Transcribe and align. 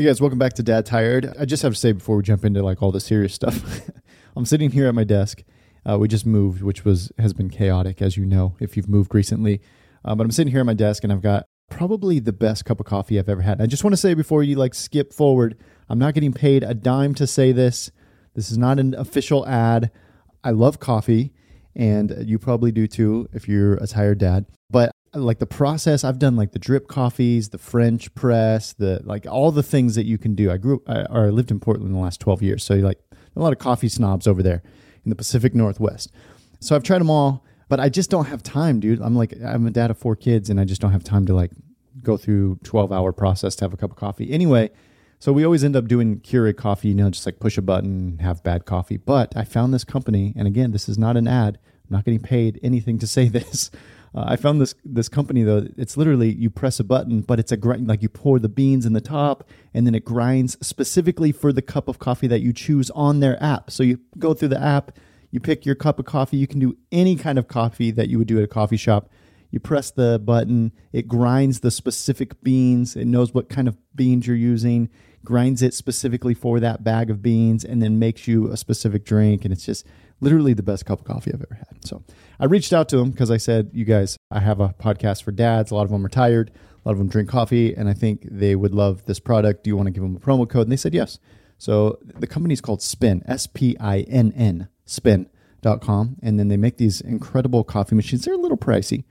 Hey 0.00 0.06
guys, 0.06 0.18
welcome 0.18 0.38
back 0.38 0.54
to 0.54 0.62
Dad 0.62 0.86
Tired. 0.86 1.30
I 1.38 1.44
just 1.44 1.62
have 1.62 1.74
to 1.74 1.78
say 1.78 1.92
before 1.92 2.16
we 2.16 2.22
jump 2.22 2.42
into 2.46 2.62
like 2.62 2.82
all 2.82 2.90
the 2.90 3.00
serious 3.00 3.34
stuff, 3.34 3.82
I'm 4.34 4.46
sitting 4.46 4.70
here 4.70 4.88
at 4.88 4.94
my 4.94 5.04
desk. 5.04 5.42
Uh, 5.84 5.98
we 5.98 6.08
just 6.08 6.24
moved, 6.24 6.62
which 6.62 6.86
was 6.86 7.12
has 7.18 7.34
been 7.34 7.50
chaotic, 7.50 8.00
as 8.00 8.16
you 8.16 8.24
know, 8.24 8.56
if 8.60 8.78
you've 8.78 8.88
moved 8.88 9.14
recently. 9.14 9.60
Uh, 10.02 10.14
but 10.14 10.24
I'm 10.24 10.30
sitting 10.30 10.52
here 10.52 10.60
at 10.60 10.64
my 10.64 10.72
desk, 10.72 11.04
and 11.04 11.12
I've 11.12 11.20
got 11.20 11.44
probably 11.68 12.18
the 12.18 12.32
best 12.32 12.64
cup 12.64 12.80
of 12.80 12.86
coffee 12.86 13.18
I've 13.18 13.28
ever 13.28 13.42
had. 13.42 13.58
And 13.58 13.62
I 13.62 13.66
just 13.66 13.84
want 13.84 13.92
to 13.92 13.98
say 13.98 14.14
before 14.14 14.42
you 14.42 14.56
like 14.56 14.72
skip 14.72 15.12
forward, 15.12 15.58
I'm 15.90 15.98
not 15.98 16.14
getting 16.14 16.32
paid 16.32 16.62
a 16.62 16.72
dime 16.72 17.14
to 17.16 17.26
say 17.26 17.52
this. 17.52 17.90
This 18.34 18.50
is 18.50 18.56
not 18.56 18.78
an 18.78 18.94
official 18.94 19.46
ad. 19.46 19.90
I 20.42 20.52
love 20.52 20.80
coffee, 20.80 21.34
and 21.76 22.24
you 22.26 22.38
probably 22.38 22.72
do 22.72 22.86
too 22.86 23.28
if 23.34 23.46
you're 23.46 23.74
a 23.74 23.86
tired 23.86 24.16
dad. 24.16 24.46
But 24.70 24.92
like 25.14 25.38
the 25.40 25.46
process 25.46 26.04
i've 26.04 26.18
done 26.18 26.36
like 26.36 26.52
the 26.52 26.58
drip 26.58 26.86
coffees 26.86 27.48
the 27.48 27.58
french 27.58 28.14
press 28.14 28.72
the 28.74 29.00
like 29.04 29.26
all 29.26 29.50
the 29.50 29.62
things 29.62 29.94
that 29.96 30.06
you 30.06 30.18
can 30.18 30.34
do. 30.34 30.50
I 30.50 30.56
grew 30.56 30.82
I, 30.86 31.02
or 31.02 31.26
i 31.26 31.30
lived 31.30 31.50
in 31.50 31.58
portland 31.58 31.94
the 31.94 31.98
last 31.98 32.20
12 32.20 32.42
years 32.42 32.64
so 32.64 32.74
like 32.76 32.98
a 33.34 33.40
lot 33.40 33.52
of 33.52 33.58
coffee 33.58 33.88
snobs 33.88 34.26
over 34.26 34.42
there 34.42 34.62
in 35.04 35.10
the 35.10 35.16
pacific 35.16 35.54
northwest. 35.54 36.12
So 36.60 36.76
i've 36.76 36.82
tried 36.82 37.00
them 37.00 37.10
all 37.10 37.44
but 37.68 37.80
i 37.80 37.88
just 37.88 38.10
don't 38.10 38.26
have 38.26 38.42
time 38.42 38.78
dude. 38.78 39.00
I'm 39.00 39.16
like 39.16 39.34
i'm 39.44 39.66
a 39.66 39.70
dad 39.70 39.90
of 39.90 39.98
four 39.98 40.14
kids 40.14 40.48
and 40.48 40.60
i 40.60 40.64
just 40.64 40.80
don't 40.80 40.92
have 40.92 41.04
time 41.04 41.26
to 41.26 41.34
like 41.34 41.50
go 42.02 42.16
through 42.16 42.56
12 42.62 42.92
hour 42.92 43.12
process 43.12 43.56
to 43.56 43.64
have 43.64 43.74
a 43.74 43.76
cup 43.76 43.90
of 43.90 43.96
coffee. 43.96 44.30
Anyway 44.32 44.70
so 45.18 45.34
we 45.34 45.44
always 45.44 45.64
end 45.64 45.76
up 45.76 45.86
doing 45.86 46.20
Keurig 46.20 46.56
coffee 46.56 46.88
you 46.88 46.94
know 46.94 47.10
just 47.10 47.26
like 47.26 47.40
push 47.40 47.58
a 47.58 47.62
button 47.62 48.18
have 48.18 48.44
bad 48.44 48.64
coffee. 48.64 48.96
But 48.96 49.36
i 49.36 49.42
found 49.42 49.74
this 49.74 49.84
company 49.84 50.34
and 50.36 50.46
again 50.46 50.70
this 50.70 50.88
is 50.88 50.98
not 50.98 51.16
an 51.16 51.26
ad. 51.26 51.58
I'm 51.88 51.96
not 51.96 52.04
getting 52.04 52.20
paid 52.20 52.60
anything 52.62 53.00
to 53.00 53.08
say 53.08 53.28
this 53.28 53.72
uh, 54.14 54.24
I 54.26 54.36
found 54.36 54.60
this 54.60 54.74
this 54.84 55.08
company 55.08 55.42
though. 55.42 55.66
It's 55.76 55.96
literally 55.96 56.32
you 56.32 56.50
press 56.50 56.80
a 56.80 56.84
button, 56.84 57.20
but 57.20 57.38
it's 57.38 57.52
a 57.52 57.56
grind 57.56 57.86
like 57.86 58.02
you 58.02 58.08
pour 58.08 58.38
the 58.38 58.48
beans 58.48 58.84
in 58.84 58.92
the 58.92 59.00
top, 59.00 59.48
and 59.72 59.86
then 59.86 59.94
it 59.94 60.04
grinds 60.04 60.56
specifically 60.60 61.32
for 61.32 61.52
the 61.52 61.62
cup 61.62 61.88
of 61.88 61.98
coffee 61.98 62.26
that 62.26 62.40
you 62.40 62.52
choose 62.52 62.90
on 62.90 63.20
their 63.20 63.40
app. 63.42 63.70
So 63.70 63.82
you 63.82 64.00
go 64.18 64.34
through 64.34 64.48
the 64.48 64.60
app, 64.60 64.92
you 65.30 65.38
pick 65.40 65.64
your 65.64 65.76
cup 65.76 65.98
of 65.98 66.06
coffee. 66.06 66.36
You 66.36 66.46
can 66.46 66.58
do 66.58 66.76
any 66.90 67.16
kind 67.16 67.38
of 67.38 67.46
coffee 67.46 67.90
that 67.92 68.08
you 68.08 68.18
would 68.18 68.26
do 68.26 68.38
at 68.38 68.44
a 68.44 68.48
coffee 68.48 68.76
shop. 68.76 69.10
You 69.52 69.60
press 69.60 69.90
the 69.90 70.20
button, 70.24 70.72
it 70.92 71.08
grinds 71.08 71.60
the 71.60 71.70
specific 71.70 72.40
beans. 72.42 72.94
It 72.94 73.06
knows 73.06 73.34
what 73.34 73.48
kind 73.48 73.66
of 73.66 73.76
beans 73.96 74.26
you're 74.26 74.36
using, 74.36 74.88
grinds 75.24 75.60
it 75.60 75.74
specifically 75.74 76.34
for 76.34 76.60
that 76.60 76.84
bag 76.84 77.10
of 77.10 77.20
beans, 77.20 77.64
and 77.64 77.82
then 77.82 77.98
makes 77.98 78.28
you 78.28 78.50
a 78.50 78.56
specific 78.56 79.04
drink. 79.04 79.44
And 79.44 79.52
it's 79.52 79.66
just 79.66 79.86
literally 80.20 80.52
the 80.52 80.62
best 80.62 80.86
cup 80.86 81.00
of 81.00 81.04
coffee 81.04 81.32
I've 81.32 81.42
ever 81.42 81.54
had. 81.54 81.84
So 81.84 82.02
I 82.38 82.46
reached 82.46 82.72
out 82.72 82.88
to 82.90 82.96
them 82.96 83.10
because 83.10 83.30
I 83.30 83.36
said, 83.36 83.70
you 83.72 83.84
guys, 83.84 84.16
I 84.30 84.40
have 84.40 84.60
a 84.60 84.74
podcast 84.78 85.22
for 85.22 85.32
dads. 85.32 85.70
A 85.70 85.74
lot 85.74 85.84
of 85.84 85.90
them 85.90 86.04
are 86.04 86.10
tired. 86.10 86.50
A 86.84 86.88
lot 86.88 86.92
of 86.92 86.98
them 86.98 87.08
drink 87.08 87.28
coffee, 87.28 87.74
and 87.74 87.90
I 87.90 87.92
think 87.92 88.26
they 88.30 88.56
would 88.56 88.74
love 88.74 89.04
this 89.04 89.20
product. 89.20 89.64
Do 89.64 89.68
you 89.68 89.76
want 89.76 89.86
to 89.88 89.90
give 89.90 90.02
them 90.02 90.16
a 90.16 90.20
promo 90.20 90.48
code? 90.48 90.62
And 90.62 90.72
they 90.72 90.76
said 90.76 90.94
yes. 90.94 91.18
So 91.58 91.98
the 92.02 92.26
company 92.26 92.54
is 92.54 92.62
called 92.62 92.80
Spinn 92.80 93.22
S 93.26 93.46
P 93.46 93.76
I 93.78 94.00
N 94.00 94.32
N, 94.34 94.68
spinn.com. 94.86 96.16
And 96.22 96.38
then 96.38 96.48
they 96.48 96.56
make 96.56 96.78
these 96.78 97.02
incredible 97.02 97.64
coffee 97.64 97.94
machines. 97.94 98.24
They're 98.24 98.32
a 98.32 98.38
little 98.38 98.56
pricey, 98.56 99.04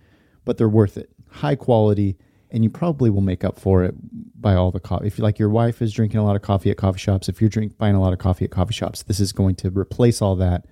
but 0.46 0.58
they're 0.58 0.68
worth 0.68 0.98
it. 0.98 1.12
High 1.30 1.56
quality, 1.56 2.18
and 2.50 2.64
you 2.64 2.72
probably 2.72 3.12
will 3.12 3.22
make 3.22 3.44
up 3.44 3.60
for 3.60 3.84
it 3.84 3.94
by 4.42 4.56
all 4.56 4.72
the 4.72 4.80
coffee. 4.80 5.06
If 5.06 5.20
you 5.20 5.24
like 5.24 5.38
your 5.38 5.50
wife 5.50 5.80
is 5.80 5.94
drinking 5.94 6.20
a 6.20 6.26
lot 6.26 6.36
of 6.36 6.42
coffee 6.42 6.72
at 6.72 6.78
coffee 6.78 6.98
shops, 6.98 7.30
if 7.30 7.40
you're 7.40 7.52
drink, 7.52 7.78
buying 7.78 7.94
a 7.94 8.02
lot 8.02 8.14
of 8.14 8.20
coffee 8.20 8.46
at 8.46 8.52
coffee 8.52 8.74
shops, 8.74 9.04
this 9.04 9.20
is 9.20 9.32
going 9.32 9.54
to 9.58 9.70
replace 9.70 10.24
all 10.24 10.36
that 10.38 10.66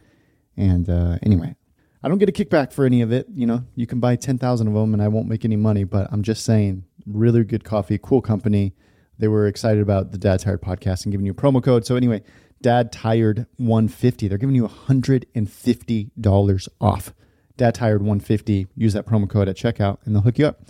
and 0.58 0.89
uh, 0.89 1.17
anyway, 1.22 1.55
I 2.03 2.09
don't 2.09 2.17
get 2.17 2.30
a 2.30 2.31
kickback 2.31 2.73
for 2.73 2.86
any 2.86 3.02
of 3.02 3.11
it. 3.11 3.27
You 3.33 3.45
know, 3.45 3.63
you 3.75 3.88
can 3.88 4.00
buy 4.00 4.16
10,000 4.16 4.67
of 4.67 4.73
them 4.73 4.94
and 4.94 5.02
I 5.02 5.08
won't 5.08 5.27
make 5.27 5.45
any 5.45 5.55
money, 5.55 5.83
but 5.83 6.08
I'm 6.11 6.23
just 6.23 6.44
saying, 6.44 6.86
really 7.05 7.44
good 7.44 7.64
coffee, 7.64 7.99
cool 8.02 8.22
company. 8.22 8.73
They 9.19 9.27
were 9.27 9.47
excited 9.47 9.81
about 9.81 10.11
the 10.11 10.17
Dad 10.17 10.41
Tired 10.41 10.61
podcast 10.61 11.05
and 11.05 11.11
giving 11.11 11.25
you 11.25 11.31
a 11.31 11.36
promo 11.36 11.64
code. 11.64 11.86
So, 11.86 11.95
anyway, 11.95 12.23
Dad 12.61 12.91
Tired 12.91 13.47
150. 13.58 14.27
They're 14.27 14.38
giving 14.38 14.55
you 14.55 14.67
$150 14.67 16.67
off. 16.80 17.14
Dad 17.55 17.73
Tired 17.73 18.02
150. 18.02 18.67
Use 18.76 18.93
that 18.93 19.08
promo 19.08 19.30
code 19.30 19.49
at 19.49 19.55
checkout 19.55 19.98
and 20.05 20.14
they'll 20.14 20.21
hook 20.21 20.37
you 20.37 20.48
up. 20.48 20.61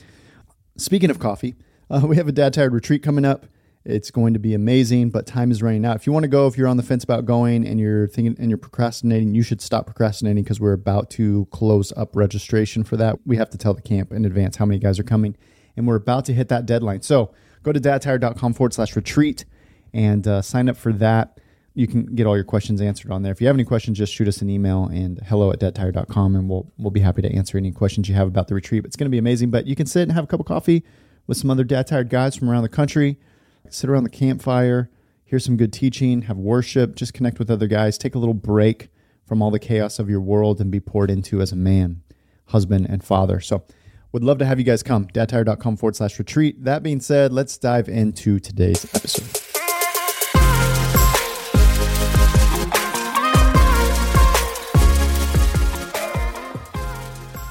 Speaking 0.78 1.10
of 1.10 1.20
coffee, 1.20 1.56
uh, 1.90 2.04
we 2.06 2.16
have 2.16 2.28
a 2.28 2.32
Dad 2.32 2.54
Tired 2.54 2.74
retreat 2.74 3.04
coming 3.04 3.26
up. 3.26 3.46
It's 3.88 4.12
going 4.12 4.34
to 4.34 4.40
be 4.40 4.54
amazing, 4.54 5.12
but 5.12 5.26
time 5.26 5.50
is 5.50 5.64
running 5.64 5.86
out. 5.86 5.96
If 5.96 6.06
you 6.06 6.12
want 6.12 6.26
to 6.26 6.28
go, 6.28 6.46
if 6.46 6.58
you're 6.58 6.68
on 6.68 6.76
the 6.76 6.84
fence 6.84 7.06
about 7.06 7.24
going 7.24 7.66
and 7.66 7.80
you're 7.80 8.10
thinking 8.10 8.36
and 8.38 8.50
you're 8.50 8.58
procrastinating, 8.58 9.34
you 9.34 9.44
should 9.44 9.62
stop 9.62 9.86
procrastinating 9.86 10.44
because 10.44 10.60
we're 10.60 10.74
about 10.74 11.10
to 11.12 11.48
close 11.52 11.94
up 11.96 12.14
registration 12.14 12.84
for 12.84 12.98
that. 12.98 13.26
We 13.26 13.38
have 13.38 13.50
to 13.52 13.58
tell 13.58 13.74
the 13.74 13.82
camp 13.82 14.12
in 14.12 14.26
advance 14.26 14.58
how 14.58 14.66
many 14.66 14.78
guys 14.78 15.00
are 15.00 15.04
coming, 15.04 15.38
and 15.78 15.88
we're 15.88 15.96
about 15.96 16.26
to 16.26 16.34
hit 16.34 16.50
that 16.50 16.66
deadline. 16.66 17.02
So 17.02 17.34
go 17.64 17.72
to 17.72 17.80
dadtired.com 17.80 18.54
forward 18.56 18.74
slash 18.74 18.94
retreat 18.94 19.46
and 19.94 20.28
uh, 20.28 20.42
sign 20.42 20.68
up 20.68 20.76
for 20.76 20.92
that. 20.92 21.40
You 21.74 21.88
can 21.88 22.08
get 22.08 22.28
all 22.28 22.36
your 22.36 22.44
questions 22.44 22.82
answered 22.82 23.12
on 23.12 23.24
there. 23.24 23.32
If 23.32 23.40
you 23.40 23.48
have 23.48 23.56
any 23.56 23.64
questions, 23.64 23.98
just 23.98 24.14
shoot 24.14 24.28
us 24.28 24.42
an 24.42 24.50
email 24.50 24.88
and 24.88 25.22
hello 25.28 25.50
at 25.52 25.62
dadtired.com 25.62 26.36
and 26.36 26.50
we'll, 26.50 26.70
we'll 26.78 26.92
be 26.92 27.00
happy 27.00 27.22
to 27.22 27.32
answer 27.32 27.58
any 27.58 27.72
questions 27.72 28.10
you 28.10 28.16
have 28.16 28.28
about 28.28 28.50
the 28.50 28.56
retreat. 28.56 28.84
It's 28.84 28.98
going 28.98 29.06
to 29.06 29.12
be 29.12 29.18
amazing, 29.18 29.50
but 29.50 29.66
you 29.66 29.78
can 29.78 29.86
sit 29.86 30.02
and 30.02 30.12
have 30.12 30.26
a 30.26 30.28
cup 30.28 30.42
of 30.42 30.46
coffee 30.46 30.84
with 31.26 31.38
some 31.38 31.50
other 31.50 31.64
dad 31.64 31.88
tired 31.88 32.10
guys 32.10 32.36
from 32.36 32.50
around 32.50 32.64
the 32.64 32.70
country 32.70 33.18
sit 33.74 33.90
around 33.90 34.04
the 34.04 34.10
campfire, 34.10 34.90
hear 35.24 35.40
some 35.40 35.58
good 35.58 35.74
teaching, 35.74 36.24
have 36.24 36.38
worship, 36.38 36.96
just 36.96 37.14
connect 37.14 37.40
with 37.40 37.50
other 37.52 37.68
guys, 37.68 37.98
take 37.98 38.16
a 38.16 38.20
little 38.20 38.34
break 38.34 38.90
from 39.26 39.42
all 39.42 39.52
the 39.52 39.60
chaos 39.60 40.00
of 40.00 40.10
your 40.10 40.22
world 40.22 40.62
and 40.62 40.72
be 40.72 40.80
poured 40.80 41.12
into 41.12 41.42
as 41.42 41.52
a 41.52 41.56
man, 41.56 42.02
husband, 42.48 42.88
and 42.90 43.04
father. 43.04 43.40
So, 43.40 43.64
would 44.14 44.24
love 44.24 44.38
to 44.40 44.46
have 44.46 44.58
you 44.58 44.64
guys 44.64 44.84
come. 44.84 45.06
dadtired.com 45.08 45.78
forward 45.78 45.96
slash 45.96 46.18
retreat. 46.18 46.64
That 46.64 46.82
being 46.82 47.02
said, 47.02 47.34
let's 47.34 47.58
dive 47.58 47.90
into 47.90 48.40
today's 48.40 48.86
episode. 48.96 49.44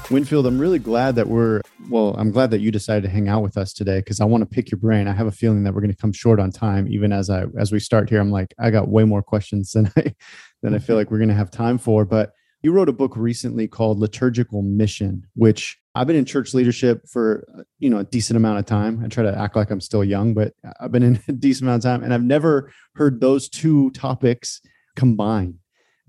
Winfield, 0.09 0.47
I'm 0.47 0.57
really 0.57 0.79
glad 0.79 1.15
that 1.15 1.27
we're, 1.27 1.61
well, 1.89 2.15
I'm 2.17 2.31
glad 2.31 2.51
that 2.51 2.61
you 2.61 2.71
decided 2.71 3.03
to 3.03 3.09
hang 3.09 3.29
out 3.29 3.41
with 3.41 3.57
us 3.57 3.73
today 3.73 3.99
because 3.99 4.19
I 4.19 4.25
want 4.25 4.41
to 4.41 4.45
pick 4.45 4.71
your 4.71 4.79
brain. 4.79 5.07
I 5.07 5.13
have 5.13 5.27
a 5.27 5.31
feeling 5.31 5.63
that 5.63 5.73
we're 5.73 5.81
going 5.81 5.93
to 5.93 5.97
come 5.97 6.13
short 6.13 6.39
on 6.39 6.51
time. 6.51 6.87
Even 6.87 7.11
as 7.11 7.29
I, 7.29 7.45
as 7.57 7.71
we 7.71 7.79
start 7.79 8.09
here, 8.09 8.19
I'm 8.19 8.31
like, 8.31 8.53
I 8.59 8.71
got 8.71 8.89
way 8.89 9.03
more 9.03 9.21
questions 9.21 9.71
than 9.71 9.91
I, 9.97 10.13
than 10.61 10.75
I 10.75 10.79
feel 10.79 10.95
like 10.97 11.11
we're 11.11 11.17
going 11.17 11.29
to 11.29 11.35
have 11.35 11.51
time 11.51 11.77
for. 11.77 12.05
But 12.05 12.31
you 12.61 12.71
wrote 12.71 12.89
a 12.89 12.93
book 12.93 13.15
recently 13.15 13.67
called 13.67 13.99
Liturgical 13.99 14.61
Mission, 14.61 15.25
which 15.35 15.77
I've 15.95 16.07
been 16.07 16.15
in 16.15 16.25
church 16.25 16.53
leadership 16.53 17.07
for, 17.07 17.47
you 17.79 17.89
know, 17.89 17.99
a 17.99 18.03
decent 18.03 18.37
amount 18.37 18.59
of 18.59 18.65
time. 18.65 19.01
I 19.03 19.07
try 19.07 19.23
to 19.23 19.37
act 19.37 19.55
like 19.55 19.71
I'm 19.71 19.81
still 19.81 20.03
young, 20.03 20.33
but 20.33 20.53
I've 20.79 20.91
been 20.91 21.03
in 21.03 21.19
a 21.27 21.33
decent 21.33 21.63
amount 21.63 21.85
of 21.85 21.89
time 21.89 22.03
and 22.03 22.13
I've 22.13 22.23
never 22.23 22.71
heard 22.95 23.21
those 23.21 23.47
two 23.49 23.91
topics 23.91 24.61
combined. 24.95 25.55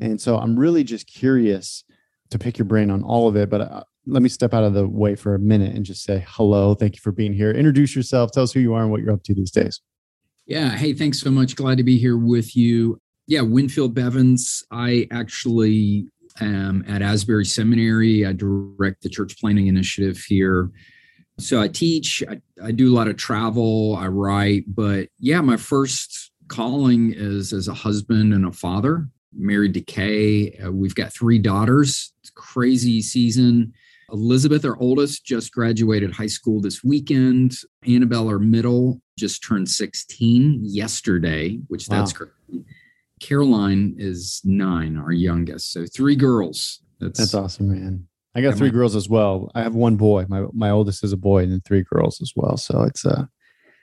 And 0.00 0.21
so 0.21 0.39
I'm 0.39 0.59
really 0.59 0.84
just 0.84 1.06
curious 1.06 1.84
to 2.31 2.39
pick 2.39 2.59
your 2.59 2.66
brain 2.66 2.91
on 2.91 3.03
all 3.03 3.28
of 3.28 3.37
it, 3.37 3.50
but 3.50 3.60
uh, 3.60 3.84
let 4.08 4.22
me 4.22 4.28
step 4.28 4.54
out 4.54 4.64
of 4.64 4.74
the 4.74 4.88
way 4.88 5.14
for 5.14 5.34
a 5.34 5.38
minute 5.38 5.74
and 5.74 5.84
just 5.84 6.02
say 6.02 6.24
hello. 6.26 6.74
Thank 6.74 6.96
you 6.96 7.00
for 7.00 7.12
being 7.12 7.32
here. 7.32 7.50
Introduce 7.50 7.94
yourself. 7.94 8.32
Tell 8.32 8.42
us 8.42 8.52
who 8.52 8.60
you 8.60 8.74
are 8.74 8.82
and 8.82 8.91
what 8.91 9.02
you're 9.02 9.12
up 9.12 9.22
to 9.24 9.34
these 9.34 9.50
days. 9.50 9.80
Yeah. 10.46 10.70
Hey, 10.70 10.94
thanks 10.94 11.20
so 11.20 11.30
much. 11.30 11.56
Glad 11.56 11.76
to 11.76 11.84
be 11.84 11.98
here 11.98 12.16
with 12.16 12.56
you. 12.56 12.98
Yeah, 13.26 13.42
Winfield 13.42 13.94
Bevins. 13.94 14.64
I 14.70 15.06
actually 15.10 16.06
am 16.41 16.84
at 16.88 17.02
Asbury 17.02 17.44
Seminary. 17.44 18.24
I 18.24 18.32
direct 18.32 19.02
the 19.02 19.10
church 19.10 19.38
planting 19.38 19.66
initiative 19.66 20.18
here. 20.18 20.70
So 21.38 21.60
I 21.60 21.68
teach, 21.68 22.22
I, 22.28 22.41
I 22.64 22.72
do 22.72 22.92
a 22.92 22.97
lot 22.97 23.06
of 23.06 23.16
travel, 23.16 23.94
I 23.97 24.08
write, 24.08 24.64
but 24.66 25.08
yeah, 25.20 25.41
my 25.41 25.56
first 25.56 26.32
calling 26.48 27.12
is 27.14 27.52
as 27.52 27.68
a 27.68 27.74
husband 27.74 28.32
and 28.32 28.44
a 28.44 28.50
father 28.50 29.08
married 29.32 29.74
to 29.74 29.80
Kay. 29.80 30.58
Uh, 30.58 30.72
we've 30.72 30.94
got 30.94 31.12
three 31.12 31.38
daughters. 31.38 32.12
Crazy 32.34 33.02
season. 33.02 33.72
Elizabeth, 34.10 34.64
our 34.64 34.78
oldest, 34.78 35.24
just 35.24 35.52
graduated 35.52 36.12
high 36.12 36.26
school 36.26 36.60
this 36.60 36.82
weekend. 36.82 37.54
Annabelle, 37.86 38.28
our 38.28 38.38
middle, 38.38 39.00
just 39.19 39.44
turned 39.44 39.69
16 39.69 40.60
yesterday, 40.62 41.59
which 41.68 41.88
wow. 41.88 41.98
that's 41.98 42.12
great. 42.12 42.30
Caroline 43.21 43.94
is 43.98 44.41
nine, 44.44 44.97
our 44.97 45.12
youngest. 45.12 45.72
So 45.72 45.84
three 45.86 46.16
girls. 46.16 46.80
That's, 47.00 47.18
that's 47.18 47.34
awesome, 47.34 47.68
man. 47.68 48.09
I 48.34 48.41
got 48.41 48.56
three 48.56 48.71
girls 48.71 48.94
as 48.94 49.09
well. 49.09 49.50
I 49.54 49.62
have 49.62 49.74
one 49.74 49.97
boy. 49.97 50.27
My 50.28 50.44
my 50.53 50.71
oldest 50.71 51.03
is 51.03 51.12
a 51.12 51.16
boy, 51.16 51.42
and 51.42 51.50
then 51.50 51.60
three 51.62 51.83
girls 51.83 52.21
as 52.21 52.33
well. 52.36 52.56
So 52.56 52.83
it's 52.83 53.04
uh 53.04 53.24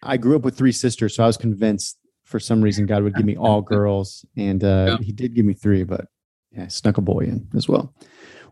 I 0.01 0.15
grew 0.15 0.35
up 0.35 0.44
with 0.44 0.57
three 0.57 0.71
sisters, 0.71 1.15
so 1.15 1.23
I 1.23 1.27
was 1.27 1.35
convinced 1.35 1.97
for 2.23 2.39
some 2.39 2.61
reason 2.61 2.85
God 2.85 3.03
would 3.03 3.15
give 3.15 3.25
me 3.25 3.35
all 3.35 3.61
girls, 3.75 4.25
and 4.38 4.63
uh, 4.63 4.97
yeah. 5.00 5.05
He 5.05 5.11
did 5.11 5.35
give 5.35 5.45
me 5.45 5.53
three, 5.53 5.83
but 5.83 6.05
yeah, 6.51 6.63
I 6.63 6.67
snuck 6.67 6.97
a 6.97 7.01
boy 7.01 7.21
in 7.21 7.50
as 7.55 7.67
well. 7.67 7.94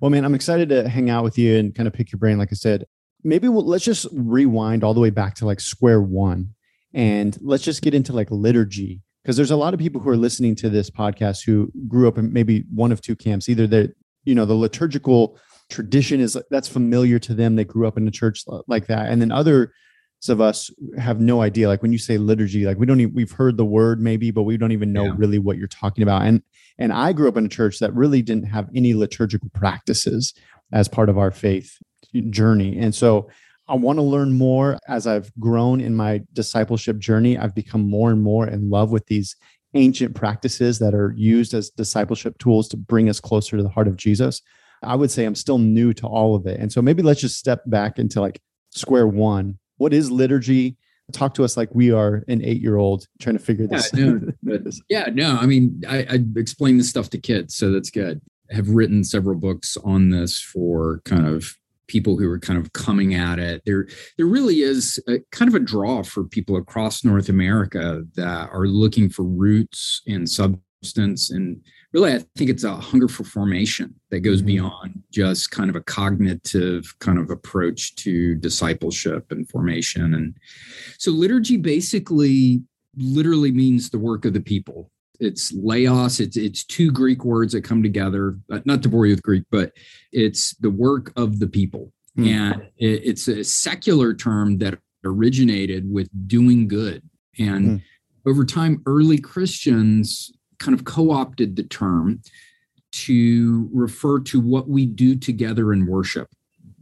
Well, 0.03 0.09
man, 0.09 0.25
I'm 0.25 0.35
excited 0.35 0.67
to 0.67 0.89
hang 0.89 1.09
out 1.09 1.23
with 1.23 1.37
you 1.37 1.57
and 1.57 1.73
kind 1.73 1.87
of 1.87 1.93
pick 1.93 2.11
your 2.11 2.19
brain. 2.19 2.37
Like 2.37 2.49
I 2.51 2.55
said, 2.55 2.83
maybe 3.23 3.47
we'll, 3.47 3.65
let's 3.65 3.85
just 3.85 4.05
rewind 4.11 4.83
all 4.83 4.93
the 4.93 4.99
way 4.99 5.11
back 5.11 5.33
to 5.35 5.45
like 5.45 5.61
square 5.61 6.01
one, 6.01 6.49
and 6.93 7.37
let's 7.39 7.63
just 7.63 7.81
get 7.81 7.93
into 7.93 8.11
like 8.11 8.29
liturgy 8.29 9.01
because 9.23 9.37
there's 9.37 9.51
a 9.51 9.55
lot 9.55 9.73
of 9.73 9.79
people 9.79 10.01
who 10.01 10.09
are 10.09 10.17
listening 10.17 10.55
to 10.55 10.69
this 10.69 10.89
podcast 10.89 11.45
who 11.45 11.71
grew 11.87 12.09
up 12.09 12.17
in 12.17 12.33
maybe 12.33 12.65
one 12.75 12.91
of 12.91 12.99
two 12.99 13.15
camps. 13.15 13.47
Either 13.47 13.65
they're 13.65 13.93
you 14.25 14.35
know 14.35 14.43
the 14.43 14.53
liturgical 14.53 15.39
tradition 15.69 16.19
is 16.19 16.37
that's 16.51 16.67
familiar 16.67 17.17
to 17.19 17.33
them; 17.33 17.55
they 17.55 17.63
grew 17.63 17.87
up 17.87 17.95
in 17.95 18.05
a 18.05 18.11
church 18.11 18.43
uh, 18.49 18.59
like 18.67 18.87
that, 18.87 19.09
and 19.09 19.21
then 19.21 19.31
other 19.31 19.71
of 20.29 20.41
us 20.41 20.69
have 20.97 21.19
no 21.19 21.41
idea. 21.41 21.67
Like 21.67 21.81
when 21.81 21.91
you 21.91 21.97
say 21.97 22.17
liturgy, 22.17 22.65
like 22.65 22.77
we 22.77 22.85
don't 22.85 22.99
even, 22.99 23.13
we've 23.13 23.31
heard 23.31 23.57
the 23.57 23.65
word 23.65 23.99
maybe, 24.01 24.31
but 24.31 24.43
we 24.43 24.57
don't 24.57 24.71
even 24.71 24.93
know 24.93 25.05
yeah. 25.05 25.13
really 25.15 25.39
what 25.39 25.57
you're 25.57 25.67
talking 25.67 26.03
about. 26.03 26.23
And 26.23 26.41
and 26.77 26.91
I 26.91 27.13
grew 27.13 27.27
up 27.27 27.37
in 27.37 27.45
a 27.45 27.49
church 27.49 27.79
that 27.79 27.93
really 27.93 28.21
didn't 28.21 28.45
have 28.45 28.69
any 28.75 28.93
liturgical 28.93 29.49
practices 29.53 30.33
as 30.71 30.87
part 30.87 31.09
of 31.09 31.17
our 31.17 31.31
faith 31.31 31.77
journey. 32.29 32.77
And 32.79 32.93
so 32.95 33.29
I 33.67 33.75
want 33.75 33.97
to 33.97 34.03
learn 34.03 34.33
more 34.33 34.77
as 34.87 35.07
I've 35.07 35.31
grown 35.39 35.79
in 35.79 35.95
my 35.95 36.21
discipleship 36.33 36.97
journey. 36.97 37.37
I've 37.37 37.55
become 37.55 37.89
more 37.89 38.11
and 38.11 38.21
more 38.21 38.47
in 38.47 38.69
love 38.69 38.91
with 38.91 39.05
these 39.07 39.35
ancient 39.73 40.15
practices 40.15 40.79
that 40.79 40.93
are 40.93 41.13
used 41.15 41.53
as 41.53 41.69
discipleship 41.69 42.37
tools 42.37 42.67
to 42.69 42.77
bring 42.77 43.09
us 43.09 43.19
closer 43.19 43.57
to 43.57 43.63
the 43.63 43.69
heart 43.69 43.87
of 43.87 43.97
Jesus. 43.97 44.41
I 44.83 44.95
would 44.95 45.11
say 45.11 45.25
I'm 45.25 45.35
still 45.35 45.57
new 45.57 45.93
to 45.93 46.07
all 46.07 46.35
of 46.35 46.45
it. 46.45 46.59
And 46.59 46.71
so 46.71 46.81
maybe 46.81 47.01
let's 47.01 47.21
just 47.21 47.37
step 47.37 47.61
back 47.65 47.97
into 47.97 48.19
like 48.19 48.41
square 48.71 49.07
one. 49.07 49.57
What 49.83 49.93
is 49.93 50.09
liturgy? 50.09 50.77
Talk 51.11 51.33
to 51.33 51.43
us 51.43 51.57
like 51.57 51.67
we 51.75 51.91
are 51.91 52.23
an 52.29 52.41
eight 52.41 52.61
year 52.61 52.77
old 52.77 53.05
trying 53.19 53.37
to 53.37 53.43
figure 53.43 53.67
this 53.67 53.91
yeah, 53.93 54.13
no, 54.41 54.61
yeah, 54.89 55.09
no, 55.11 55.35
I 55.35 55.45
mean, 55.45 55.83
I, 55.85 56.05
I 56.09 56.19
explain 56.37 56.77
this 56.77 56.89
stuff 56.89 57.09
to 57.09 57.17
kids, 57.17 57.57
so 57.57 57.69
that's 57.69 57.89
good. 57.89 58.21
I 58.49 58.55
have 58.55 58.69
written 58.69 59.03
several 59.03 59.37
books 59.37 59.75
on 59.83 60.09
this 60.09 60.39
for 60.39 61.01
kind 61.03 61.27
of 61.27 61.57
people 61.87 62.17
who 62.17 62.29
are 62.29 62.39
kind 62.39 62.57
of 62.57 62.71
coming 62.71 63.13
at 63.13 63.39
it. 63.39 63.61
There, 63.65 63.89
there 64.15 64.25
really 64.25 64.61
is 64.61 65.03
a, 65.09 65.19
kind 65.33 65.49
of 65.49 65.55
a 65.55 65.59
draw 65.59 66.01
for 66.01 66.23
people 66.23 66.55
across 66.55 67.03
North 67.03 67.27
America 67.27 68.03
that 68.15 68.49
are 68.53 68.67
looking 68.67 69.09
for 69.09 69.23
roots 69.23 70.01
and 70.07 70.29
substance. 70.29 71.29
And 71.29 71.61
really, 71.93 72.13
I 72.13 72.19
think 72.35 72.49
it's 72.49 72.63
a 72.63 72.75
hunger 72.75 73.07
for 73.07 73.23
formation 73.23 73.95
that 74.09 74.21
goes 74.21 74.39
mm-hmm. 74.39 74.47
beyond 74.47 75.03
just 75.11 75.51
kind 75.51 75.69
of 75.69 75.75
a 75.75 75.81
cognitive 75.81 76.93
kind 76.99 77.19
of 77.19 77.29
approach 77.29 77.95
to 77.97 78.35
discipleship 78.35 79.31
and 79.31 79.47
formation. 79.49 80.13
And 80.13 80.35
so, 80.97 81.11
liturgy 81.11 81.57
basically 81.57 82.61
literally 82.97 83.51
means 83.51 83.89
the 83.89 83.99
work 83.99 84.25
of 84.25 84.33
the 84.33 84.41
people 84.41 84.91
it's 85.19 85.53
laos 85.53 86.19
it's 86.19 86.37
it's 86.37 86.63
two 86.63 86.91
greek 86.91 87.23
words 87.23 87.53
that 87.53 87.63
come 87.63 87.83
together 87.83 88.37
uh, 88.51 88.59
not 88.65 88.81
to 88.83 88.89
bore 88.89 89.05
you 89.05 89.13
with 89.13 89.23
greek 89.23 89.43
but 89.51 89.71
it's 90.11 90.55
the 90.57 90.69
work 90.69 91.11
of 91.15 91.39
the 91.39 91.47
people 91.47 91.91
mm. 92.17 92.27
and 92.27 92.61
it, 92.77 93.01
it's 93.03 93.27
a 93.27 93.43
secular 93.43 94.13
term 94.13 94.57
that 94.57 94.77
originated 95.05 95.91
with 95.91 96.09
doing 96.27 96.67
good 96.67 97.01
and 97.39 97.65
mm. 97.65 97.81
over 98.25 98.43
time 98.43 98.81
early 98.85 99.17
christians 99.17 100.31
kind 100.63 100.77
of 100.77 100.85
co-opted 100.85 101.55
the 101.55 101.63
term 101.63 102.21
to 102.91 103.69
refer 103.73 104.19
to 104.19 104.39
what 104.39 104.69
we 104.69 104.85
do 104.85 105.15
together 105.15 105.73
in 105.73 105.85
worship 105.85 106.29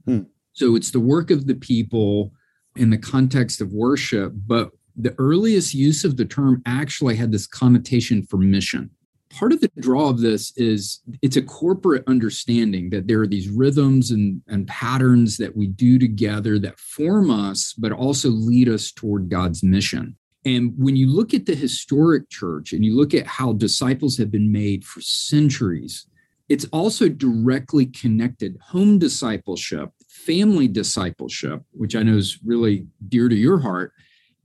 mm. 0.07 0.25
so 0.53 0.75
it's 0.75 0.91
the 0.91 0.99
work 0.99 1.31
of 1.31 1.47
the 1.47 1.55
people 1.55 2.31
in 2.75 2.89
the 2.89 2.97
context 2.97 3.61
of 3.61 3.73
worship 3.73 4.33
but 4.47 4.71
the 4.95 5.15
earliest 5.17 5.73
use 5.73 6.03
of 6.03 6.17
the 6.17 6.25
term 6.25 6.61
actually 6.65 7.15
had 7.15 7.31
this 7.31 7.47
connotation 7.47 8.23
for 8.23 8.37
mission. 8.37 8.89
Part 9.31 9.53
of 9.53 9.61
the 9.61 9.71
draw 9.79 10.09
of 10.09 10.19
this 10.19 10.51
is 10.57 11.01
it's 11.21 11.37
a 11.37 11.41
corporate 11.41 12.03
understanding 12.05 12.89
that 12.89 13.07
there 13.07 13.21
are 13.21 13.27
these 13.27 13.47
rhythms 13.47 14.11
and, 14.11 14.41
and 14.47 14.67
patterns 14.67 15.37
that 15.37 15.55
we 15.55 15.67
do 15.67 15.97
together 15.97 16.59
that 16.59 16.77
form 16.77 17.31
us, 17.31 17.73
but 17.73 17.93
also 17.93 18.29
lead 18.29 18.67
us 18.67 18.91
toward 18.91 19.29
God's 19.29 19.63
mission. 19.63 20.17
And 20.45 20.73
when 20.77 20.95
you 20.95 21.07
look 21.07 21.33
at 21.33 21.45
the 21.45 21.55
historic 21.55 22.29
church 22.29 22.73
and 22.73 22.83
you 22.83 22.95
look 22.95 23.13
at 23.13 23.27
how 23.27 23.53
disciples 23.53 24.17
have 24.17 24.31
been 24.31 24.51
made 24.51 24.83
for 24.83 25.01
centuries, 25.01 26.07
it's 26.49 26.65
also 26.73 27.07
directly 27.07 27.85
connected 27.85 28.57
home 28.61 28.99
discipleship, 28.99 29.91
family 30.09 30.67
discipleship, 30.67 31.63
which 31.71 31.95
I 31.95 32.03
know 32.03 32.17
is 32.17 32.39
really 32.43 32.87
dear 33.07 33.29
to 33.29 33.35
your 33.35 33.59
heart, 33.59 33.93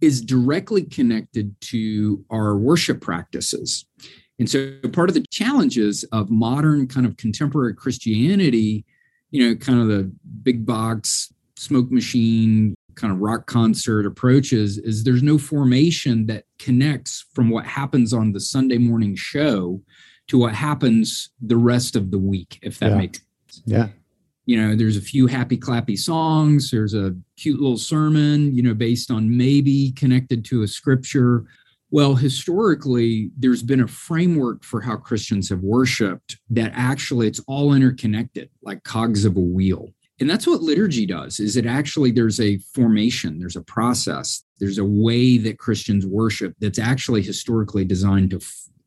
is 0.00 0.20
directly 0.20 0.82
connected 0.82 1.58
to 1.62 2.24
our 2.30 2.56
worship 2.56 3.00
practices. 3.00 3.86
And 4.38 4.48
so 4.48 4.78
part 4.92 5.08
of 5.08 5.14
the 5.14 5.24
challenges 5.30 6.04
of 6.12 6.30
modern 6.30 6.86
kind 6.86 7.06
of 7.06 7.16
contemporary 7.16 7.74
Christianity, 7.74 8.84
you 9.30 9.48
know, 9.48 9.56
kind 9.56 9.80
of 9.80 9.88
the 9.88 10.12
big 10.42 10.66
box 10.66 11.32
smoke 11.56 11.90
machine 11.90 12.74
kind 12.96 13.12
of 13.12 13.20
rock 13.20 13.46
concert 13.46 14.06
approaches 14.06 14.78
is 14.78 15.04
there's 15.04 15.22
no 15.22 15.38
formation 15.38 16.26
that 16.26 16.44
connects 16.58 17.26
from 17.34 17.50
what 17.50 17.66
happens 17.66 18.12
on 18.12 18.32
the 18.32 18.40
Sunday 18.40 18.78
morning 18.78 19.14
show 19.14 19.80
to 20.28 20.38
what 20.38 20.54
happens 20.54 21.30
the 21.40 21.56
rest 21.56 21.94
of 21.94 22.10
the 22.10 22.18
week, 22.18 22.58
if 22.62 22.78
that 22.80 22.90
yeah. 22.90 22.96
makes 22.96 23.20
sense. 23.48 23.62
Yeah 23.64 23.88
you 24.46 24.56
know 24.60 24.74
there's 24.74 24.96
a 24.96 25.02
few 25.02 25.26
happy 25.26 25.58
clappy 25.58 25.98
songs 25.98 26.70
there's 26.70 26.94
a 26.94 27.14
cute 27.36 27.60
little 27.60 27.76
sermon 27.76 28.54
you 28.54 28.62
know 28.62 28.72
based 28.72 29.10
on 29.10 29.36
maybe 29.36 29.92
connected 29.92 30.44
to 30.44 30.62
a 30.62 30.68
scripture 30.68 31.44
well 31.90 32.14
historically 32.14 33.30
there's 33.36 33.62
been 33.62 33.82
a 33.82 33.88
framework 33.88 34.64
for 34.64 34.80
how 34.80 34.96
christians 34.96 35.48
have 35.48 35.60
worshiped 35.60 36.38
that 36.48 36.72
actually 36.74 37.26
it's 37.26 37.40
all 37.46 37.74
interconnected 37.74 38.48
like 38.62 38.82
cogs 38.84 39.24
of 39.24 39.36
a 39.36 39.40
wheel 39.40 39.90
and 40.20 40.28
that's 40.28 40.46
what 40.46 40.62
liturgy 40.62 41.06
does 41.06 41.40
is 41.40 41.56
it 41.56 41.66
actually 41.66 42.10
there's 42.10 42.40
a 42.40 42.58
formation 42.74 43.38
there's 43.38 43.56
a 43.56 43.62
process 43.62 44.44
there's 44.58 44.78
a 44.78 44.84
way 44.84 45.38
that 45.38 45.58
christians 45.58 46.06
worship 46.06 46.54
that's 46.60 46.78
actually 46.78 47.22
historically 47.22 47.84
designed 47.84 48.30
to 48.30 48.40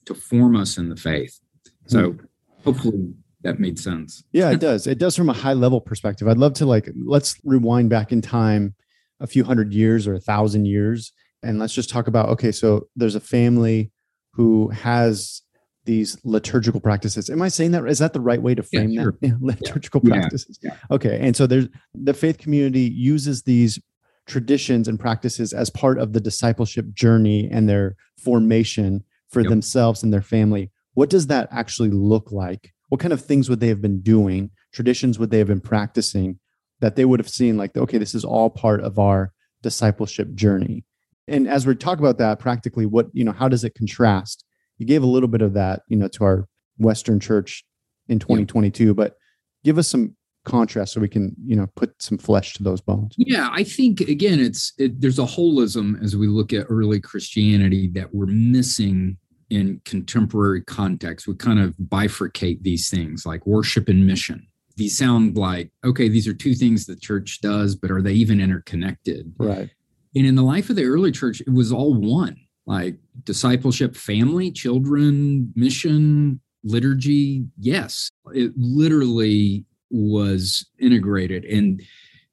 to 0.05 0.15
form 0.15 0.55
us 0.55 0.77
in 0.77 0.89
the 0.89 0.95
faith 0.95 1.39
so 1.85 2.11
hmm. 2.11 2.25
hopefully 2.63 3.13
that 3.41 3.59
made 3.59 3.79
sense. 3.79 4.23
yeah, 4.33 4.51
it 4.51 4.59
does. 4.59 4.85
It 4.85 4.97
does 4.97 5.15
from 5.15 5.29
a 5.29 5.33
high 5.33 5.53
level 5.53 5.79
perspective. 5.79 6.27
I'd 6.27 6.37
love 6.37 6.55
to 6.55 6.65
like 6.65 6.89
let's 7.05 7.39
rewind 7.45 7.89
back 7.89 8.11
in 8.11 8.21
time 8.21 8.75
a 9.21 9.27
few 9.27 9.43
hundred 9.43 9.73
years 9.73 10.07
or 10.07 10.13
a 10.13 10.19
thousand 10.19 10.65
years 10.65 11.13
and 11.43 11.59
let's 11.59 11.73
just 11.73 11.89
talk 11.89 12.07
about 12.07 12.29
okay, 12.29 12.51
so 12.51 12.87
there's 12.95 13.15
a 13.15 13.19
family 13.19 13.91
who 14.33 14.69
has 14.69 15.41
these 15.89 16.17
liturgical 16.23 16.79
practices. 16.79 17.31
Am 17.31 17.41
I 17.41 17.47
saying 17.47 17.71
that? 17.71 17.83
Is 17.87 17.97
that 17.97 18.13
the 18.13 18.21
right 18.21 18.41
way 18.41 18.53
to 18.53 18.61
frame 18.61 18.91
yeah, 18.91 19.01
sure. 19.01 19.17
that? 19.21 19.27
Yeah, 19.27 19.33
liturgical 19.41 20.01
yeah. 20.03 20.11
practices. 20.11 20.59
Okay. 20.91 21.19
And 21.19 21.35
so 21.35 21.47
there's 21.47 21.67
the 21.95 22.13
faith 22.13 22.37
community 22.37 22.81
uses 22.81 23.41
these 23.41 23.79
traditions 24.27 24.87
and 24.87 24.99
practices 24.99 25.51
as 25.51 25.71
part 25.71 25.97
of 25.97 26.13
the 26.13 26.19
discipleship 26.21 26.93
journey 26.93 27.49
and 27.51 27.67
their 27.67 27.95
formation 28.23 29.03
for 29.29 29.41
yep. 29.41 29.49
themselves 29.49 30.03
and 30.03 30.13
their 30.13 30.21
family. 30.21 30.69
What 30.93 31.09
does 31.09 31.25
that 31.27 31.49
actually 31.51 31.89
look 31.89 32.31
like 32.31 32.71
what 32.89 32.99
kind 32.99 33.13
of 33.13 33.23
things 33.23 33.49
would 33.49 33.59
they 33.59 33.67
have 33.69 33.81
been 33.81 34.01
doing 34.01 34.49
traditions 34.73 35.17
would 35.17 35.31
they 35.31 35.37
have 35.37 35.47
been 35.47 35.61
practicing 35.61 36.39
that 36.79 36.95
they 36.95 37.05
would 37.05 37.19
have 37.19 37.29
seen 37.29 37.57
like 37.57 37.75
okay 37.77 37.97
this 37.97 38.13
is 38.13 38.25
all 38.25 38.49
part 38.49 38.81
of 38.81 38.99
our 38.99 39.31
discipleship 39.61 40.33
journey 40.33 40.83
and 41.27 41.47
as 41.47 41.65
we 41.65 41.75
talk 41.75 41.99
about 41.99 42.17
that 42.17 42.39
practically 42.39 42.85
what 42.85 43.07
you 43.13 43.23
know 43.23 43.31
how 43.31 43.47
does 43.47 43.63
it 43.63 43.75
contrast 43.75 44.43
you 44.79 44.85
gave 44.85 45.03
a 45.03 45.07
little 45.07 45.29
bit 45.29 45.41
of 45.41 45.53
that 45.53 45.83
you 45.87 45.95
know 45.95 46.07
to 46.07 46.23
our 46.23 46.47
western 46.77 47.19
church 47.19 47.63
in 48.07 48.17
2022 48.17 48.85
yeah. 48.85 48.93
but 48.93 49.17
give 49.63 49.77
us 49.77 49.87
some 49.87 50.15
contrast 50.45 50.93
so 50.93 51.01
we 51.01 51.07
can 51.07 51.35
you 51.45 51.55
know 51.55 51.67
put 51.75 52.01
some 52.01 52.17
flesh 52.17 52.53
to 52.53 52.63
those 52.63 52.81
bones. 52.81 53.13
Yeah 53.17 53.49
i 53.51 53.63
think 53.63 53.99
again 54.01 54.39
it's 54.39 54.73
it, 54.79 54.99
there's 54.99 55.19
a 55.19 55.23
holism 55.23 56.01
as 56.03 56.15
we 56.15 56.27
look 56.27 56.53
at 56.53 56.65
early 56.69 56.99
christianity 56.99 57.87
that 57.89 58.13
we're 58.15 58.25
missing 58.25 59.17
in 59.49 59.81
contemporary 59.85 60.61
context. 60.61 61.27
We 61.27 61.35
kind 61.35 61.59
of 61.59 61.75
bifurcate 61.77 62.61
these 62.61 62.89
things 62.89 63.25
like 63.25 63.45
worship 63.45 63.89
and 63.89 64.05
mission. 64.05 64.47
These 64.75 64.97
sound 64.97 65.37
like 65.37 65.71
okay 65.83 66.07
these 66.07 66.27
are 66.27 66.33
two 66.33 66.55
things 66.55 66.85
the 66.85 66.95
church 66.95 67.41
does 67.41 67.75
but 67.75 67.91
are 67.91 68.01
they 68.01 68.13
even 68.13 68.39
interconnected? 68.39 69.33
Right. 69.37 69.69
And 70.15 70.25
in 70.25 70.35
the 70.35 70.43
life 70.43 70.69
of 70.69 70.77
the 70.77 70.85
early 70.85 71.11
church 71.11 71.41
it 71.41 71.51
was 71.51 71.71
all 71.71 71.93
one 71.93 72.37
like 72.69 72.95
discipleship 73.23 73.95
family 73.95 74.51
children 74.51 75.51
mission 75.55 76.39
liturgy 76.63 77.43
yes 77.59 78.09
it 78.33 78.51
literally 78.55 79.65
was 79.89 80.65
integrated 80.79 81.43
and 81.45 81.81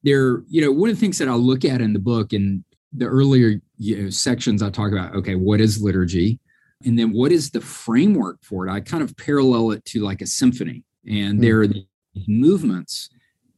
there 0.05 0.43
you 0.49 0.61
know 0.61 0.71
one 0.71 0.91
of 0.91 0.97
the 0.97 1.01
things 1.01 1.19
that 1.19 1.29
i'll 1.29 1.39
look 1.39 1.65
at 1.65 1.81
in 1.81 1.93
the 1.93 1.99
book 1.99 2.33
and 2.33 2.63
the 2.93 3.07
earlier 3.07 3.61
you 3.79 4.05
know, 4.05 4.11
sections 4.11 4.63
i 4.63 4.71
talk 4.71 4.93
about 4.93 5.15
okay 5.15 5.35
what 5.35 5.61
is 5.61 5.83
liturgy 5.83 6.39
and 6.85 6.99
then 6.99 7.13
what 7.13 7.33
is 7.33 7.51
the 7.51 7.61
framework 7.61 8.43
for 8.43 8.67
it? 8.67 8.71
I 8.71 8.81
kind 8.81 9.03
of 9.03 9.17
parallel 9.17 9.71
it 9.73 9.85
to 9.87 10.01
like 10.01 10.21
a 10.21 10.27
symphony, 10.27 10.85
and 11.07 11.35
mm-hmm. 11.35 11.41
there 11.41 11.61
are 11.61 11.67
these 11.67 11.85
movements, 12.27 13.09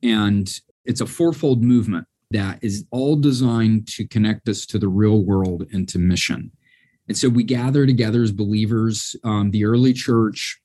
and 0.03 0.49
it's 0.85 1.01
a 1.01 1.07
fourfold 1.07 1.63
movement 1.63 2.07
that 2.31 2.59
is 2.63 2.85
all 2.91 3.17
designed 3.17 3.89
to 3.89 4.07
connect 4.07 4.49
us 4.49 4.67
to 4.67 4.79
the 4.79 4.89
real 4.89 5.25
world 5.25 5.67
and 5.73 5.89
to 5.89 5.99
mission. 5.99 6.53
And 7.09 7.17
so 7.17 7.29
we 7.29 7.43
gather 7.43 7.87
together 7.87 8.23
as 8.23 8.33
believers. 8.33 9.17
Um, 9.25 9.50
the 9.50 9.65
early 9.65 9.93
church 9.93 10.61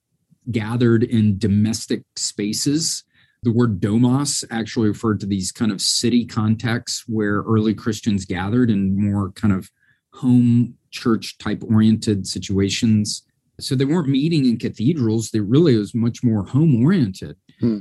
gathered 0.52 1.04
in 1.04 1.38
domestic 1.38 2.04
spaces. 2.16 3.04
The 3.44 3.52
word 3.52 3.80
domos 3.80 4.44
actually 4.52 4.90
referred 4.90 5.20
to 5.22 5.26
these 5.26 5.52
kind 5.52 5.72
of 5.72 5.82
city 5.82 6.26
contexts 6.26 7.06
where 7.08 7.42
early 7.42 7.74
Christians 7.74 8.26
gathered 8.26 8.70
in 8.70 9.00
more 9.00 9.32
kind 9.32 9.54
of 9.54 9.70
home 10.14 10.76
church 10.92 11.38
type 11.38 11.64
oriented 11.64 12.28
situations. 12.28 13.24
So 13.60 13.76
they 13.76 13.86
weren't 13.86 14.10
meeting 14.10 14.46
in 14.46 14.58
cathedrals. 14.58 15.32
They 15.32 15.40
really 15.40 15.78
was 15.78 15.96
much 15.96 16.24
more 16.24 16.46
home 16.46 16.84
oriented. 16.84 17.38
Hmm. 17.60 17.80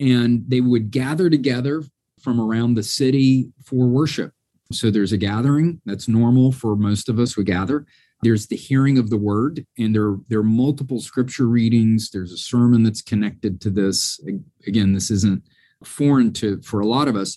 And 0.00 0.44
they 0.48 0.60
would 0.60 0.90
gather 0.90 1.30
together 1.30 1.82
from 2.20 2.40
around 2.40 2.74
the 2.74 2.82
city 2.82 3.52
for 3.64 3.86
worship. 3.86 4.32
So 4.72 4.90
there's 4.90 5.12
a 5.12 5.18
gathering 5.18 5.80
that's 5.84 6.08
normal 6.08 6.52
for 6.52 6.76
most 6.76 7.08
of 7.08 7.18
us. 7.18 7.36
We 7.36 7.44
gather. 7.44 7.86
There's 8.22 8.46
the 8.46 8.56
hearing 8.56 8.98
of 8.98 9.10
the 9.10 9.16
word, 9.16 9.66
and 9.78 9.94
there, 9.94 10.16
there 10.28 10.38
are 10.38 10.44
multiple 10.44 11.00
scripture 11.00 11.46
readings. 11.46 12.10
There's 12.10 12.30
a 12.30 12.38
sermon 12.38 12.84
that's 12.84 13.02
connected 13.02 13.60
to 13.62 13.70
this. 13.70 14.20
Again, 14.66 14.92
this 14.92 15.10
isn't 15.10 15.42
foreign 15.84 16.32
to 16.34 16.62
for 16.62 16.80
a 16.80 16.86
lot 16.86 17.08
of 17.08 17.16
us, 17.16 17.36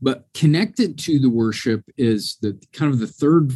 but 0.00 0.26
connected 0.32 0.98
to 1.00 1.18
the 1.18 1.28
worship 1.28 1.84
is 1.98 2.38
the 2.40 2.58
kind 2.72 2.90
of 2.90 2.98
the 2.98 3.06
third 3.06 3.52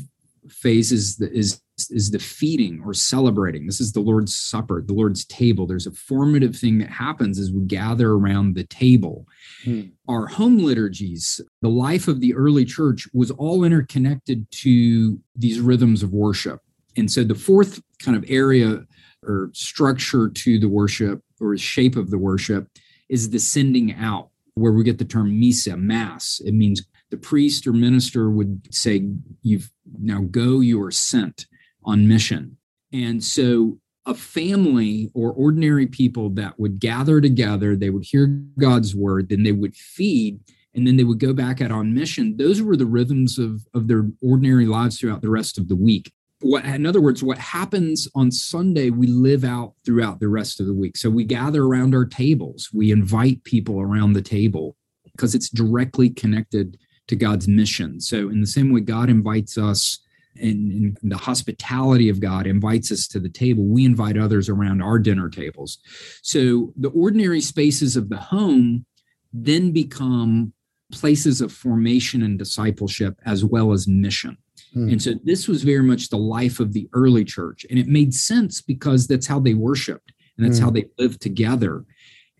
phase 0.48 0.92
is 0.92 1.16
the, 1.16 1.32
is 1.32 1.60
is 1.90 2.10
the 2.10 2.18
feeding 2.18 2.82
or 2.84 2.94
celebrating. 2.94 3.66
This 3.66 3.80
is 3.80 3.92
the 3.92 4.00
Lord's 4.00 4.34
Supper, 4.34 4.82
the 4.82 4.94
Lord's 4.94 5.24
table. 5.26 5.66
There's 5.66 5.86
a 5.86 5.92
formative 5.92 6.56
thing 6.56 6.78
that 6.78 6.90
happens 6.90 7.38
as 7.38 7.52
we 7.52 7.62
gather 7.62 8.12
around 8.12 8.54
the 8.54 8.64
table. 8.64 9.26
Hmm. 9.64 9.82
Our 10.08 10.26
home 10.26 10.58
liturgies, 10.58 11.40
the 11.60 11.68
life 11.68 12.08
of 12.08 12.20
the 12.20 12.34
early 12.34 12.64
church 12.64 13.08
was 13.12 13.30
all 13.32 13.64
interconnected 13.64 14.50
to 14.62 15.20
these 15.34 15.60
rhythms 15.60 16.02
of 16.02 16.12
worship. 16.12 16.60
And 16.96 17.10
so 17.10 17.24
the 17.24 17.34
fourth 17.34 17.82
kind 17.98 18.16
of 18.16 18.24
area 18.28 18.84
or 19.22 19.50
structure 19.52 20.28
to 20.28 20.58
the 20.58 20.68
worship 20.68 21.22
or 21.40 21.56
shape 21.58 21.96
of 21.96 22.10
the 22.10 22.18
worship 22.18 22.68
is 23.08 23.30
the 23.30 23.38
sending 23.38 23.94
out, 23.94 24.30
where 24.54 24.72
we 24.72 24.82
get 24.82 24.98
the 24.98 25.04
term 25.04 25.38
missa, 25.38 25.76
mass. 25.76 26.40
It 26.44 26.52
means 26.52 26.86
the 27.10 27.18
priest 27.18 27.66
or 27.66 27.72
minister 27.72 28.30
would 28.30 28.74
say, 28.74 29.06
You've 29.42 29.70
now 30.00 30.22
go, 30.22 30.60
you 30.60 30.82
are 30.82 30.90
sent 30.90 31.46
on 31.86 32.08
mission. 32.08 32.58
And 32.92 33.22
so 33.22 33.78
a 34.04 34.14
family 34.14 35.10
or 35.14 35.32
ordinary 35.32 35.86
people 35.86 36.30
that 36.30 36.58
would 36.58 36.78
gather 36.78 37.20
together, 37.20 37.74
they 37.76 37.90
would 37.90 38.04
hear 38.04 38.26
God's 38.58 38.94
word, 38.94 39.28
then 39.28 39.42
they 39.42 39.52
would 39.52 39.74
feed, 39.74 40.38
and 40.74 40.86
then 40.86 40.96
they 40.96 41.04
would 41.04 41.18
go 41.18 41.32
back 41.32 41.60
out 41.60 41.72
on 41.72 41.94
mission. 41.94 42.36
Those 42.36 42.62
were 42.62 42.76
the 42.76 42.86
rhythms 42.86 43.38
of, 43.38 43.66
of 43.74 43.88
their 43.88 44.08
ordinary 44.22 44.66
lives 44.66 44.98
throughout 44.98 45.22
the 45.22 45.30
rest 45.30 45.58
of 45.58 45.68
the 45.68 45.76
week. 45.76 46.12
What, 46.40 46.64
in 46.66 46.86
other 46.86 47.00
words, 47.00 47.22
what 47.22 47.38
happens 47.38 48.06
on 48.14 48.30
Sunday, 48.30 48.90
we 48.90 49.06
live 49.06 49.42
out 49.42 49.72
throughout 49.84 50.20
the 50.20 50.28
rest 50.28 50.60
of 50.60 50.66
the 50.66 50.74
week. 50.74 50.96
So 50.96 51.08
we 51.08 51.24
gather 51.24 51.64
around 51.64 51.94
our 51.94 52.04
tables, 52.04 52.68
we 52.72 52.92
invite 52.92 53.42
people 53.44 53.80
around 53.80 54.12
the 54.12 54.22
table 54.22 54.76
because 55.04 55.34
it's 55.34 55.48
directly 55.48 56.10
connected 56.10 56.76
to 57.08 57.16
God's 57.16 57.48
mission. 57.48 58.00
So, 58.00 58.28
in 58.28 58.40
the 58.40 58.46
same 58.46 58.72
way, 58.72 58.80
God 58.80 59.08
invites 59.08 59.56
us 59.56 60.00
and, 60.38 60.72
and, 60.72 60.98
the 61.02 61.16
hospitality 61.16 62.08
of 62.08 62.20
God 62.20 62.46
invites 62.46 62.90
us 62.90 63.06
to 63.08 63.20
the 63.20 63.28
table, 63.28 63.64
we 63.64 63.84
invite 63.84 64.18
others 64.18 64.48
around 64.48 64.82
our 64.82 64.98
dinner 64.98 65.28
tables. 65.28 65.78
So 66.22 66.72
the 66.76 66.90
ordinary 66.90 67.40
spaces 67.40 67.96
of 67.96 68.08
the 68.08 68.16
home 68.16 68.86
then 69.32 69.72
become 69.72 70.52
places 70.92 71.40
of 71.40 71.52
formation 71.52 72.22
and 72.22 72.38
discipleship 72.38 73.18
as 73.24 73.44
well 73.44 73.72
as 73.72 73.88
mission. 73.88 74.36
Hmm. 74.72 74.88
And 74.90 75.02
so 75.02 75.14
this 75.24 75.48
was 75.48 75.62
very 75.62 75.82
much 75.82 76.08
the 76.08 76.18
life 76.18 76.60
of 76.60 76.72
the 76.72 76.88
early 76.92 77.24
church. 77.24 77.66
And 77.68 77.78
it 77.78 77.88
made 77.88 78.14
sense 78.14 78.60
because 78.60 79.06
that's 79.06 79.26
how 79.26 79.40
they 79.40 79.54
worshiped 79.54 80.12
and 80.36 80.46
that's 80.46 80.58
hmm. 80.58 80.64
how 80.64 80.70
they 80.70 80.86
lived 80.98 81.20
together. 81.20 81.84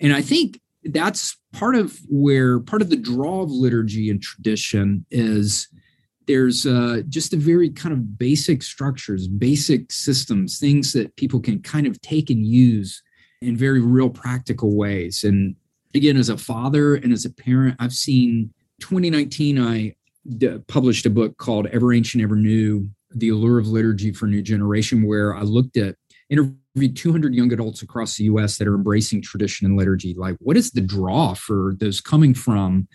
And 0.00 0.12
I 0.12 0.22
think 0.22 0.60
that's 0.84 1.36
part 1.52 1.74
of 1.74 1.98
where 2.08 2.60
part 2.60 2.82
of 2.82 2.90
the 2.90 2.96
draw 2.96 3.42
of 3.42 3.50
liturgy 3.50 4.10
and 4.10 4.22
tradition 4.22 5.04
is 5.10 5.68
there's 6.26 6.66
uh, 6.66 7.02
just 7.08 7.32
a 7.32 7.36
very 7.36 7.70
kind 7.70 7.92
of 7.92 8.18
basic 8.18 8.62
structures, 8.62 9.28
basic 9.28 9.92
systems, 9.92 10.58
things 10.58 10.92
that 10.92 11.14
people 11.16 11.40
can 11.40 11.62
kind 11.62 11.86
of 11.86 12.00
take 12.00 12.30
and 12.30 12.44
use 12.44 13.02
in 13.42 13.56
very 13.56 13.80
real 13.80 14.10
practical 14.10 14.76
ways. 14.76 15.24
And 15.24 15.54
again, 15.94 16.16
as 16.16 16.28
a 16.28 16.36
father 16.36 16.96
and 16.96 17.12
as 17.12 17.24
a 17.24 17.30
parent, 17.30 17.76
I've 17.78 17.92
seen 17.92 18.52
2019, 18.80 19.60
I 19.60 19.94
d- 20.38 20.58
published 20.66 21.06
a 21.06 21.10
book 21.10 21.36
called 21.36 21.66
Ever 21.68 21.92
Ancient, 21.92 22.22
Ever 22.22 22.36
New 22.36 22.88
The 23.14 23.28
Allure 23.28 23.58
of 23.58 23.68
Liturgy 23.68 24.12
for 24.12 24.26
New 24.26 24.42
Generation, 24.42 25.06
where 25.06 25.34
I 25.34 25.42
looked 25.42 25.76
at 25.76 25.96
interviewed 26.28 26.96
200 26.96 27.34
young 27.34 27.52
adults 27.52 27.82
across 27.82 28.16
the 28.16 28.24
US 28.24 28.58
that 28.58 28.66
are 28.66 28.74
embracing 28.74 29.22
tradition 29.22 29.66
and 29.66 29.76
liturgy. 29.76 30.14
Like, 30.14 30.36
what 30.40 30.56
is 30.56 30.72
the 30.72 30.80
draw 30.80 31.34
for 31.34 31.74
those 31.78 32.00
coming 32.00 32.34
from 32.34 32.88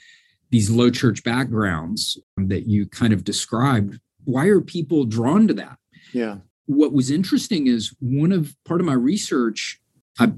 these 0.51 0.69
low 0.69 0.89
church 0.91 1.23
backgrounds 1.23 2.19
that 2.37 2.67
you 2.67 2.85
kind 2.85 3.13
of 3.13 3.23
described 3.23 3.99
why 4.25 4.45
are 4.45 4.61
people 4.61 5.05
drawn 5.05 5.47
to 5.47 5.53
that 5.53 5.77
yeah 6.13 6.37
what 6.67 6.93
was 6.93 7.09
interesting 7.09 7.67
is 7.67 7.95
one 7.99 8.31
of 8.31 8.55
part 8.65 8.79
of 8.79 8.85
my 8.85 8.93
research 8.93 9.81
i 10.19 10.31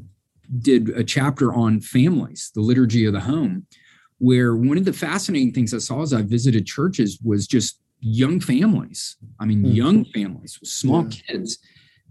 did 0.59 0.89
a 0.89 1.03
chapter 1.03 1.53
on 1.53 1.81
families 1.81 2.51
the 2.55 2.61
liturgy 2.61 3.05
of 3.05 3.13
the 3.13 3.19
home 3.19 3.65
where 4.19 4.55
one 4.55 4.77
of 4.77 4.85
the 4.85 4.93
fascinating 4.93 5.51
things 5.51 5.73
i 5.73 5.77
saw 5.77 6.01
as 6.01 6.13
i 6.13 6.21
visited 6.21 6.65
churches 6.65 7.19
was 7.23 7.47
just 7.47 7.79
young 7.99 8.39
families 8.39 9.17
i 9.39 9.45
mean 9.45 9.63
mm-hmm. 9.63 9.75
young 9.75 10.05
families 10.05 10.59
with 10.59 10.69
small 10.69 11.03
yeah. 11.03 11.17
kids 11.27 11.57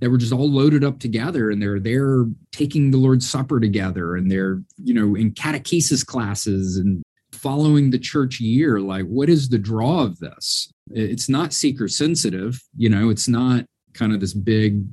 that 0.00 0.10
were 0.10 0.18
just 0.18 0.32
all 0.32 0.50
loaded 0.50 0.82
up 0.82 0.98
together 0.98 1.50
and 1.50 1.62
they're 1.62 1.78
there 1.78 2.24
taking 2.50 2.90
the 2.90 2.98
lord's 2.98 3.28
supper 3.28 3.60
together 3.60 4.16
and 4.16 4.30
they're 4.30 4.60
you 4.82 4.92
know 4.92 5.14
in 5.14 5.30
catechesis 5.32 6.04
classes 6.04 6.76
and 6.76 7.02
following 7.42 7.90
the 7.90 7.98
church 7.98 8.40
year 8.40 8.80
like 8.80 9.04
what 9.04 9.28
is 9.28 9.48
the 9.48 9.58
draw 9.58 10.02
of 10.02 10.18
this? 10.20 10.72
It's 10.90 11.28
not 11.28 11.52
seeker 11.52 11.88
sensitive 11.88 12.60
you 12.76 12.88
know 12.88 13.10
it's 13.10 13.28
not 13.28 13.64
kind 13.94 14.12
of 14.12 14.20
this 14.20 14.34
big 14.34 14.84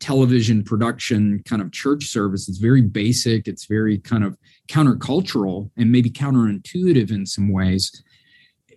television 0.00 0.62
production 0.62 1.42
kind 1.44 1.60
of 1.60 1.72
church 1.72 2.06
service. 2.06 2.48
It's 2.48 2.58
very 2.58 2.82
basic 2.82 3.46
it's 3.46 3.66
very 3.66 3.98
kind 3.98 4.24
of 4.24 4.36
countercultural 4.68 5.70
and 5.76 5.92
maybe 5.92 6.10
counterintuitive 6.10 7.10
in 7.10 7.26
some 7.26 7.52
ways. 7.52 8.02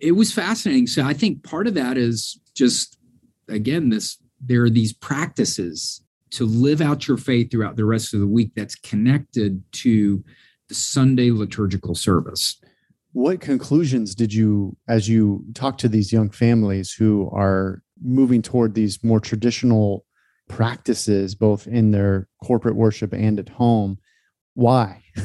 It 0.00 0.12
was 0.12 0.32
fascinating. 0.32 0.86
So 0.86 1.04
i 1.04 1.14
think 1.14 1.42
part 1.42 1.66
of 1.66 1.74
that 1.74 1.96
is 1.96 2.40
just 2.54 2.98
again 3.48 3.88
this 3.88 4.18
there 4.40 4.64
are 4.64 4.70
these 4.70 4.92
practices 4.92 6.02
to 6.30 6.44
live 6.46 6.80
out 6.80 7.06
your 7.06 7.16
faith 7.16 7.50
throughout 7.50 7.76
the 7.76 7.84
rest 7.84 8.14
of 8.14 8.20
the 8.20 8.26
week 8.26 8.52
that's 8.56 8.74
connected 8.74 9.62
to 9.72 10.22
the 10.68 10.74
sunday 10.74 11.30
liturgical 11.30 11.94
service 11.94 12.60
what 13.12 13.40
conclusions 13.40 14.14
did 14.14 14.32
you 14.32 14.76
as 14.88 15.08
you 15.08 15.44
talk 15.54 15.78
to 15.78 15.88
these 15.88 16.12
young 16.12 16.30
families 16.30 16.92
who 16.92 17.30
are 17.32 17.82
moving 18.02 18.42
toward 18.42 18.74
these 18.74 19.02
more 19.04 19.20
traditional 19.20 20.04
practices 20.48 21.34
both 21.34 21.66
in 21.66 21.92
their 21.92 22.28
corporate 22.42 22.74
worship 22.74 23.12
and 23.12 23.38
at 23.38 23.48
home 23.48 23.98
why? 24.54 25.02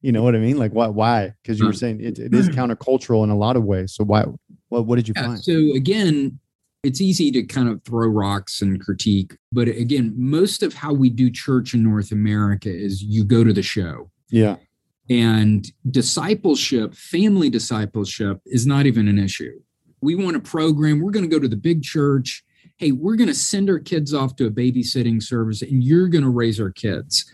You 0.00 0.12
know 0.12 0.22
what 0.22 0.36
i 0.36 0.38
mean? 0.38 0.58
Like 0.58 0.72
why 0.72 0.86
why? 0.86 1.34
Because 1.42 1.58
you 1.58 1.66
were 1.66 1.72
mm. 1.72 1.78
saying 1.78 2.00
it, 2.00 2.18
it 2.18 2.32
is 2.32 2.48
countercultural 2.50 3.24
in 3.24 3.30
a 3.30 3.36
lot 3.36 3.56
of 3.56 3.64
ways. 3.64 3.94
So 3.94 4.04
why 4.04 4.26
what, 4.68 4.86
what 4.86 4.96
did 4.96 5.08
you 5.08 5.14
yeah, 5.16 5.26
find? 5.26 5.42
so 5.42 5.52
again 5.74 6.38
it's 6.84 7.00
easy 7.00 7.32
to 7.32 7.42
kind 7.42 7.68
of 7.68 7.82
throw 7.82 8.06
rocks 8.06 8.62
and 8.62 8.80
critique 8.80 9.36
but 9.50 9.66
again 9.66 10.14
most 10.16 10.62
of 10.62 10.72
how 10.72 10.92
we 10.92 11.10
do 11.10 11.28
church 11.30 11.74
in 11.74 11.82
north 11.82 12.12
america 12.12 12.70
is 12.72 13.02
you 13.02 13.24
go 13.24 13.42
to 13.42 13.52
the 13.52 13.62
show. 13.62 14.08
Yeah 14.30 14.56
and 15.10 15.70
discipleship, 15.90 16.94
family 16.94 17.50
discipleship, 17.50 18.40
is 18.46 18.66
not 18.66 18.86
even 18.86 19.08
an 19.08 19.18
issue. 19.18 19.58
We 20.00 20.14
want 20.14 20.36
a 20.36 20.40
program, 20.40 21.00
we're 21.00 21.10
going 21.10 21.28
to 21.28 21.34
go 21.34 21.40
to 21.40 21.48
the 21.48 21.56
big 21.56 21.82
church. 21.82 22.44
Hey, 22.76 22.92
we're 22.92 23.16
going 23.16 23.28
to 23.28 23.34
send 23.34 23.68
our 23.68 23.78
kids 23.78 24.14
off 24.14 24.36
to 24.36 24.46
a 24.46 24.50
babysitting 24.50 25.22
service 25.22 25.62
and 25.62 25.82
you're 25.82 26.08
going 26.08 26.24
to 26.24 26.30
raise 26.30 26.60
our 26.60 26.70
kids. 26.70 27.24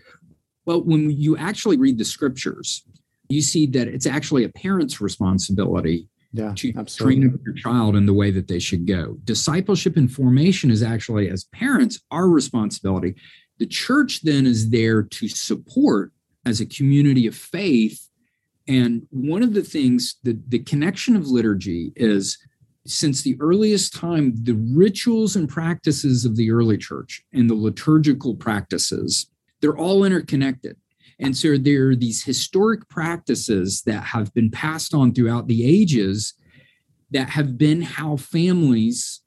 Well, 0.64 0.82
when 0.82 1.10
you 1.10 1.36
actually 1.36 1.76
read 1.76 1.98
the 1.98 2.04
scriptures, 2.04 2.84
you 3.28 3.42
see 3.42 3.66
that 3.66 3.88
it's 3.88 4.06
actually 4.06 4.44
a 4.44 4.48
parent's 4.48 5.00
responsibility 5.00 6.08
yeah, 6.32 6.52
to 6.56 6.72
absolutely. 6.76 7.20
train 7.20 7.34
up 7.34 7.40
your 7.44 7.54
child 7.54 7.96
in 7.96 8.06
the 8.06 8.12
way 8.12 8.30
that 8.30 8.48
they 8.48 8.58
should 8.58 8.86
go. 8.86 9.18
Discipleship 9.24 9.96
and 9.96 10.10
formation 10.10 10.70
is 10.70 10.82
actually, 10.82 11.28
as 11.30 11.44
parents, 11.44 12.00
our 12.10 12.28
responsibility. 12.28 13.14
The 13.58 13.66
church 13.66 14.22
then 14.22 14.46
is 14.46 14.70
there 14.70 15.02
to 15.02 15.28
support 15.28 16.12
as 16.46 16.60
a 16.60 16.66
community 16.66 17.26
of 17.26 17.34
faith. 17.34 18.08
And 18.66 19.06
one 19.10 19.42
of 19.42 19.54
the 19.54 19.62
things, 19.62 20.16
the, 20.22 20.38
the 20.48 20.60
connection 20.60 21.16
of 21.16 21.28
liturgy 21.28 21.92
is 21.96 22.38
since 22.86 23.22
the 23.22 23.36
earliest 23.40 23.94
time, 23.94 24.34
the 24.42 24.54
rituals 24.74 25.36
and 25.36 25.48
practices 25.48 26.24
of 26.24 26.36
the 26.36 26.50
early 26.50 26.76
church 26.76 27.22
and 27.32 27.48
the 27.48 27.54
liturgical 27.54 28.34
practices, 28.34 29.30
they're 29.60 29.76
all 29.76 30.04
interconnected. 30.04 30.76
And 31.18 31.36
so 31.36 31.56
there 31.56 31.90
are 31.90 31.96
these 31.96 32.24
historic 32.24 32.88
practices 32.88 33.82
that 33.82 34.02
have 34.02 34.34
been 34.34 34.50
passed 34.50 34.92
on 34.92 35.14
throughout 35.14 35.46
the 35.46 35.64
ages 35.64 36.34
that 37.10 37.30
have 37.30 37.56
been 37.56 37.80
how 37.80 38.16
families 38.16 39.20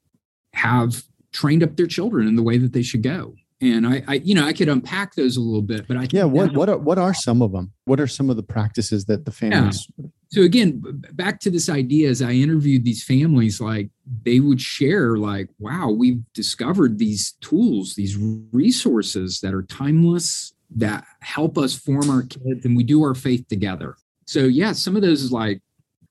have 0.52 1.02
trained 1.32 1.62
up 1.62 1.76
their 1.76 1.86
children 1.86 2.28
in 2.28 2.36
the 2.36 2.42
way 2.42 2.58
that 2.58 2.72
they 2.72 2.82
should 2.82 3.02
go 3.02 3.34
and 3.60 3.86
I, 3.86 4.02
I, 4.06 4.14
you 4.14 4.34
know 4.34 4.44
i 4.46 4.52
could 4.52 4.68
unpack 4.68 5.14
those 5.14 5.36
a 5.36 5.40
little 5.40 5.62
bit 5.62 5.86
but 5.88 5.96
i 5.96 6.06
yeah 6.10 6.24
what 6.24 6.52
what 6.54 6.68
are 6.68 6.78
what 6.78 6.98
are 6.98 7.14
some 7.14 7.42
of 7.42 7.52
them 7.52 7.72
what 7.84 8.00
are 8.00 8.06
some 8.06 8.30
of 8.30 8.36
the 8.36 8.42
practices 8.42 9.04
that 9.06 9.24
the 9.24 9.32
families 9.32 9.88
yeah. 9.96 10.06
so 10.28 10.42
again 10.42 10.82
back 11.12 11.40
to 11.40 11.50
this 11.50 11.68
idea 11.68 12.08
as 12.08 12.22
i 12.22 12.32
interviewed 12.32 12.84
these 12.84 13.02
families 13.02 13.60
like 13.60 13.90
they 14.22 14.40
would 14.40 14.60
share 14.60 15.16
like 15.16 15.48
wow 15.58 15.90
we've 15.90 16.22
discovered 16.34 16.98
these 16.98 17.32
tools 17.40 17.94
these 17.94 18.16
resources 18.52 19.40
that 19.40 19.54
are 19.54 19.62
timeless 19.62 20.54
that 20.70 21.04
help 21.20 21.56
us 21.58 21.74
form 21.74 22.10
our 22.10 22.22
kids 22.22 22.64
and 22.64 22.76
we 22.76 22.84
do 22.84 23.02
our 23.02 23.14
faith 23.14 23.46
together 23.48 23.96
so 24.26 24.40
yeah 24.40 24.72
some 24.72 24.96
of 24.96 25.02
those 25.02 25.22
is 25.22 25.32
like 25.32 25.60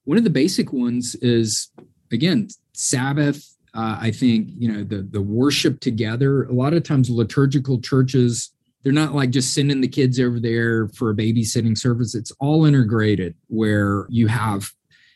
one 0.04 0.18
of 0.18 0.24
the 0.24 0.30
basic 0.30 0.72
ones 0.72 1.16
is 1.16 1.70
again, 2.12 2.48
Sabbath, 2.74 3.57
uh, 3.78 4.00
I 4.02 4.10
think, 4.10 4.50
you 4.58 4.72
know, 4.72 4.84
the, 4.84 5.04
the 5.04 5.22
worship 5.22 5.80
together, 5.80 6.46
a 6.46 6.52
lot 6.52 6.74
of 6.74 6.82
times 6.82 7.12
liturgical 7.12 7.80
churches, 7.80 8.52
they're 8.84 8.92
not 8.92 9.14
like 9.14 9.30
just 9.30 9.54
sending 9.54 9.82
the 9.82 9.88
kids 9.88 10.20
over 10.20 10.40
there 10.40 10.88
for 10.90 11.12
a 11.12 11.16
babysitting 11.16 11.78
service. 11.78 12.16
It's 12.16 12.32
all 12.40 12.66
integrated 12.66 13.36
where 13.48 14.08
you 14.10 14.28
have 14.28 14.72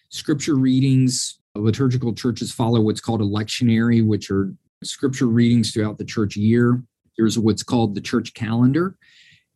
scripture 0.10 0.56
readings. 0.56 1.40
Liturgical 1.56 2.14
churches 2.14 2.52
follow 2.52 2.82
what's 2.82 3.02
called 3.02 3.22
a 3.22 3.26
lectionary, 3.26 4.06
which 4.06 4.30
are 4.30 4.54
scripture 4.84 5.26
readings 5.26 5.72
throughout 5.72 5.98
the 5.98 6.06
church 6.06 6.38
year. 6.38 6.84
There's 7.18 7.40
what's 7.40 7.64
called 7.64 7.96
the 7.96 8.02
church 8.02 8.36
calendar. 8.36 8.96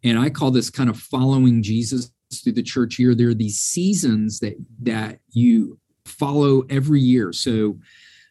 And 0.04 0.18
I 0.18 0.32
call 0.32 0.50
this 0.50 0.72
kind 0.72 0.90
of 0.90 0.98
following 0.98 1.62
Jesus 1.62 2.12
through 2.34 2.54
the 2.54 2.64
church 2.64 2.98
year. 2.98 3.14
There 3.14 3.30
are 3.30 3.36
these 3.36 3.60
seasons 3.60 4.40
that 4.40 4.56
that 4.82 5.20
you 5.32 5.78
follow 6.06 6.64
every 6.70 7.02
year. 7.02 7.32
So 7.34 7.78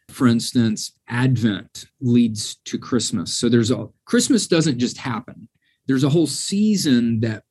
for 0.09 0.27
instance, 0.27 0.93
Advent 1.09 1.85
leads 2.01 2.55
to 2.65 2.77
Christmas. 2.77 3.37
So 3.37 3.49
there's 3.49 3.71
a 3.71 3.87
Christmas 4.05 4.47
doesn't 4.47 4.79
just 4.79 4.97
happen. 4.97 5.47
There's 5.87 6.03
a 6.03 6.09
whole 6.09 6.27
season 6.27 7.19
that 7.21 7.43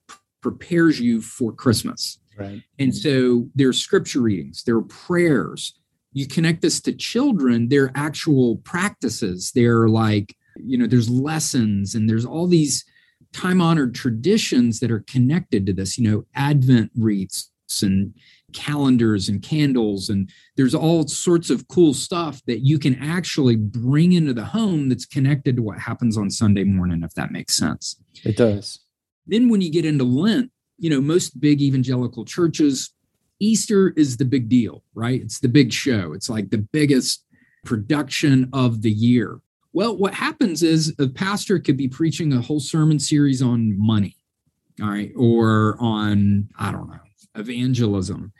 prepares 0.42 1.00
you 1.00 1.20
for 1.20 1.52
Christmas. 1.52 2.18
Right. 2.38 2.62
And 2.78 2.94
so 2.94 3.48
there's 3.54 3.80
scripture 3.80 4.20
readings, 4.20 4.64
there 4.64 4.76
are 4.76 4.82
prayers. 4.82 5.78
You 6.12 6.28
connect 6.28 6.62
this 6.62 6.80
to 6.82 6.92
children, 6.92 7.68
there 7.68 7.84
are 7.84 7.92
actual 7.94 8.58
practices. 8.58 9.52
They're 9.52 9.88
like, 9.88 10.36
you 10.56 10.78
know, 10.78 10.86
there's 10.86 11.10
lessons 11.10 11.94
and 11.94 12.08
there's 12.08 12.24
all 12.24 12.46
these 12.46 12.84
time 13.32 13.60
honored 13.60 13.94
traditions 13.94 14.78
that 14.80 14.92
are 14.92 15.04
connected 15.08 15.66
to 15.66 15.72
this, 15.72 15.98
you 15.98 16.08
know, 16.08 16.24
Advent 16.34 16.92
wreaths 16.96 17.50
and 17.82 18.14
calendars 18.54 19.28
and 19.28 19.42
candles 19.42 20.08
and 20.08 20.30
there's 20.56 20.74
all 20.74 21.06
sorts 21.06 21.50
of 21.50 21.68
cool 21.68 21.92
stuff 21.92 22.40
that 22.46 22.60
you 22.60 22.78
can 22.78 22.94
actually 23.02 23.56
bring 23.56 24.12
into 24.12 24.32
the 24.32 24.44
home 24.44 24.88
that's 24.88 25.04
connected 25.04 25.56
to 25.56 25.62
what 25.62 25.78
happens 25.78 26.16
on 26.16 26.30
Sunday 26.30 26.64
morning 26.64 27.02
if 27.02 27.12
that 27.14 27.32
makes 27.32 27.54
sense. 27.54 27.96
It 28.24 28.36
does. 28.36 28.80
Then 29.26 29.48
when 29.48 29.60
you 29.60 29.70
get 29.70 29.84
into 29.84 30.04
Lent, 30.04 30.50
you 30.78 30.90
know, 30.90 31.00
most 31.00 31.40
big 31.40 31.60
evangelical 31.60 32.24
churches, 32.24 32.92
Easter 33.40 33.92
is 33.96 34.16
the 34.16 34.24
big 34.24 34.48
deal, 34.48 34.82
right? 34.94 35.20
It's 35.20 35.40
the 35.40 35.48
big 35.48 35.72
show. 35.72 36.12
It's 36.12 36.28
like 36.28 36.50
the 36.50 36.58
biggest 36.58 37.24
production 37.64 38.48
of 38.52 38.82
the 38.82 38.90
year. 38.90 39.40
Well, 39.72 39.96
what 39.96 40.14
happens 40.14 40.62
is 40.62 40.94
a 40.98 41.08
pastor 41.08 41.58
could 41.58 41.76
be 41.76 41.88
preaching 41.88 42.32
a 42.32 42.40
whole 42.40 42.60
sermon 42.60 42.98
series 42.98 43.42
on 43.42 43.76
money, 43.76 44.16
all 44.80 44.88
right, 44.88 45.12
or 45.16 45.76
on, 45.80 46.48
I 46.58 46.70
don't 46.70 46.88
know, 46.88 47.00
evangelism. 47.34 48.32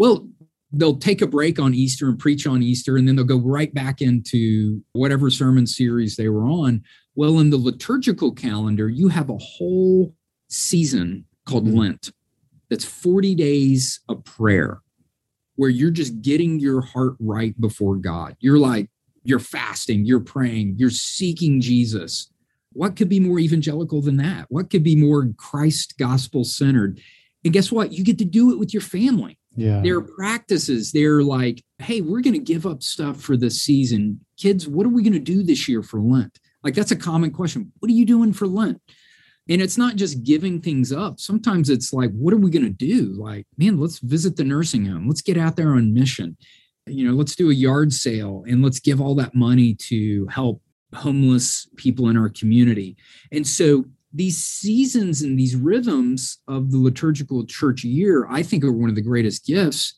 Well, 0.00 0.26
they'll 0.72 0.96
take 0.96 1.20
a 1.20 1.26
break 1.26 1.58
on 1.58 1.74
Easter 1.74 2.08
and 2.08 2.18
preach 2.18 2.46
on 2.46 2.62
Easter, 2.62 2.96
and 2.96 3.06
then 3.06 3.16
they'll 3.16 3.24
go 3.26 3.36
right 3.36 3.72
back 3.74 4.00
into 4.00 4.82
whatever 4.94 5.28
sermon 5.28 5.66
series 5.66 6.16
they 6.16 6.30
were 6.30 6.46
on. 6.46 6.82
Well, 7.16 7.38
in 7.38 7.50
the 7.50 7.58
liturgical 7.58 8.32
calendar, 8.32 8.88
you 8.88 9.08
have 9.08 9.28
a 9.28 9.36
whole 9.36 10.14
season 10.48 11.26
called 11.46 11.66
mm-hmm. 11.66 11.76
Lent. 11.76 12.12
That's 12.70 12.86
40 12.86 13.34
days 13.34 14.00
of 14.08 14.24
prayer 14.24 14.80
where 15.56 15.68
you're 15.68 15.90
just 15.90 16.22
getting 16.22 16.60
your 16.60 16.80
heart 16.80 17.16
right 17.20 17.60
before 17.60 17.96
God. 17.96 18.36
You're 18.40 18.58
like, 18.58 18.88
you're 19.22 19.38
fasting, 19.38 20.06
you're 20.06 20.18
praying, 20.18 20.76
you're 20.78 20.88
seeking 20.88 21.60
Jesus. 21.60 22.32
What 22.72 22.96
could 22.96 23.10
be 23.10 23.20
more 23.20 23.38
evangelical 23.38 24.00
than 24.00 24.16
that? 24.16 24.46
What 24.48 24.70
could 24.70 24.82
be 24.82 24.96
more 24.96 25.28
Christ 25.36 25.98
gospel 25.98 26.44
centered? 26.44 27.02
And 27.44 27.52
guess 27.52 27.70
what? 27.70 27.92
You 27.92 28.02
get 28.02 28.16
to 28.16 28.24
do 28.24 28.50
it 28.50 28.58
with 28.58 28.72
your 28.72 28.80
family. 28.80 29.36
Yeah. 29.56 29.80
There 29.82 29.96
are 29.96 30.02
practices. 30.02 30.92
They're 30.92 31.22
like, 31.22 31.62
hey, 31.78 32.00
we're 32.00 32.20
going 32.20 32.34
to 32.34 32.38
give 32.38 32.66
up 32.66 32.82
stuff 32.82 33.20
for 33.20 33.36
this 33.36 33.60
season. 33.62 34.20
Kids, 34.38 34.68
what 34.68 34.86
are 34.86 34.90
we 34.90 35.02
going 35.02 35.12
to 35.12 35.18
do 35.18 35.42
this 35.42 35.68
year 35.68 35.82
for 35.82 36.00
Lent? 36.00 36.38
Like, 36.62 36.74
that's 36.74 36.92
a 36.92 36.96
common 36.96 37.30
question. 37.30 37.72
What 37.78 37.90
are 37.90 37.94
you 37.94 38.06
doing 38.06 38.32
for 38.32 38.46
Lent? 38.46 38.80
And 39.48 39.60
it's 39.60 39.78
not 39.78 39.96
just 39.96 40.22
giving 40.22 40.60
things 40.60 40.92
up. 40.92 41.18
Sometimes 41.18 41.70
it's 41.70 41.92
like, 41.92 42.10
what 42.12 42.32
are 42.32 42.38
we 42.38 42.50
going 42.50 42.64
to 42.64 42.70
do? 42.70 43.14
Like, 43.18 43.46
man, 43.58 43.78
let's 43.78 43.98
visit 43.98 44.36
the 44.36 44.44
nursing 44.44 44.84
home. 44.84 45.08
Let's 45.08 45.22
get 45.22 45.36
out 45.36 45.56
there 45.56 45.70
on 45.72 45.92
mission. 45.92 46.36
You 46.86 47.08
know, 47.08 47.14
let's 47.14 47.34
do 47.34 47.50
a 47.50 47.54
yard 47.54 47.92
sale 47.92 48.44
and 48.46 48.62
let's 48.62 48.78
give 48.78 49.00
all 49.00 49.14
that 49.16 49.34
money 49.34 49.74
to 49.74 50.26
help 50.28 50.62
homeless 50.94 51.68
people 51.76 52.08
in 52.08 52.16
our 52.16 52.28
community. 52.28 52.96
And 53.32 53.46
so 53.46 53.84
these 54.12 54.38
seasons 54.38 55.22
and 55.22 55.38
these 55.38 55.56
rhythms 55.56 56.38
of 56.48 56.70
the 56.70 56.78
liturgical 56.78 57.46
church 57.46 57.84
year, 57.84 58.26
I 58.28 58.42
think, 58.42 58.64
are 58.64 58.72
one 58.72 58.88
of 58.88 58.96
the 58.96 59.02
greatest 59.02 59.46
gifts 59.46 59.94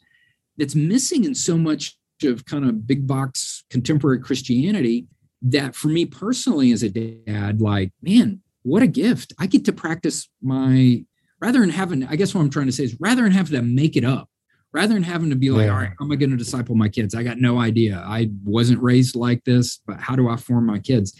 that's 0.57 0.75
missing 0.75 1.25
in 1.25 1.35
so 1.35 1.57
much 1.57 1.97
of 2.23 2.45
kind 2.45 2.65
of 2.65 2.87
big 2.87 3.07
box 3.07 3.65
contemporary 3.71 4.21
Christianity. 4.21 5.07
That 5.45 5.75
for 5.75 5.89
me 5.89 6.07
personally, 6.07 6.71
as 6.71 6.85
a 6.85 6.89
dad, 6.89 7.61
like, 7.61 7.91
man, 8.01 8.43
what 8.63 8.83
a 8.83 8.87
gift. 8.87 9.33
I 9.41 9.47
get 9.47 9.65
to 9.65 9.73
practice 9.73 10.29
my 10.41 11.05
rather 11.41 11.59
than 11.59 11.71
having, 11.71 12.07
I 12.07 12.15
guess 12.15 12.33
what 12.33 12.43
I'm 12.43 12.51
trying 12.51 12.67
to 12.67 12.73
say 12.73 12.85
is 12.85 12.97
rather 13.01 13.23
than 13.23 13.33
having 13.33 13.57
to 13.57 13.63
make 13.63 13.97
it 13.97 14.05
up, 14.05 14.29
rather 14.73 14.95
than 14.95 15.03
having 15.03 15.31
to 15.31 15.37
be 15.37 15.51
like, 15.51 15.67
yeah. 15.67 15.73
all 15.73 15.79
right, 15.79 15.93
how 15.99 16.05
am 16.05 16.13
I 16.13 16.17
going 16.17 16.31
to 16.31 16.37
disciple 16.37 16.77
my 16.77 16.89
kids? 16.89 17.17
I 17.17 17.25
got 17.25 17.39
no 17.39 17.59
idea. 17.59 18.05
I 18.07 18.31
wasn't 18.45 18.81
raised 18.81 19.17
like 19.17 19.43
this, 19.45 19.81
but 19.85 20.01
how 20.01 20.15
do 20.15 20.29
I 20.29 20.37
form 20.37 20.67
my 20.67 20.79
kids? 20.79 21.19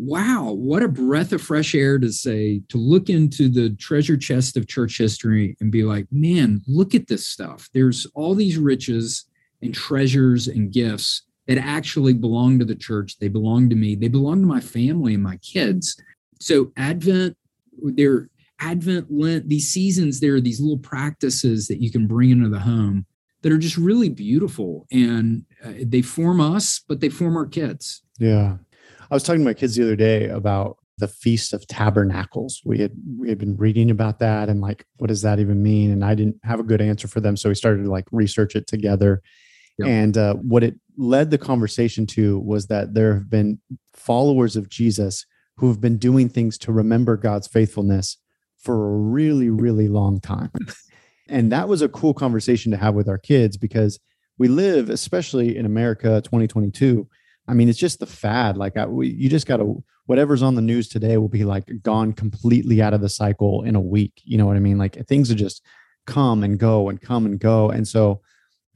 Wow, 0.00 0.52
what 0.52 0.84
a 0.84 0.88
breath 0.88 1.32
of 1.32 1.42
fresh 1.42 1.74
air 1.74 1.98
to 1.98 2.12
say, 2.12 2.62
to 2.68 2.78
look 2.78 3.10
into 3.10 3.48
the 3.48 3.70
treasure 3.70 4.16
chest 4.16 4.56
of 4.56 4.68
church 4.68 4.96
history 4.96 5.56
and 5.60 5.72
be 5.72 5.82
like, 5.82 6.06
man, 6.12 6.62
look 6.68 6.94
at 6.94 7.08
this 7.08 7.26
stuff. 7.26 7.68
There's 7.74 8.06
all 8.14 8.34
these 8.34 8.58
riches 8.58 9.26
and 9.60 9.74
treasures 9.74 10.46
and 10.46 10.72
gifts 10.72 11.22
that 11.48 11.58
actually 11.58 12.12
belong 12.12 12.60
to 12.60 12.64
the 12.64 12.76
church. 12.76 13.18
They 13.18 13.28
belong 13.28 13.68
to 13.70 13.76
me. 13.76 13.96
They 13.96 14.08
belong 14.08 14.40
to 14.42 14.46
my 14.46 14.60
family 14.60 15.14
and 15.14 15.22
my 15.22 15.38
kids 15.38 16.00
so 16.40 16.72
Advent, 16.76 17.36
there 17.82 18.28
Advent, 18.60 19.06
Lent, 19.10 19.48
these 19.48 19.70
seasons, 19.70 20.20
there 20.20 20.34
are 20.34 20.40
these 20.40 20.60
little 20.60 20.78
practices 20.78 21.68
that 21.68 21.80
you 21.80 21.90
can 21.90 22.06
bring 22.06 22.30
into 22.30 22.48
the 22.48 22.58
home 22.58 23.06
that 23.42 23.52
are 23.52 23.58
just 23.58 23.76
really 23.76 24.08
beautiful 24.08 24.86
and 24.90 25.44
uh, 25.64 25.72
they 25.82 26.02
form 26.02 26.40
us, 26.40 26.80
but 26.88 27.00
they 27.00 27.08
form 27.08 27.36
our 27.36 27.46
kids. 27.46 28.02
Yeah. 28.18 28.56
I 29.10 29.14
was 29.14 29.22
talking 29.22 29.40
to 29.40 29.44
my 29.44 29.54
kids 29.54 29.76
the 29.76 29.82
other 29.82 29.96
day 29.96 30.28
about 30.28 30.78
the 30.98 31.08
Feast 31.08 31.52
of 31.52 31.66
Tabernacles. 31.66 32.60
We 32.64 32.78
had 32.78 32.92
we 33.18 33.28
had 33.28 33.38
been 33.38 33.56
reading 33.56 33.90
about 33.90 34.18
that 34.18 34.48
and 34.48 34.60
like 34.60 34.84
what 34.96 35.06
does 35.08 35.22
that 35.22 35.38
even 35.38 35.62
mean? 35.62 35.90
And 35.90 36.04
I 36.04 36.14
didn't 36.14 36.36
have 36.42 36.60
a 36.60 36.64
good 36.64 36.80
answer 36.80 37.08
for 37.08 37.20
them, 37.20 37.36
so 37.36 37.48
we 37.48 37.54
started 37.54 37.84
to 37.84 37.90
like 37.90 38.06
research 38.10 38.56
it 38.56 38.66
together. 38.66 39.22
Yep. 39.78 39.88
And 39.88 40.18
uh, 40.18 40.34
what 40.34 40.64
it 40.64 40.74
led 40.96 41.30
the 41.30 41.38
conversation 41.38 42.04
to 42.08 42.40
was 42.40 42.66
that 42.66 42.94
there 42.94 43.14
have 43.14 43.30
been 43.30 43.60
followers 43.94 44.56
of 44.56 44.68
Jesus 44.68 45.24
who 45.56 45.68
have 45.68 45.80
been 45.80 45.98
doing 45.98 46.28
things 46.28 46.58
to 46.58 46.72
remember 46.72 47.16
God's 47.16 47.46
faithfulness 47.46 48.16
for 48.58 48.74
a 48.74 48.96
really, 48.98 49.50
really 49.50 49.88
long 49.88 50.20
time. 50.20 50.50
and 51.28 51.52
that 51.52 51.68
was 51.68 51.80
a 51.80 51.88
cool 51.88 52.12
conversation 52.12 52.72
to 52.72 52.78
have 52.78 52.94
with 52.94 53.08
our 53.08 53.18
kids 53.18 53.56
because 53.56 54.00
we 54.36 54.48
live, 54.48 54.90
especially 54.90 55.56
in 55.56 55.64
America 55.64 56.20
2022. 56.22 57.08
I 57.48 57.54
mean, 57.54 57.68
it's 57.68 57.78
just 57.78 57.98
the 57.98 58.06
fad. 58.06 58.56
Like, 58.56 58.76
I, 58.76 58.86
we, 58.86 59.08
you 59.08 59.28
just 59.28 59.46
got 59.46 59.56
to, 59.56 59.82
whatever's 60.06 60.42
on 60.42 60.54
the 60.54 60.62
news 60.62 60.88
today 60.88 61.16
will 61.16 61.28
be 61.28 61.44
like 61.44 61.70
gone 61.82 62.12
completely 62.12 62.82
out 62.82 62.94
of 62.94 63.00
the 63.00 63.08
cycle 63.08 63.62
in 63.62 63.74
a 63.74 63.80
week. 63.80 64.20
You 64.24 64.38
know 64.38 64.46
what 64.46 64.56
I 64.56 64.60
mean? 64.60 64.78
Like, 64.78 65.06
things 65.06 65.30
are 65.30 65.36
just 65.36 65.64
come 66.06 66.44
and 66.44 66.58
go 66.58 66.88
and 66.88 67.00
come 67.00 67.26
and 67.26 67.38
go. 67.38 67.70
And 67.70 67.88
so, 67.88 68.20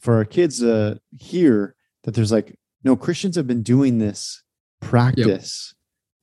for 0.01 0.17
our 0.17 0.25
kids 0.25 0.59
to 0.59 1.01
hear 1.19 1.77
that 2.03 2.15
there's 2.15 2.33
like, 2.33 2.59
no, 2.83 2.97
Christians 2.97 3.37
have 3.37 3.47
been 3.47 3.63
doing 3.63 3.99
this 3.99 4.43
practice 4.81 5.75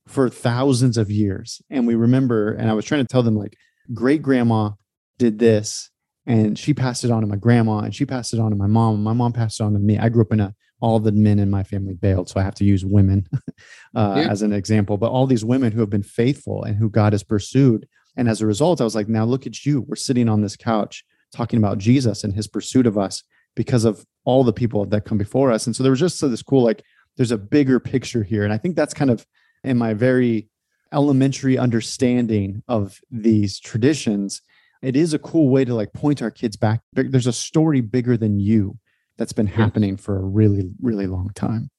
for 0.06 0.28
thousands 0.28 0.98
of 0.98 1.10
years. 1.10 1.62
And 1.70 1.86
we 1.86 1.94
remember, 1.94 2.52
and 2.52 2.68
I 2.68 2.74
was 2.74 2.84
trying 2.84 3.00
to 3.00 3.06
tell 3.06 3.22
them 3.22 3.36
like 3.36 3.56
great 3.94 4.22
grandma 4.22 4.70
did 5.18 5.38
this 5.38 5.90
and 6.26 6.58
she 6.58 6.74
passed 6.74 7.04
it 7.04 7.10
on 7.10 7.22
to 7.22 7.26
my 7.26 7.36
grandma 7.36 7.78
and 7.78 7.94
she 7.94 8.04
passed 8.04 8.34
it 8.34 8.40
on 8.40 8.50
to 8.50 8.56
my 8.56 8.66
mom 8.66 8.96
and 8.96 9.04
my 9.04 9.12
mom 9.12 9.32
passed 9.32 9.60
it 9.60 9.64
on 9.64 9.72
to 9.72 9.78
me. 9.78 9.98
I 9.98 10.08
grew 10.08 10.22
up 10.22 10.32
in 10.32 10.40
a 10.40 10.54
all 10.80 10.98
the 10.98 11.12
men 11.12 11.38
in 11.38 11.50
my 11.50 11.62
family 11.62 11.94
bailed, 11.94 12.28
so 12.28 12.40
I 12.40 12.42
have 12.42 12.54
to 12.56 12.64
use 12.64 12.84
women 12.84 13.28
uh, 13.94 14.14
yeah. 14.16 14.30
as 14.30 14.42
an 14.42 14.52
example. 14.52 14.96
But 14.96 15.10
all 15.10 15.26
these 15.26 15.44
women 15.44 15.72
who 15.72 15.80
have 15.80 15.90
been 15.90 16.02
faithful 16.02 16.64
and 16.64 16.76
who 16.76 16.88
God 16.88 17.12
has 17.12 17.22
pursued, 17.22 17.88
and 18.16 18.28
as 18.28 18.40
a 18.40 18.46
result, 18.46 18.80
I 18.80 18.84
was 18.84 18.94
like, 18.94 19.08
now 19.08 19.24
look 19.24 19.46
at 19.46 19.64
you. 19.64 19.82
We're 19.82 19.96
sitting 19.96 20.28
on 20.28 20.40
this 20.40 20.56
couch 20.56 21.04
talking 21.32 21.58
about 21.58 21.78
Jesus 21.78 22.24
and 22.24 22.34
His 22.34 22.48
pursuit 22.48 22.86
of 22.86 22.98
us 22.98 23.22
because 23.54 23.84
of 23.84 24.04
all 24.24 24.44
the 24.44 24.52
people 24.52 24.84
that 24.86 25.04
come 25.04 25.18
before 25.18 25.50
us. 25.50 25.66
And 25.66 25.74
so 25.74 25.82
there 25.82 25.90
was 25.90 26.00
just 26.00 26.18
so 26.18 26.28
this 26.28 26.42
cool 26.42 26.62
like, 26.62 26.82
there's 27.16 27.32
a 27.32 27.38
bigger 27.38 27.80
picture 27.80 28.22
here, 28.22 28.44
and 28.44 28.52
I 28.52 28.58
think 28.58 28.76
that's 28.76 28.94
kind 28.94 29.10
of 29.10 29.26
in 29.64 29.76
my 29.76 29.94
very 29.94 30.48
elementary 30.92 31.56
understanding 31.56 32.62
of 32.68 32.98
these 33.10 33.60
traditions 33.60 34.42
it 34.82 34.96
is 34.96 35.12
a 35.12 35.18
cool 35.18 35.48
way 35.48 35.64
to 35.64 35.74
like 35.74 35.92
point 35.92 36.22
our 36.22 36.30
kids 36.30 36.56
back 36.56 36.80
there's 36.92 37.26
a 37.26 37.32
story 37.32 37.80
bigger 37.80 38.16
than 38.16 38.40
you 38.40 38.76
that's 39.20 39.32
been 39.32 39.46
happening 39.46 39.96
for 39.96 40.16
a 40.16 40.24
really 40.24 40.68
really 40.82 41.06
long 41.06 41.30
time 41.34 41.70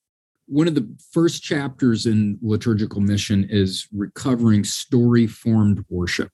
one 0.48 0.68
of 0.68 0.76
the 0.76 0.88
first 1.12 1.44
chapters 1.44 2.06
in 2.06 2.38
liturgical 2.42 3.02
mission 3.02 3.46
is 3.50 3.88
recovering 3.94 4.64
story 4.64 5.28
formed 5.28 5.84
worship 5.90 6.32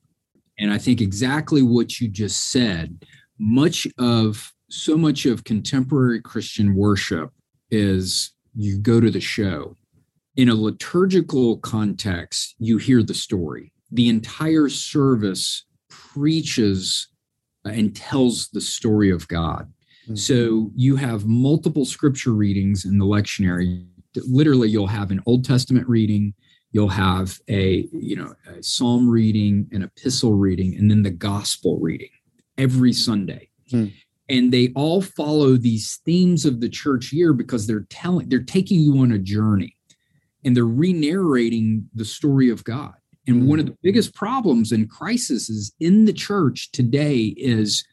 and 0.60 0.72
i 0.72 0.78
think 0.78 1.02
exactly 1.02 1.64
what 1.64 2.00
you 2.00 2.08
just 2.08 2.52
said 2.52 3.04
much 3.40 3.88
of 3.98 4.54
so 4.70 4.96
much 4.98 5.26
of 5.26 5.44
contemporary 5.44 6.22
christian 6.22 6.76
worship 6.76 7.32
is 7.72 8.34
you 8.58 8.80
go 8.80 9.00
to 9.00 9.12
the 9.12 9.22
show. 9.22 9.78
In 10.36 10.50
a 10.50 10.56
liturgical 10.56 11.58
context, 11.58 12.56
you 12.60 12.78
hear 12.78 13.04
the 13.04 13.14
story. 13.14 13.72
The 13.92 14.10
entire 14.10 14.70
service 14.70 15.66
preaches 15.90 17.08
and 17.64 17.96
tells 17.96 18.50
the 18.50 18.62
story 18.62 19.10
of 19.10 19.28
God. 19.28 19.72
Mm-hmm. 20.08 20.16
So 20.16 20.72
you 20.74 20.96
have 20.96 21.28
multiple 21.28 21.86
scripture 21.86 22.34
readings 22.34 22.86
in 22.86 22.98
the 22.98 23.06
lectionary. 23.06 23.86
Literally, 24.16 24.70
you'll 24.70 24.88
have 24.88 25.12
an 25.12 25.22
Old 25.26 25.44
Testament 25.44 25.88
reading, 25.88 26.34
you'll 26.72 26.88
have 26.88 27.40
a 27.50 27.88
you 27.92 28.16
know 28.16 28.34
a 28.48 28.64
psalm 28.64 29.10
reading, 29.10 29.68
an 29.72 29.84
epistle 29.84 30.34
reading, 30.34 30.76
and 30.76 30.90
then 30.90 31.04
the 31.04 31.12
gospel 31.12 31.78
reading 31.80 32.10
every 32.58 32.94
Sunday. 32.94 33.50
Hmm. 33.70 33.88
And 34.30 34.52
they 34.52 34.72
all 34.76 35.02
follow 35.02 35.56
these 35.56 36.02
themes 36.06 36.46
of 36.46 36.60
the 36.60 36.70
church 36.70 37.14
year 37.14 37.32
because 37.34 37.66
they're 37.66 37.88
telling, 37.90 38.28
they're 38.28 38.44
taking 38.44 38.80
you 38.80 38.98
on 39.00 39.12
a 39.14 39.18
journey 39.18 39.78
and 40.44 40.56
they're 40.56 40.66
re-narrating 40.66 41.88
the 41.94 42.04
story 42.04 42.50
of 42.50 42.64
God. 42.64 42.94
And 43.26 43.44
hmm. 43.44 43.48
one 43.48 43.60
of 43.60 43.66
the 43.68 43.78
biggest 43.84 44.14
problems 44.14 44.72
and 44.72 44.90
crises 44.90 45.74
in 45.80 46.06
the 46.06 46.14
church 46.14 46.72
today 46.72 47.34
is 47.38 47.86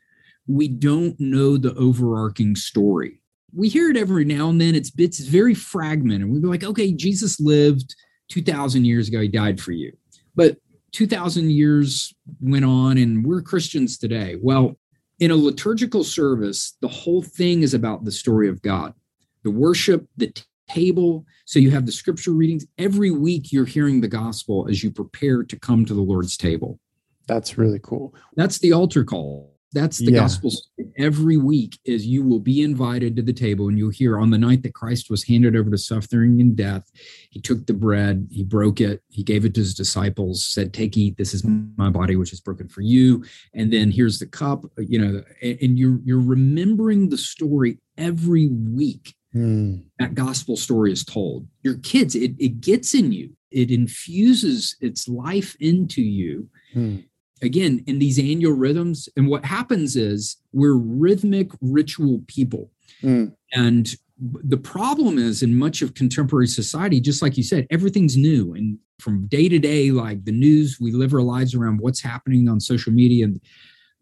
we 0.46 0.68
don't 0.68 1.18
know 1.18 1.56
the 1.56 1.74
overarching 1.74 2.56
story. 2.56 3.20
We 3.52 3.68
hear 3.68 3.90
it 3.90 3.96
every 3.96 4.24
now 4.24 4.48
and 4.48 4.60
then. 4.60 4.74
It's 4.74 4.90
it's 4.98 5.20
very 5.20 5.54
fragmented. 5.54 6.28
We'd 6.28 6.42
be 6.42 6.48
like, 6.48 6.64
okay, 6.64 6.92
Jesus 6.92 7.40
lived 7.40 7.94
2,000 8.28 8.84
years 8.84 9.08
ago. 9.08 9.20
He 9.20 9.28
died 9.28 9.60
for 9.60 9.72
you. 9.72 9.92
But 10.34 10.58
2,000 10.92 11.50
years 11.50 12.14
went 12.40 12.64
on 12.64 12.98
and 12.98 13.24
we're 13.24 13.42
Christians 13.42 13.98
today. 13.98 14.36
Well, 14.40 14.76
in 15.20 15.30
a 15.30 15.36
liturgical 15.36 16.04
service, 16.04 16.76
the 16.80 16.88
whole 16.88 17.22
thing 17.22 17.62
is 17.62 17.74
about 17.74 18.04
the 18.04 18.12
story 18.12 18.48
of 18.48 18.62
God, 18.62 18.94
the 19.42 19.50
worship, 19.50 20.06
the 20.16 20.28
t- 20.28 20.42
table. 20.68 21.24
So 21.44 21.58
you 21.58 21.70
have 21.70 21.86
the 21.86 21.92
scripture 21.92 22.32
readings. 22.32 22.66
Every 22.78 23.10
week 23.10 23.52
you're 23.52 23.64
hearing 23.64 24.00
the 24.00 24.08
gospel 24.08 24.66
as 24.68 24.82
you 24.82 24.90
prepare 24.90 25.42
to 25.44 25.58
come 25.58 25.84
to 25.84 25.94
the 25.94 26.00
Lord's 26.00 26.36
table. 26.36 26.80
That's 27.26 27.56
really 27.56 27.80
cool. 27.82 28.14
That's 28.36 28.58
the 28.58 28.72
altar 28.72 29.04
call. 29.04 29.53
That's 29.74 29.98
the 29.98 30.12
yeah. 30.12 30.20
gospel 30.20 30.52
every 30.96 31.36
week 31.36 31.78
is 31.84 32.06
you 32.06 32.22
will 32.22 32.38
be 32.38 32.62
invited 32.62 33.16
to 33.16 33.22
the 33.22 33.32
table 33.32 33.68
and 33.68 33.76
you'll 33.76 33.90
hear 33.90 34.18
on 34.18 34.30
the 34.30 34.38
night 34.38 34.62
that 34.62 34.74
Christ 34.74 35.10
was 35.10 35.24
handed 35.24 35.56
over 35.56 35.70
to 35.70 35.78
suffering 35.78 36.40
and 36.40 36.54
death, 36.54 36.90
he 37.30 37.40
took 37.40 37.66
the 37.66 37.74
bread, 37.74 38.28
he 38.30 38.44
broke 38.44 38.80
it, 38.80 39.02
he 39.08 39.22
gave 39.22 39.44
it 39.44 39.54
to 39.54 39.60
his 39.60 39.74
disciples, 39.74 40.44
said, 40.44 40.72
Take, 40.72 40.96
eat, 40.96 41.16
this 41.16 41.34
is 41.34 41.44
my 41.76 41.90
body, 41.90 42.14
which 42.16 42.32
is 42.32 42.40
broken 42.40 42.68
for 42.68 42.80
you. 42.82 43.24
And 43.52 43.72
then 43.72 43.90
here's 43.90 44.18
the 44.18 44.26
cup, 44.26 44.64
you 44.78 44.98
know, 44.98 45.22
and 45.42 45.78
you're 45.78 45.98
you're 46.04 46.20
remembering 46.20 47.08
the 47.08 47.18
story 47.18 47.78
every 47.98 48.48
week. 48.48 49.14
Mm. 49.34 49.82
That 49.98 50.14
gospel 50.14 50.56
story 50.56 50.92
is 50.92 51.04
told. 51.04 51.48
Your 51.62 51.78
kids, 51.78 52.14
it, 52.14 52.32
it 52.38 52.60
gets 52.60 52.94
in 52.94 53.10
you, 53.10 53.30
it 53.50 53.72
infuses 53.72 54.76
its 54.80 55.08
life 55.08 55.56
into 55.58 56.02
you. 56.02 56.48
Mm 56.74 57.04
again 57.42 57.82
in 57.86 57.98
these 57.98 58.18
annual 58.18 58.52
rhythms 58.52 59.08
and 59.16 59.28
what 59.28 59.44
happens 59.44 59.96
is 59.96 60.36
we're 60.52 60.76
rhythmic 60.76 61.50
ritual 61.60 62.22
people. 62.26 62.70
Mm. 63.02 63.34
and 63.52 63.96
the 64.18 64.56
problem 64.56 65.18
is 65.18 65.42
in 65.42 65.58
much 65.58 65.82
of 65.82 65.94
contemporary 65.94 66.46
society 66.46 67.00
just 67.00 67.20
like 67.20 67.36
you 67.36 67.42
said 67.42 67.66
everything's 67.70 68.16
new. 68.16 68.54
And 68.54 68.78
from 69.00 69.26
day 69.26 69.48
to 69.48 69.58
day 69.58 69.90
like 69.90 70.24
the 70.24 70.32
news 70.32 70.78
we 70.80 70.92
live 70.92 71.12
our 71.12 71.22
lives 71.22 71.54
around 71.54 71.80
what's 71.80 72.00
happening 72.00 72.48
on 72.48 72.60
social 72.60 72.92
media. 72.92 73.24
and 73.24 73.40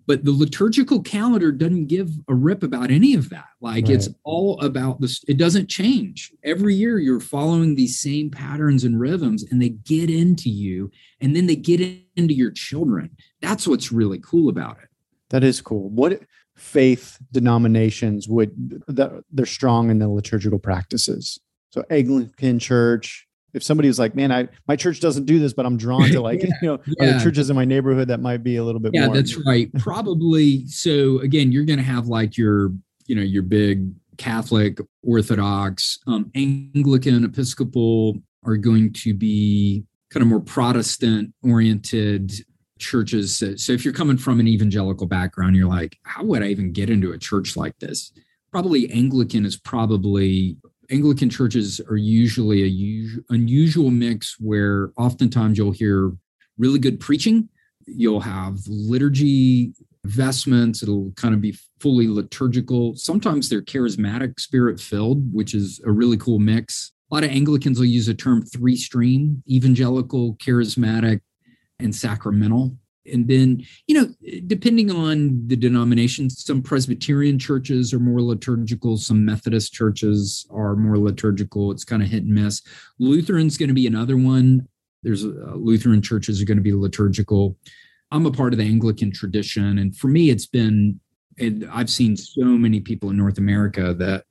but 0.06 0.24
the 0.24 0.32
liturgical 0.32 1.00
calendar 1.02 1.52
doesn't 1.52 1.86
give 1.86 2.10
a 2.28 2.34
rip 2.34 2.62
about 2.62 2.90
any 2.90 3.14
of 3.14 3.30
that. 3.30 3.46
Like 3.60 3.86
right. 3.86 3.94
it's 3.94 4.08
all 4.24 4.60
about 4.60 5.00
this 5.00 5.24
it 5.28 5.36
doesn't 5.36 5.68
change. 5.68 6.32
Every 6.44 6.74
year 6.74 6.98
you're 6.98 7.20
following 7.20 7.74
these 7.74 7.98
same 7.98 8.30
patterns 8.30 8.84
and 8.84 8.98
rhythms 8.98 9.44
and 9.50 9.60
they 9.60 9.70
get 9.70 10.10
into 10.10 10.50
you 10.50 10.90
and 11.20 11.34
then 11.36 11.46
they 11.46 11.56
get 11.56 11.80
into 12.16 12.34
your 12.34 12.50
children. 12.50 13.10
That's 13.40 13.66
what's 13.66 13.92
really 13.92 14.18
cool 14.18 14.48
about 14.48 14.78
it. 14.82 14.88
That 15.30 15.44
is 15.44 15.60
cool. 15.60 15.88
What 15.88 16.20
faith 16.56 17.18
denominations 17.32 18.28
would 18.28 18.52
that 18.86 19.24
they're 19.32 19.46
strong 19.46 19.90
in 19.90 19.98
the 19.98 20.08
liturgical 20.08 20.58
practices? 20.58 21.38
So 21.70 21.84
anglican 21.90 22.58
church 22.58 23.26
if 23.54 23.62
somebody 23.62 23.88
was 23.88 23.98
like, 23.98 24.14
man, 24.14 24.32
I 24.32 24.48
my 24.66 24.76
church 24.76 25.00
doesn't 25.00 25.26
do 25.26 25.38
this, 25.38 25.52
but 25.52 25.66
I'm 25.66 25.76
drawn 25.76 26.08
to 26.10 26.20
like, 26.20 26.42
yeah, 26.42 26.50
you 26.62 26.68
know, 26.68 26.78
yeah. 26.98 27.22
churches 27.22 27.50
in 27.50 27.56
my 27.56 27.64
neighborhood 27.64 28.08
that 28.08 28.20
might 28.20 28.42
be 28.42 28.56
a 28.56 28.64
little 28.64 28.80
bit 28.80 28.92
yeah, 28.94 29.06
more. 29.06 29.14
that's 29.14 29.36
right. 29.46 29.70
Probably. 29.78 30.66
So 30.66 31.20
again, 31.20 31.52
you're 31.52 31.64
going 31.64 31.78
to 31.78 31.84
have 31.84 32.06
like 32.06 32.36
your, 32.36 32.72
you 33.06 33.14
know, 33.14 33.22
your 33.22 33.42
big 33.42 33.90
Catholic, 34.16 34.78
Orthodox, 35.02 35.98
um, 36.06 36.30
Anglican, 36.34 37.24
Episcopal 37.24 38.18
are 38.44 38.56
going 38.56 38.92
to 38.92 39.14
be 39.14 39.84
kind 40.10 40.22
of 40.22 40.28
more 40.28 40.40
Protestant 40.40 41.32
oriented 41.42 42.32
churches. 42.78 43.36
So, 43.36 43.56
so 43.56 43.72
if 43.72 43.84
you're 43.84 43.94
coming 43.94 44.16
from 44.16 44.40
an 44.40 44.48
evangelical 44.48 45.06
background, 45.06 45.56
you're 45.56 45.68
like, 45.68 45.96
how 46.04 46.24
would 46.24 46.42
I 46.42 46.48
even 46.48 46.72
get 46.72 46.90
into 46.90 47.12
a 47.12 47.18
church 47.18 47.56
like 47.56 47.78
this? 47.78 48.12
Probably 48.50 48.90
Anglican 48.90 49.46
is 49.46 49.56
probably 49.56 50.56
Anglican 50.92 51.30
churches 51.30 51.80
are 51.88 51.96
usually 51.96 52.64
a 52.64 53.22
unusual 53.30 53.90
mix 53.90 54.36
where 54.38 54.90
oftentimes 54.96 55.56
you'll 55.56 55.72
hear 55.72 56.12
really 56.58 56.78
good 56.78 57.00
preaching. 57.00 57.48
You'll 57.86 58.20
have 58.20 58.58
liturgy 58.66 59.72
vestments. 60.04 60.82
It'll 60.82 61.12
kind 61.16 61.34
of 61.34 61.40
be 61.40 61.56
fully 61.80 62.08
liturgical. 62.08 62.94
Sometimes 62.94 63.48
they're 63.48 63.62
charismatic, 63.62 64.38
spirit 64.38 64.78
filled, 64.78 65.32
which 65.32 65.54
is 65.54 65.80
a 65.86 65.90
really 65.90 66.18
cool 66.18 66.38
mix. 66.38 66.92
A 67.10 67.14
lot 67.14 67.24
of 67.24 67.30
Anglicans 67.30 67.78
will 67.78 67.86
use 67.86 68.06
the 68.06 68.14
term 68.14 68.42
three 68.44 68.76
stream 68.76 69.42
evangelical, 69.48 70.34
charismatic, 70.36 71.20
and 71.78 71.94
sacramental 71.94 72.76
and 73.10 73.28
then 73.28 73.64
you 73.86 73.94
know 73.94 74.08
depending 74.46 74.90
on 74.90 75.46
the 75.46 75.56
denomination 75.56 76.30
some 76.30 76.62
presbyterian 76.62 77.38
churches 77.38 77.92
are 77.92 77.98
more 77.98 78.20
liturgical 78.20 78.96
some 78.96 79.24
methodist 79.24 79.72
churches 79.72 80.46
are 80.50 80.76
more 80.76 80.98
liturgical. 80.98 81.70
It's 81.70 81.84
kind 81.84 82.02
of 82.02 82.08
hit 82.08 82.24
and 82.24 82.34
miss. 82.34 82.62
Lutheran's 82.98 83.56
going 83.56 83.68
to 83.68 83.74
be 83.74 83.86
another 83.86 84.16
one. 84.16 84.68
There's 85.02 85.24
uh, 85.24 85.54
lutheran 85.54 86.02
churches 86.02 86.40
are 86.40 86.44
going 86.44 86.58
to 86.58 86.62
be 86.62 86.72
liturgical. 86.72 87.56
I'm 88.10 88.26
a 88.26 88.30
part 88.30 88.52
of 88.52 88.58
the 88.58 88.66
anglican 88.66 89.10
tradition 89.10 89.78
and 89.78 89.96
for 89.96 90.08
me 90.08 90.30
it's 90.30 90.46
been 90.46 91.00
and 91.38 91.66
i've 91.72 91.88
seen 91.88 92.14
so 92.16 92.44
many 92.44 92.78
people 92.78 93.08
in 93.08 93.16
north 93.16 93.38
america 93.38 93.94
that 93.94 94.24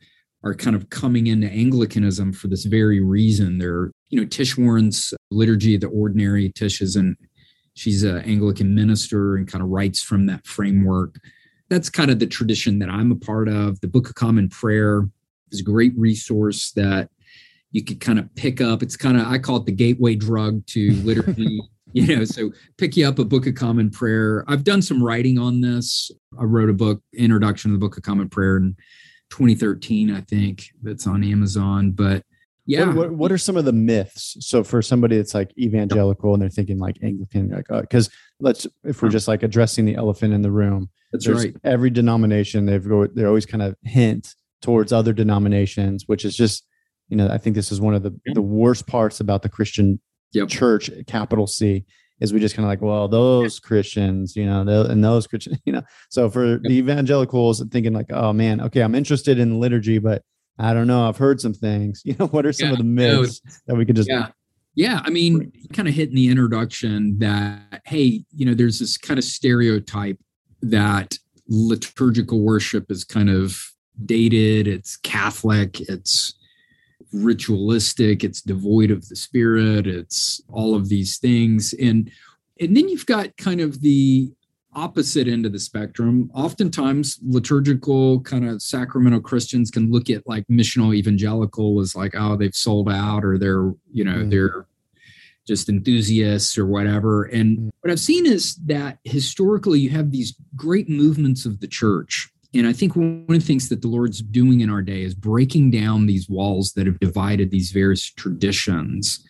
are 0.44 0.56
kind 0.56 0.76
of 0.76 0.90
coming 0.90 1.28
into 1.28 1.48
anglicanism 1.48 2.34
for 2.34 2.48
this 2.48 2.66
very 2.66 3.02
reason. 3.02 3.58
They're 3.58 3.92
you 4.10 4.20
know 4.20 4.28
tish 4.28 4.58
warren's 4.58 5.14
liturgy 5.30 5.78
the 5.78 5.88
ordinary 5.88 6.52
tish 6.52 6.82
is 6.82 6.96
an 6.96 7.16
She's 7.74 8.04
an 8.04 8.20
Anglican 8.20 8.76
minister 8.76 9.36
and 9.36 9.48
kind 9.48 9.64
of 9.64 9.70
writes 9.70 10.02
from 10.02 10.26
that 10.28 10.46
framework. 10.46 11.16
That's 11.70 11.90
kind 11.90 12.12
of 12.12 12.20
the 12.20 12.28
tradition 12.28 12.80
that 12.80 12.90
I'm 12.90 13.12
a 13.12 13.16
part 13.16 13.48
of. 13.48 13.80
The 13.82 13.88
Book 13.88 14.10
of 14.10 14.16
Common 14.16 14.50
Prayer 14.50 15.08
is 15.52 15.62
a 15.62 15.64
great 15.64 15.94
resource 15.98 16.72
that 16.72 17.10
you 17.72 17.84
could 17.84 18.02
kind 18.02 18.20
of 18.20 18.34
pick 18.36 18.60
up. 18.60 18.84
It's 18.84 18.98
kind 18.98 19.18
of, 19.18 19.28
I 19.28 19.38
call 19.38 19.58
it 19.58 19.66
the 19.66 19.72
gateway 19.72 20.16
drug 20.16 20.66
to 20.68 20.92
liturgy. 21.04 21.62
you 21.94 22.16
know, 22.16 22.26
so 22.26 22.52
pick 22.78 22.98
you 22.98 23.08
up 23.08 23.20
a 23.20 23.26
Book 23.26 23.48
of 23.48 23.56
Common 23.56 23.90
Prayer. 23.90 24.44
I've 24.48 24.64
done 24.64 24.82
some 24.82 25.02
writing 25.02 25.40
on 25.40 25.62
this. 25.62 26.12
I 26.40 26.44
wrote 26.44 26.70
a 26.70 26.74
book, 26.74 27.02
Introduction 27.14 27.72
to 27.72 27.74
the 27.74 27.80
Book 27.80 27.98
of 27.98 28.04
Common 28.04 28.30
Prayer 28.30 28.58
in 28.58 28.76
2013, 29.30 30.14
I 30.14 30.22
think, 30.22 30.66
that's 30.84 31.08
on 31.08 31.24
Amazon. 31.24 31.92
But 31.92 32.24
yeah. 32.72 32.86
What, 32.86 32.96
what, 32.96 33.12
what, 33.12 33.32
are 33.32 33.38
some 33.38 33.58
of 33.58 33.66
the 33.66 33.74
myths? 33.74 34.38
So 34.40 34.64
for 34.64 34.82
somebody 34.82 35.18
that's 35.18 35.34
like 35.34 35.52
evangelical 35.58 36.34
and 36.34 36.42
they're 36.42 36.50
thinking 36.50 36.80
like 36.80 36.98
Anglican, 37.04 37.50
like 37.50 37.68
because 37.82 38.08
uh, 38.08 38.12
let's 38.40 38.68
if 38.84 39.02
we're 39.02 39.10
just 39.10 39.28
like 39.28 39.44
addressing 39.44 39.86
the 39.86 39.96
elephant 39.96 40.34
in 40.34 40.42
the 40.42 40.52
room. 40.52 40.90
That's 41.12 41.28
right. 41.28 41.56
Every 41.64 41.90
denomination 41.90 42.66
they've 42.66 42.88
go 42.88 43.08
they 43.08 43.26
always 43.26 43.46
kind 43.46 43.62
of 43.62 43.76
hint 43.84 44.34
towards 44.62 44.94
other 44.94 45.14
denominations, 45.14 46.04
which 46.08 46.24
is 46.24 46.36
just 46.36 46.66
you 47.10 47.18
know 47.18 47.28
I 47.28 47.38
think 47.38 47.56
this 47.56 47.72
is 47.72 47.82
one 47.82 47.94
of 47.94 48.04
the 48.04 48.18
the 48.34 48.42
worst 48.42 48.88
parts 48.88 49.20
about 49.20 49.42
the 49.42 49.50
Christian 49.50 50.00
yep. 50.32 50.48
church, 50.48 50.90
capital 51.08 51.48
C, 51.48 51.86
is 52.20 52.32
we 52.32 52.40
just 52.40 52.56
kind 52.56 52.66
of 52.66 52.70
like, 52.70 52.82
well, 52.82 53.08
those 53.08 53.60
Christians, 53.60 54.36
you 54.36 54.46
know, 54.46 54.62
and 54.62 55.04
those 55.04 55.28
Christians, 55.28 55.60
you 55.66 55.74
know. 55.74 55.82
So 56.10 56.30
for 56.30 56.54
yep. 56.54 56.62
the 56.64 56.76
evangelicals, 56.76 57.64
thinking 57.72 57.94
like, 57.94 58.12
oh 58.12 58.32
man, 58.32 58.62
okay, 58.62 58.82
I'm 58.82 58.96
interested 58.96 59.40
in 59.40 59.60
liturgy, 59.60 60.00
but 60.00 60.24
I 60.62 60.76
don't 60.76 60.86
know. 60.86 61.08
I've 61.08 61.17
heard 61.17 61.41
some 61.41 61.54
things. 61.54 62.04
You 62.12 62.15
know, 62.19 62.28
what 62.28 62.45
are 62.45 62.54
some 62.54 62.67
yeah, 62.67 62.71
of 62.74 62.78
the 62.78 62.84
myths 62.84 63.41
no, 63.43 63.52
that 63.67 63.76
we 63.76 63.86
could 63.86 63.95
just 63.95 64.10
yeah. 64.10 64.30
Yeah, 64.74 65.02
I 65.04 65.10
mean, 65.10 65.52
kind 65.74 65.89
of 65.89 65.93
hit 65.93 66.10
in 66.10 66.15
the 66.15 66.30
introduction 66.30 67.19
that 67.19 67.82
hey, 67.86 68.24
you 68.34 68.45
know, 68.45 68.54
there's 68.54 68.80
this 68.80 68.97
kind 68.97 69.17
of 69.17 69.24
stereotype 69.24 70.17
that 70.62 71.17
liturgical 71.50 72.41
worship 72.41 72.89
is 72.89 73.04
kind 73.04 73.30
of 73.30 73.60
dated, 74.06 74.67
it's 74.67 74.95
Catholic, 74.97 75.82
it's 75.82 76.36
ritualistic, 77.12 78.24
it's 78.24 78.41
devoid 78.41 78.91
of 78.91 79.08
the 79.10 79.15
spirit, 79.15 79.88
it's 79.88 80.41
all 80.47 80.76
of 80.76 80.89
these 80.89 81.17
things. 81.17 81.74
And 81.74 82.12
and 82.60 82.78
then 82.78 82.88
you've 82.88 83.06
got 83.06 83.36
kind 83.38 83.60
of 83.60 83.82
the 83.82 84.32
opposite 84.74 85.28
end 85.28 85.46
of 85.46 85.52
the 85.52 85.60
spectrum. 85.60 86.32
Oftentimes, 86.34 87.20
liturgical 87.24 88.22
kind 88.22 88.48
of 88.48 88.62
sacramental 88.62 89.22
Christians 89.22 89.72
can 89.72 89.92
look 89.92 90.10
at 90.10 90.28
like 90.28 90.46
missional 90.48 90.96
evangelical 90.96 91.80
as 91.82 91.96
like, 91.96 92.14
oh, 92.16 92.36
they've 92.36 92.56
sold 92.56 92.90
out 92.90 93.24
or 93.24 93.38
they're, 93.38 93.74
you 93.92 94.04
know, 94.04 94.18
mm. 94.18 94.30
they're 94.30 94.66
just 95.48 95.70
enthusiasts 95.70 96.58
or 96.58 96.66
whatever. 96.66 97.24
And 97.24 97.58
mm. 97.58 97.70
what 97.82 97.92
I've 97.92 98.00
seen 98.00 98.26
is 98.26 98.56
that 98.66 99.00
historically 99.04 99.80
you 99.80 99.90
have 99.90 100.12
these 100.12 100.36
great 100.56 100.90
movements 100.90 101.46
of 101.46 101.60
the 101.60 101.68
church. 101.68 102.30
And 102.54 102.68
I 102.68 102.74
think 102.74 102.96
one 102.96 103.26
of 103.30 103.34
the 103.34 103.40
things 103.40 103.70
that 103.70 103.82
the 103.82 103.88
Lord's 103.88 104.22
doing 104.22 104.60
in 104.60 104.70
our 104.70 104.82
day 104.82 105.04
is 105.04 105.16
breaking 105.16 105.72
down 105.72 106.06
these 106.06 106.30
walls 106.30 106.74
that 106.74 106.86
have 106.86 107.00
divided 107.00 107.50
these 107.50 107.72
various 107.72 108.12
traditions. 108.12 109.26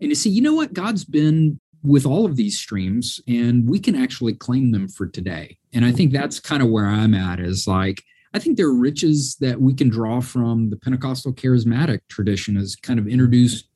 And 0.00 0.10
to 0.10 0.16
see, 0.16 0.30
you 0.30 0.42
know 0.42 0.54
what? 0.54 0.72
God's 0.72 1.04
been 1.04 1.60
with 1.84 2.06
all 2.06 2.24
of 2.24 2.36
these 2.36 2.58
streams 2.58 3.20
and 3.28 3.68
we 3.68 3.78
can 3.78 3.94
actually 3.94 4.32
claim 4.32 4.72
them 4.72 4.88
for 4.88 5.06
today. 5.06 5.58
And 5.72 5.84
i 5.84 5.92
think 5.92 6.12
that's 6.12 6.40
kind 6.40 6.62
of 6.62 6.70
where 6.70 6.86
i'm 6.86 7.14
at 7.14 7.40
is 7.40 7.66
like 7.66 8.02
i 8.32 8.38
think 8.38 8.56
there 8.56 8.68
are 8.68 8.74
riches 8.74 9.36
that 9.40 9.60
we 9.60 9.74
can 9.74 9.88
draw 9.88 10.20
from 10.20 10.70
the 10.70 10.76
pentecostal 10.76 11.32
charismatic 11.32 12.00
tradition 12.08 12.56
as 12.56 12.76
kind 12.76 12.98
of 12.98 13.06
introduced 13.06 13.68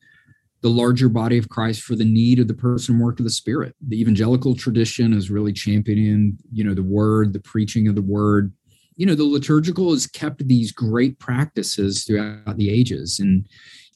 the 0.61 0.69
larger 0.69 1.07
body 1.07 1.37
of 1.37 1.49
christ 1.49 1.83
for 1.83 1.95
the 1.95 2.05
need 2.05 2.39
of 2.39 2.47
the 2.47 2.53
person 2.53 2.95
and 2.95 3.03
work 3.03 3.19
of 3.19 3.25
the 3.25 3.29
spirit. 3.29 3.75
The 3.87 3.99
evangelical 4.01 4.55
tradition 4.55 5.13
is 5.13 5.29
really 5.29 5.53
championing 5.53 6.37
you 6.51 6.63
know 6.63 6.73
the 6.73 6.83
word 6.83 7.33
the 7.33 7.39
preaching 7.39 7.87
of 7.87 7.95
the 7.95 8.01
word. 8.01 8.53
You 8.95 9.05
know 9.05 9.15
the 9.15 9.23
liturgical 9.23 9.91
has 9.91 10.07
kept 10.07 10.45
these 10.47 10.71
great 10.71 11.19
practices 11.19 12.03
throughout 12.03 12.57
the 12.57 12.69
ages. 12.69 13.19
And 13.19 13.45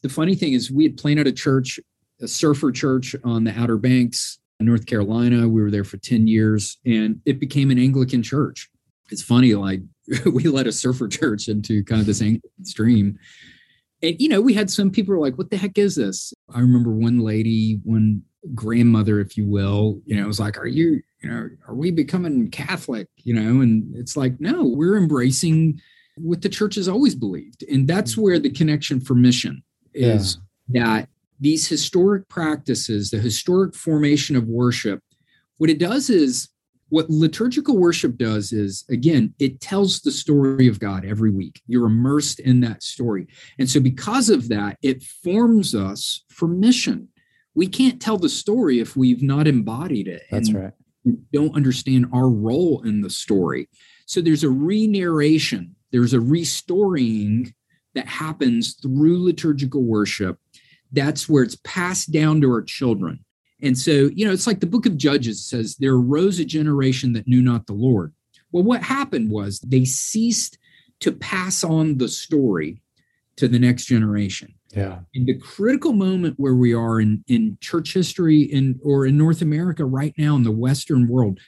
the 0.02 0.08
funny 0.08 0.34
thing 0.34 0.52
is 0.52 0.70
we 0.70 0.84
had 0.84 0.96
planted 0.96 1.26
a 1.26 1.32
church 1.32 1.80
a 2.24 2.28
surfer 2.28 2.72
church 2.72 3.14
on 3.22 3.44
the 3.44 3.58
Outer 3.58 3.76
Banks, 3.76 4.38
North 4.60 4.86
Carolina. 4.86 5.48
We 5.48 5.62
were 5.62 5.70
there 5.70 5.84
for 5.84 5.98
10 5.98 6.26
years 6.26 6.78
and 6.84 7.20
it 7.24 7.38
became 7.38 7.70
an 7.70 7.78
Anglican 7.78 8.22
church. 8.22 8.68
It's 9.10 9.22
funny, 9.22 9.54
like 9.54 9.80
we 10.32 10.44
led 10.44 10.66
a 10.66 10.72
surfer 10.72 11.06
church 11.06 11.48
into 11.48 11.84
kind 11.84 12.00
of 12.00 12.06
this 12.06 12.22
Anglican 12.22 12.64
stream. 12.64 13.18
And, 14.02 14.16
you 14.18 14.28
know, 14.28 14.40
we 14.40 14.54
had 14.54 14.70
some 14.70 14.90
people 14.90 15.14
were 15.14 15.20
like, 15.20 15.38
what 15.38 15.50
the 15.50 15.56
heck 15.56 15.78
is 15.78 15.96
this? 15.96 16.34
I 16.52 16.60
remember 16.60 16.90
one 16.90 17.20
lady, 17.20 17.80
one 17.84 18.22
grandmother, 18.54 19.20
if 19.20 19.36
you 19.36 19.46
will, 19.46 20.00
you 20.04 20.16
know, 20.16 20.26
was 20.26 20.40
like, 20.40 20.58
are 20.58 20.66
you, 20.66 21.00
you 21.22 21.30
know, 21.30 21.48
are 21.68 21.74
we 21.74 21.90
becoming 21.90 22.50
Catholic? 22.50 23.08
You 23.18 23.34
know, 23.34 23.60
and 23.60 23.94
it's 23.96 24.16
like, 24.16 24.40
no, 24.40 24.64
we're 24.64 24.96
embracing 24.96 25.80
what 26.16 26.42
the 26.42 26.48
church 26.48 26.74
has 26.74 26.88
always 26.88 27.14
believed. 27.14 27.64
And 27.70 27.88
that's 27.88 28.14
mm. 28.14 28.22
where 28.22 28.38
the 28.38 28.50
connection 28.50 29.00
for 29.00 29.14
mission 29.14 29.62
is 29.94 30.38
yeah. 30.68 30.84
that 30.84 31.08
these 31.40 31.68
historic 31.68 32.28
practices, 32.28 33.10
the 33.10 33.18
historic 33.18 33.74
formation 33.74 34.36
of 34.36 34.46
worship, 34.48 35.00
what 35.58 35.70
it 35.70 35.78
does 35.78 36.10
is 36.10 36.48
what 36.88 37.10
liturgical 37.10 37.76
worship 37.76 38.16
does 38.16 38.52
is 38.52 38.84
again 38.88 39.34
it 39.38 39.60
tells 39.60 40.00
the 40.00 40.12
story 40.12 40.68
of 40.68 40.78
god 40.78 41.04
every 41.04 41.30
week. 41.30 41.60
You're 41.66 41.86
immersed 41.86 42.40
in 42.40 42.60
that 42.60 42.82
story. 42.82 43.26
And 43.58 43.68
so 43.68 43.80
because 43.80 44.28
of 44.28 44.48
that 44.48 44.78
it 44.82 45.02
forms 45.02 45.74
us 45.74 46.24
for 46.28 46.46
mission. 46.46 47.08
We 47.56 47.66
can't 47.68 48.02
tell 48.02 48.16
the 48.16 48.28
story 48.28 48.80
if 48.80 48.96
we've 48.96 49.22
not 49.22 49.46
embodied 49.46 50.08
it 50.08 50.22
that's 50.30 50.52
right. 50.52 50.72
don't 51.32 51.54
understand 51.54 52.06
our 52.12 52.28
role 52.28 52.82
in 52.82 53.00
the 53.00 53.10
story. 53.10 53.68
So 54.06 54.20
there's 54.20 54.44
a 54.44 54.50
re-narration 54.50 55.74
there's 55.90 56.12
a 56.12 56.20
restoring 56.20 57.54
that 57.94 58.08
happens 58.08 58.74
through 58.74 59.22
liturgical 59.22 59.82
worship 59.82 60.38
that's 60.94 61.28
where 61.28 61.42
it's 61.42 61.58
passed 61.64 62.12
down 62.12 62.40
to 62.40 62.50
our 62.50 62.62
children. 62.62 63.24
And 63.62 63.78
so, 63.78 64.10
you 64.14 64.26
know, 64.26 64.32
it's 64.32 64.46
like 64.46 64.60
the 64.60 64.66
book 64.66 64.86
of 64.86 64.96
Judges 64.96 65.44
says, 65.44 65.76
there 65.76 65.94
arose 65.94 66.38
a 66.38 66.44
generation 66.44 67.12
that 67.14 67.28
knew 67.28 67.42
not 67.42 67.66
the 67.66 67.72
Lord. 67.72 68.12
Well, 68.52 68.64
what 68.64 68.82
happened 68.82 69.30
was 69.30 69.60
they 69.60 69.84
ceased 69.84 70.58
to 71.00 71.12
pass 71.12 71.64
on 71.64 71.98
the 71.98 72.08
story 72.08 72.82
to 73.36 73.48
the 73.48 73.58
next 73.58 73.86
generation. 73.86 74.54
Yeah. 74.74 75.00
And 75.14 75.26
the 75.26 75.38
critical 75.38 75.92
moment 75.92 76.34
where 76.36 76.54
we 76.54 76.74
are 76.74 77.00
in, 77.00 77.24
in 77.28 77.58
church 77.60 77.94
history 77.94 78.42
in 78.42 78.78
or 78.82 79.06
in 79.06 79.16
North 79.16 79.42
America 79.42 79.84
right 79.84 80.14
now 80.18 80.36
in 80.36 80.42
the 80.42 80.50
Western 80.50 81.08
world, 81.08 81.38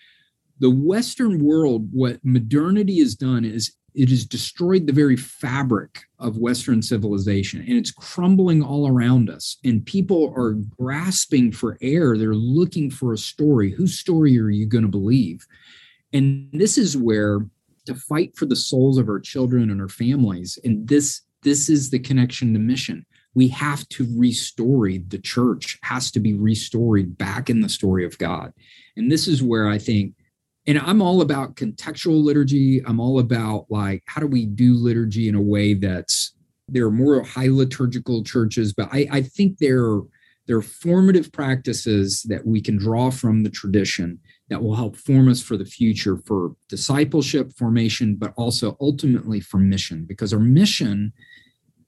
the 0.59 0.71
Western 0.71 1.43
world, 1.43 1.89
what 1.93 2.19
modernity 2.25 2.99
has 3.01 3.15
done 3.15 3.45
is 3.45 3.75
it 3.95 4.11
has 4.11 4.27
destroyed 4.27 4.87
the 4.87 4.93
very 4.93 5.17
fabric 5.17 6.03
of 6.19 6.37
Western 6.37 6.83
civilization 6.83 7.61
and 7.61 7.79
it's 7.79 7.91
crumbling 7.91 8.63
all 8.63 8.87
around 8.87 9.31
us. 9.31 9.57
And 9.65 9.85
people 9.85 10.35
are 10.37 10.53
grasping 10.79 11.51
for 11.51 11.79
air. 11.81 12.19
They're 12.19 12.35
looking 12.35 12.91
for 12.91 13.15
a 13.15 13.19
story. 13.19 13.71
Whose 13.71 13.99
story 13.99 14.39
are 14.39 14.51
you 14.51 14.67
going 14.67 14.85
to 14.85 14.89
believe? 14.89 15.47
And 16.13 16.51
this 16.53 16.77
is 16.77 16.97
where 16.97 17.41
to 17.87 17.95
fight 17.95 18.37
for 18.37 18.45
the 18.45 18.57
souls 18.57 18.99
of 18.99 19.09
our 19.09 19.21
children 19.21 19.71
and 19.71 19.81
our 19.81 19.89
families. 19.89 20.59
And 20.63 20.87
this 20.87 21.23
this 21.43 21.69
is 21.69 21.91
the 21.91 21.99
connection 21.99 22.53
to 22.53 22.59
mission. 22.59 23.07
We 23.35 23.49
have 23.49 23.89
to 23.91 24.07
restore 24.19 24.89
the 24.89 25.21
church 25.23 25.79
has 25.83 26.11
to 26.11 26.21
be 26.21 26.35
restored 26.35 27.17
back 27.17 27.49
in 27.49 27.61
the 27.61 27.69
story 27.69 28.05
of 28.05 28.19
God. 28.19 28.53
And 28.97 29.11
this 29.11 29.29
is 29.29 29.43
where 29.43 29.69
I 29.69 29.79
think 29.79 30.15
and 30.67 30.79
I'm 30.79 31.01
all 31.01 31.21
about 31.21 31.55
contextual 31.55 32.23
liturgy. 32.23 32.83
I'm 32.85 33.01
all 33.01 33.19
about 33.19 33.67
like 33.71 34.03
how 34.07 34.21
do 34.21 34.27
we 34.27 34.47
do 34.47 34.75
liturgy 34.75 35.29
in 35.29 35.35
a 35.35 35.41
way 35.41 35.75
that's 35.75 36.35
there 36.69 36.87
are 36.87 36.91
more 36.91 37.23
high 37.23 37.49
liturgical 37.49 38.25
churches, 38.25 38.73
but 38.73 38.89
I, 38.93 39.07
I 39.11 39.23
think 39.23 39.59
there 39.59 40.01
there 40.47 40.57
are 40.57 40.63
formative 40.63 41.33
practices 41.33 42.23
that 42.29 42.47
we 42.47 42.61
can 42.61 42.77
draw 42.77 43.11
from 43.11 43.43
the 43.43 43.51
tradition 43.51 44.21
that 44.49 44.63
will 44.63 44.77
help 44.77 44.97
form 44.97 45.29
us 45.29 45.43
for 45.43 45.57
the 45.57 45.65
future 45.65 46.19
for 46.19 46.55
discipleship 46.69 47.53
formation, 47.57 48.15
but 48.15 48.33
also 48.37 48.77
ultimately 48.81 49.41
for 49.41 49.59
mission. 49.59 50.05
Because 50.05 50.33
our 50.33 50.39
mission, 50.39 51.13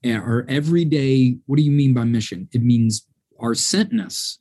eh, 0.02 0.16
our 0.16 0.44
everyday, 0.48 1.36
what 1.46 1.56
do 1.56 1.62
you 1.62 1.70
mean 1.70 1.94
by 1.94 2.02
mission? 2.02 2.48
It 2.52 2.62
means 2.62 3.06
our 3.38 3.52
sentness, 3.52 4.38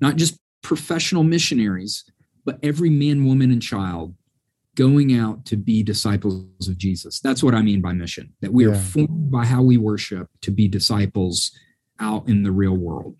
not 0.00 0.16
just 0.16 0.38
professional 0.62 1.22
missionaries, 1.22 2.04
but 2.48 2.58
every 2.62 2.88
man, 2.88 3.26
woman, 3.26 3.50
and 3.50 3.60
child 3.60 4.14
going 4.74 5.14
out 5.14 5.44
to 5.44 5.54
be 5.54 5.82
disciples 5.82 6.46
of 6.66 6.78
Jesus. 6.78 7.20
That's 7.20 7.42
what 7.42 7.54
I 7.54 7.60
mean 7.60 7.82
by 7.82 7.92
mission, 7.92 8.32
that 8.40 8.54
we 8.54 8.64
yeah. 8.64 8.72
are 8.72 8.74
formed 8.74 9.30
by 9.30 9.44
how 9.44 9.60
we 9.60 9.76
worship 9.76 10.30
to 10.40 10.50
be 10.50 10.66
disciples 10.66 11.52
out 12.00 12.26
in 12.26 12.44
the 12.44 12.50
real 12.50 12.72
world, 12.72 13.16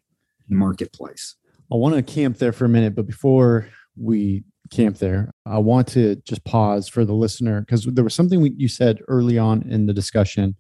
the 0.49 0.55
marketplace. 0.55 1.35
I 1.71 1.75
want 1.75 1.95
to 1.95 2.03
camp 2.03 2.39
there 2.39 2.53
for 2.53 2.65
a 2.65 2.71
minute, 2.71 2.95
but 2.95 3.07
before 3.07 3.69
we 3.99 4.45
camp 4.71 4.97
there, 4.97 5.31
I 5.45 5.59
want 5.59 5.89
to 5.89 6.17
just 6.25 6.43
pause 6.47 6.89
for 6.89 7.05
the 7.05 7.13
listener 7.13 7.61
because 7.61 7.85
there 7.85 8.05
was 8.05 8.15
something 8.15 8.41
we, 8.41 8.55
you 8.57 8.67
said 8.69 9.03
early 9.09 9.37
on 9.37 9.61
in 9.69 9.85
the 9.85 9.93
discussion, 9.93 10.57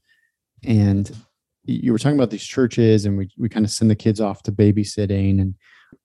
and 0.63 1.11
you 1.65 1.91
were 1.91 1.99
talking 1.99 2.19
about 2.19 2.29
these 2.29 2.45
churches, 2.45 3.07
and 3.07 3.17
we 3.17 3.31
we 3.39 3.49
kind 3.49 3.65
of 3.65 3.73
send 3.73 3.91
the 3.91 3.97
kids 3.97 4.21
off 4.21 4.43
to 4.43 4.53
babysitting, 4.53 5.41
and 5.41 5.55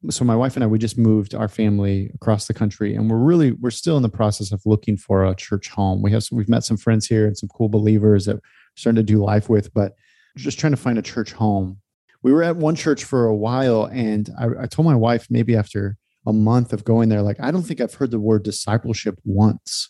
so 0.09 0.25
my 0.25 0.35
wife 0.35 0.55
and 0.55 0.63
I 0.63 0.67
we 0.67 0.79
just 0.79 0.97
moved 0.97 1.33
our 1.33 1.47
family 1.47 2.11
across 2.13 2.47
the 2.47 2.53
country 2.53 2.95
and 2.95 3.09
we're 3.09 3.17
really 3.17 3.51
we're 3.51 3.71
still 3.71 3.97
in 3.97 4.03
the 4.03 4.09
process 4.09 4.51
of 4.51 4.61
looking 4.65 4.97
for 4.97 5.25
a 5.25 5.35
church 5.35 5.69
home. 5.69 6.01
We 6.01 6.11
have 6.11 6.23
some, 6.23 6.37
we've 6.37 6.49
met 6.49 6.63
some 6.63 6.77
friends 6.77 7.07
here 7.07 7.25
and 7.25 7.37
some 7.37 7.49
cool 7.49 7.69
believers 7.69 8.25
that 8.25 8.35
we're 8.35 8.41
starting 8.75 8.97
to 8.97 9.03
do 9.03 9.23
life 9.23 9.49
with, 9.49 9.73
but 9.73 9.93
just 10.37 10.59
trying 10.59 10.73
to 10.73 10.77
find 10.77 10.97
a 10.97 11.03
church 11.03 11.31
home. 11.33 11.79
We 12.21 12.31
were 12.31 12.43
at 12.43 12.55
one 12.55 12.75
church 12.75 13.03
for 13.03 13.25
a 13.25 13.35
while 13.35 13.85
and 13.85 14.29
I, 14.39 14.63
I 14.63 14.65
told 14.67 14.85
my 14.85 14.95
wife 14.95 15.27
maybe 15.29 15.55
after 15.55 15.97
a 16.25 16.33
month 16.33 16.73
of 16.73 16.83
going 16.83 17.09
there, 17.09 17.21
like 17.21 17.39
I 17.39 17.51
don't 17.51 17.63
think 17.63 17.81
I've 17.81 17.93
heard 17.93 18.11
the 18.11 18.19
word 18.19 18.43
discipleship 18.43 19.19
once 19.25 19.89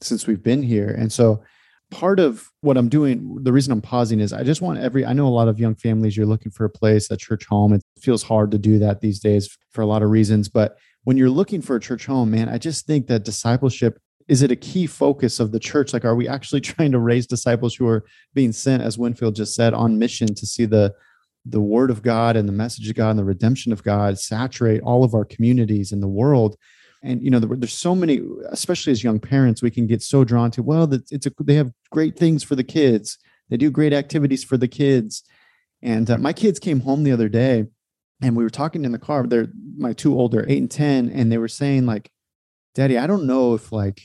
since 0.00 0.26
we've 0.26 0.42
been 0.42 0.62
here. 0.62 0.88
And 0.88 1.12
so 1.12 1.42
part 1.92 2.18
of 2.18 2.50
what 2.62 2.76
I'm 2.76 2.88
doing, 2.88 3.38
the 3.42 3.52
reason 3.52 3.72
I'm 3.72 3.82
pausing 3.82 4.18
is 4.18 4.32
I 4.32 4.42
just 4.42 4.62
want 4.62 4.78
every, 4.78 5.04
I 5.04 5.12
know 5.12 5.28
a 5.28 5.28
lot 5.28 5.46
of 5.46 5.60
young 5.60 5.74
families, 5.74 6.16
you're 6.16 6.26
looking 6.26 6.50
for 6.50 6.64
a 6.64 6.70
place, 6.70 7.10
a 7.10 7.16
church 7.16 7.44
home. 7.46 7.74
It 7.74 7.82
feels 8.00 8.22
hard 8.22 8.50
to 8.52 8.58
do 8.58 8.78
that 8.78 9.00
these 9.00 9.20
days 9.20 9.56
for 9.70 9.82
a 9.82 9.86
lot 9.86 10.02
of 10.02 10.10
reasons. 10.10 10.48
But 10.48 10.78
when 11.04 11.16
you're 11.16 11.30
looking 11.30 11.60
for 11.60 11.76
a 11.76 11.80
church 11.80 12.06
home, 12.06 12.30
man, 12.30 12.48
I 12.48 12.58
just 12.58 12.86
think 12.86 13.06
that 13.06 13.24
discipleship 13.24 13.98
is 14.28 14.40
it 14.40 14.52
a 14.52 14.56
key 14.56 14.86
focus 14.86 15.40
of 15.40 15.50
the 15.50 15.58
church? 15.58 15.92
Like, 15.92 16.04
are 16.04 16.14
we 16.14 16.28
actually 16.28 16.60
trying 16.72 16.92
to 16.92 16.98
raise 16.98 17.26
disciples 17.26 17.74
who 17.74 17.86
are 17.86 18.04
being 18.34 18.52
sent, 18.52 18.82
as 18.82 18.96
Winfield 18.96 19.34
just 19.34 19.54
said, 19.54 19.74
on 19.74 19.98
mission 19.98 20.34
to 20.34 20.46
see 20.46 20.64
the 20.64 20.94
the 21.44 21.60
word 21.60 21.90
of 21.90 22.02
God 22.02 22.36
and 22.36 22.48
the 22.48 22.52
message 22.52 22.88
of 22.88 22.94
God 22.94 23.10
and 23.10 23.18
the 23.18 23.24
redemption 23.24 23.72
of 23.72 23.82
God 23.82 24.16
saturate 24.16 24.80
all 24.82 25.02
of 25.02 25.12
our 25.12 25.24
communities 25.24 25.90
in 25.90 26.00
the 26.00 26.08
world? 26.08 26.56
And 27.02 27.22
you 27.22 27.30
know 27.30 27.38
there's 27.38 27.72
so 27.72 27.94
many 27.94 28.20
especially 28.50 28.92
as 28.92 29.02
young 29.02 29.18
parents 29.18 29.62
we 29.62 29.70
can 29.70 29.86
get 29.86 30.02
so 30.02 30.24
drawn 30.24 30.50
to 30.50 30.62
well 30.62 30.92
it's 30.92 31.26
a, 31.26 31.32
they 31.40 31.54
have 31.54 31.72
great 31.90 32.16
things 32.16 32.42
for 32.42 32.56
the 32.56 32.64
kids. 32.64 33.18
They 33.50 33.56
do 33.56 33.70
great 33.70 33.92
activities 33.92 34.42
for 34.42 34.56
the 34.56 34.68
kids. 34.68 35.22
And 35.82 36.10
uh, 36.10 36.18
my 36.18 36.32
kids 36.32 36.58
came 36.58 36.80
home 36.80 37.04
the 37.04 37.12
other 37.12 37.28
day 37.28 37.66
and 38.22 38.36
we 38.36 38.44
were 38.44 38.50
talking 38.50 38.84
in 38.84 38.92
the 38.92 38.98
car. 38.98 39.26
They're 39.26 39.48
my 39.76 39.92
two 39.92 40.18
older 40.18 40.44
8 40.48 40.58
and 40.58 40.70
10 40.70 41.10
and 41.10 41.30
they 41.30 41.38
were 41.38 41.48
saying 41.48 41.86
like 41.86 42.10
daddy 42.74 42.96
i 42.96 43.06
don't 43.06 43.26
know 43.26 43.54
if 43.54 43.72
like 43.72 44.02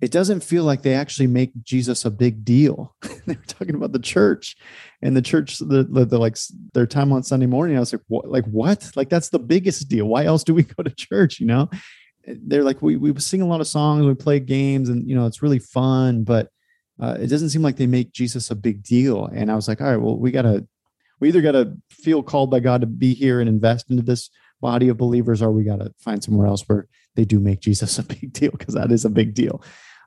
it 0.00 0.10
doesn't 0.10 0.42
feel 0.42 0.64
like 0.64 0.82
they 0.82 0.94
actually 0.94 1.26
make 1.26 1.52
jesus 1.62 2.04
a 2.04 2.10
big 2.10 2.44
deal. 2.44 2.94
They 3.26 3.36
were 3.36 3.46
talking 3.46 3.74
about 3.74 3.92
the 3.92 4.00
church 4.00 4.54
and 5.00 5.16
the 5.16 5.22
church 5.22 5.58
the, 5.58 5.84
the, 5.84 6.04
the, 6.04 6.18
like 6.18 6.36
their 6.74 6.86
time 6.86 7.10
on 7.10 7.22
sunday 7.22 7.46
morning. 7.46 7.76
I 7.76 7.80
was 7.80 7.92
like 7.92 8.02
what 8.08 8.28
like 8.28 8.44
what? 8.44 8.90
Like 8.96 9.08
that's 9.08 9.30
the 9.30 9.38
biggest 9.38 9.88
deal. 9.88 10.06
Why 10.06 10.24
else 10.24 10.44
do 10.44 10.52
we 10.52 10.64
go 10.64 10.82
to 10.82 10.90
church? 10.90 11.40
You 11.40 11.46
know 11.46 11.70
they're 12.26 12.64
like, 12.64 12.82
we 12.82 12.96
we 12.96 13.18
sing 13.20 13.42
a 13.42 13.46
lot 13.46 13.60
of 13.60 13.66
songs, 13.66 14.06
we 14.06 14.14
play 14.14 14.40
games, 14.40 14.88
and 14.88 15.08
you 15.08 15.14
know, 15.14 15.26
it's 15.26 15.42
really 15.42 15.58
fun, 15.58 16.24
but 16.24 16.48
uh, 17.00 17.16
it 17.20 17.26
doesn't 17.26 17.50
seem 17.50 17.62
like 17.62 17.76
they 17.76 17.86
make 17.86 18.12
Jesus 18.12 18.50
a 18.50 18.54
big 18.54 18.82
deal. 18.82 19.26
And 19.26 19.50
I 19.50 19.56
was 19.56 19.68
like, 19.68 19.80
all 19.80 19.88
right, 19.88 20.00
well, 20.00 20.18
we 20.18 20.30
gotta, 20.30 20.66
we 21.20 21.28
either 21.28 21.42
gotta 21.42 21.76
feel 21.90 22.22
called 22.22 22.50
by 22.50 22.60
God 22.60 22.80
to 22.82 22.86
be 22.86 23.14
here 23.14 23.40
and 23.40 23.48
invest 23.48 23.90
into 23.90 24.02
this 24.02 24.30
body 24.60 24.88
of 24.88 24.96
believers, 24.96 25.42
or 25.42 25.50
we 25.50 25.64
gotta 25.64 25.92
find 25.98 26.22
somewhere 26.22 26.46
else 26.46 26.62
where 26.62 26.86
they 27.16 27.24
do 27.24 27.40
make 27.40 27.60
Jesus 27.60 27.98
a 28.00 28.02
big 28.02 28.32
deal 28.32 28.52
because 28.52 28.74
that 28.74 28.92
is 28.92 29.04
a 29.04 29.10
big 29.10 29.34
deal. 29.34 29.62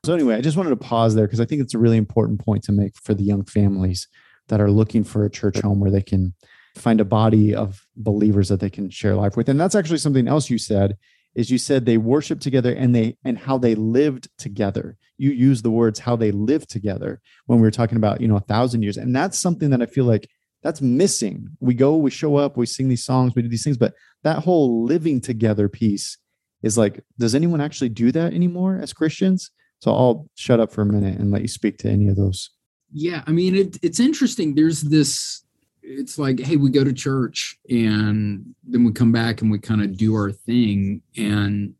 So 0.05 0.13
anyway, 0.13 0.35
I 0.35 0.41
just 0.41 0.57
wanted 0.57 0.69
to 0.69 0.77
pause 0.77 1.15
there 1.15 1.25
because 1.25 1.41
I 1.41 1.45
think 1.45 1.61
it's 1.61 1.73
a 1.73 1.79
really 1.79 1.97
important 1.97 2.43
point 2.43 2.63
to 2.63 2.71
make 2.71 2.95
for 2.97 3.13
the 3.13 3.23
young 3.23 3.43
families 3.43 4.07
that 4.47 4.61
are 4.61 4.71
looking 4.71 5.03
for 5.03 5.25
a 5.25 5.29
church 5.29 5.59
home 5.59 5.79
where 5.79 5.91
they 5.91 6.01
can 6.01 6.33
find 6.75 7.01
a 7.01 7.05
body 7.05 7.53
of 7.53 7.85
believers 7.95 8.49
that 8.49 8.59
they 8.59 8.69
can 8.69 8.89
share 8.89 9.15
life 9.15 9.35
with. 9.35 9.49
And 9.49 9.59
that's 9.59 9.75
actually 9.75 9.97
something 9.97 10.27
else 10.27 10.49
you 10.49 10.57
said 10.57 10.95
is 11.37 11.51
you 11.51 11.59
said 11.59 11.85
they 11.85 11.97
worship 11.97 12.39
together 12.41 12.73
and 12.73 12.93
they 12.93 13.15
and 13.23 13.37
how 13.37 13.59
they 13.59 13.75
lived 13.75 14.27
together. 14.39 14.97
You 15.17 15.29
use 15.29 15.61
the 15.61 15.71
words 15.71 15.99
how 15.99 16.15
they 16.15 16.31
lived 16.31 16.69
together 16.69 17.21
when 17.45 17.59
we 17.59 17.63
were 17.63 17.71
talking 17.71 17.97
about, 17.97 18.19
you 18.19 18.27
know, 18.27 18.35
a 18.35 18.41
thousand 18.41 18.81
years. 18.81 18.97
And 18.97 19.15
that's 19.15 19.37
something 19.37 19.69
that 19.69 19.81
I 19.81 19.85
feel 19.85 20.05
like 20.05 20.27
that's 20.63 20.81
missing. 20.81 21.47
We 21.59 21.75
go, 21.75 21.95
we 21.95 22.09
show 22.09 22.37
up, 22.37 22.57
we 22.57 22.65
sing 22.65 22.89
these 22.89 23.05
songs, 23.05 23.35
we 23.35 23.43
do 23.43 23.49
these 23.49 23.63
things, 23.63 23.77
but 23.77 23.93
that 24.23 24.39
whole 24.39 24.83
living 24.83 25.21
together 25.21 25.69
piece 25.69 26.17
is 26.63 26.75
like, 26.75 27.03
does 27.19 27.35
anyone 27.35 27.61
actually 27.61 27.89
do 27.89 28.11
that 28.11 28.33
anymore 28.33 28.79
as 28.81 28.91
Christians? 28.91 29.51
So 29.79 29.91
I'll 29.91 30.27
shut 30.33 30.59
up 30.59 30.71
for 30.71 30.81
a 30.81 30.85
minute 30.87 31.19
and 31.19 31.29
let 31.29 31.43
you 31.43 31.47
speak 31.47 31.77
to 31.79 31.89
any 31.89 32.07
of 32.07 32.15
those. 32.15 32.49
Yeah, 32.91 33.23
I 33.27 33.31
mean, 33.31 33.55
it, 33.55 33.77
it's 33.83 33.99
interesting. 33.99 34.55
There's 34.55 34.81
this. 34.81 35.43
It's 35.89 36.19
like, 36.19 36.39
hey, 36.39 36.57
we 36.57 36.69
go 36.69 36.83
to 36.83 36.91
church 36.91 37.57
and 37.69 38.53
then 38.67 38.83
we 38.83 38.91
come 38.91 39.13
back 39.13 39.41
and 39.41 39.49
we 39.49 39.57
kind 39.57 39.81
of 39.81 39.95
do 39.95 40.13
our 40.15 40.31
thing, 40.31 41.01
and 41.15 41.73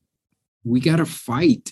we 0.63 0.79
got 0.79 0.97
to 0.97 1.05
fight 1.05 1.71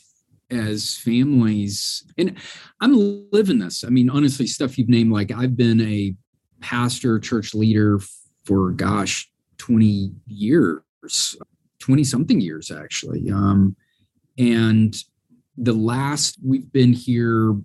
as 0.51 0.97
families. 0.97 2.03
And 2.17 2.37
I'm 2.81 3.29
living 3.31 3.59
this. 3.59 3.83
I 3.83 3.89
mean, 3.89 4.09
honestly, 4.09 4.47
stuff 4.47 4.77
you've 4.77 4.89
named. 4.89 5.11
Like, 5.11 5.31
I've 5.31 5.55
been 5.55 5.81
a 5.81 6.13
pastor, 6.59 7.19
church 7.19 7.53
leader 7.53 7.99
for 8.43 8.71
gosh, 8.71 9.31
20 9.57 10.11
years, 10.27 11.35
20 11.79 12.03
something 12.03 12.41
years 12.41 12.69
actually. 12.69 13.29
Um, 13.31 13.75
and 14.37 14.95
the 15.57 15.73
last 15.73 16.37
we've 16.43 16.71
been 16.71 16.93
here 16.93 17.55